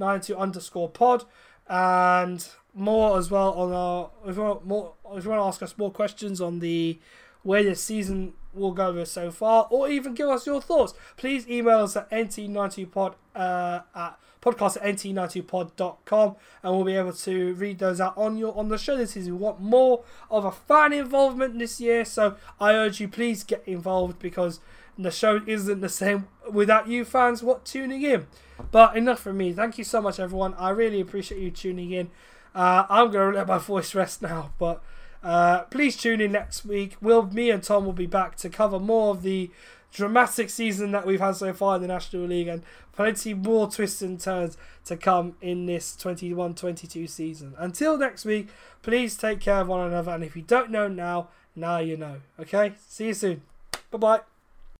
NT92 0.00 0.38
underscore 0.38 0.88
pod. 0.88 1.24
And 1.68 2.46
more 2.76 3.18
as 3.18 3.30
well 3.30 3.52
on 3.52 3.72
our. 3.72 4.10
If 4.26 4.36
you 4.36 4.42
want 4.42 4.66
more, 4.66 4.92
if 5.14 5.24
you 5.24 5.30
want 5.30 5.40
to 5.40 5.46
ask 5.46 5.62
us 5.62 5.76
more 5.76 5.90
questions 5.90 6.40
on 6.40 6.60
the 6.60 6.98
where 7.42 7.62
this 7.62 7.82
season 7.82 8.34
will 8.52 8.72
go 8.72 9.02
so 9.04 9.30
far, 9.30 9.66
or 9.70 9.88
even 9.88 10.14
give 10.14 10.28
us 10.28 10.46
your 10.46 10.60
thoughts, 10.60 10.94
please 11.16 11.48
email 11.48 11.78
us 11.78 11.96
at 11.96 12.10
nt92pod 12.10 13.14
uh, 13.34 13.80
at 13.94 14.18
podcast 14.42 14.76
at 14.76 14.96
nt92pod.com 14.96 16.36
and 16.62 16.72
we'll 16.74 16.84
be 16.84 16.94
able 16.94 17.12
to 17.12 17.54
read 17.54 17.78
those 17.78 18.00
out 18.00 18.16
on 18.16 18.36
your 18.36 18.56
on 18.56 18.68
the 18.68 18.78
show 18.78 18.96
this 18.96 19.12
season. 19.12 19.34
We 19.34 19.44
want 19.44 19.60
more 19.60 20.04
of 20.30 20.44
a 20.44 20.52
fan 20.52 20.92
involvement 20.92 21.58
this 21.58 21.80
year, 21.80 22.04
so 22.04 22.36
I 22.60 22.74
urge 22.74 23.00
you 23.00 23.08
please 23.08 23.42
get 23.42 23.62
involved 23.66 24.18
because 24.18 24.60
the 24.98 25.10
show 25.10 25.40
isn't 25.46 25.80
the 25.80 25.88
same 25.88 26.28
without 26.50 26.88
you 26.88 27.04
fans 27.04 27.42
what 27.42 27.64
tuning 27.64 28.02
in. 28.02 28.26
But 28.70 28.96
enough 28.96 29.20
from 29.20 29.36
me. 29.36 29.52
Thank 29.52 29.78
you 29.78 29.84
so 29.84 30.00
much 30.00 30.18
everyone. 30.18 30.54
I 30.54 30.70
really 30.70 31.00
appreciate 31.00 31.40
you 31.40 31.50
tuning 31.50 31.92
in. 31.92 32.10
Uh, 32.56 32.86
I'm 32.88 33.10
gonna 33.10 33.36
let 33.36 33.46
my 33.46 33.58
voice 33.58 33.94
rest 33.94 34.22
now, 34.22 34.52
but 34.58 34.82
uh, 35.22 35.64
please 35.64 35.94
tune 35.94 36.22
in 36.22 36.32
next 36.32 36.64
week. 36.64 36.96
Will 37.02 37.22
me 37.26 37.50
and 37.50 37.62
Tom 37.62 37.84
will 37.84 37.92
be 37.92 38.06
back 38.06 38.34
to 38.36 38.48
cover 38.48 38.80
more 38.80 39.10
of 39.10 39.22
the 39.22 39.50
dramatic 39.92 40.48
season 40.48 40.90
that 40.92 41.06
we've 41.06 41.20
had 41.20 41.36
so 41.36 41.52
far 41.52 41.76
in 41.76 41.82
the 41.82 41.88
National 41.88 42.24
League 42.24 42.48
and 42.48 42.62
plenty 42.92 43.34
more 43.34 43.70
twists 43.70 44.00
and 44.00 44.18
turns 44.18 44.56
to 44.86 44.96
come 44.96 45.36
in 45.42 45.66
this 45.66 45.94
21 45.96 46.54
22 46.54 47.06
season. 47.06 47.54
Until 47.58 47.98
next 47.98 48.24
week, 48.24 48.48
please 48.80 49.18
take 49.18 49.40
care 49.40 49.60
of 49.60 49.68
one 49.68 49.86
another. 49.86 50.12
And 50.12 50.24
if 50.24 50.34
you 50.34 50.42
don't 50.42 50.70
know 50.70 50.88
now, 50.88 51.28
now 51.54 51.78
you 51.78 51.98
know. 51.98 52.22
Okay? 52.40 52.72
See 52.88 53.08
you 53.08 53.14
soon. 53.14 53.42
Bye 53.90 53.98
bye. 53.98 54.35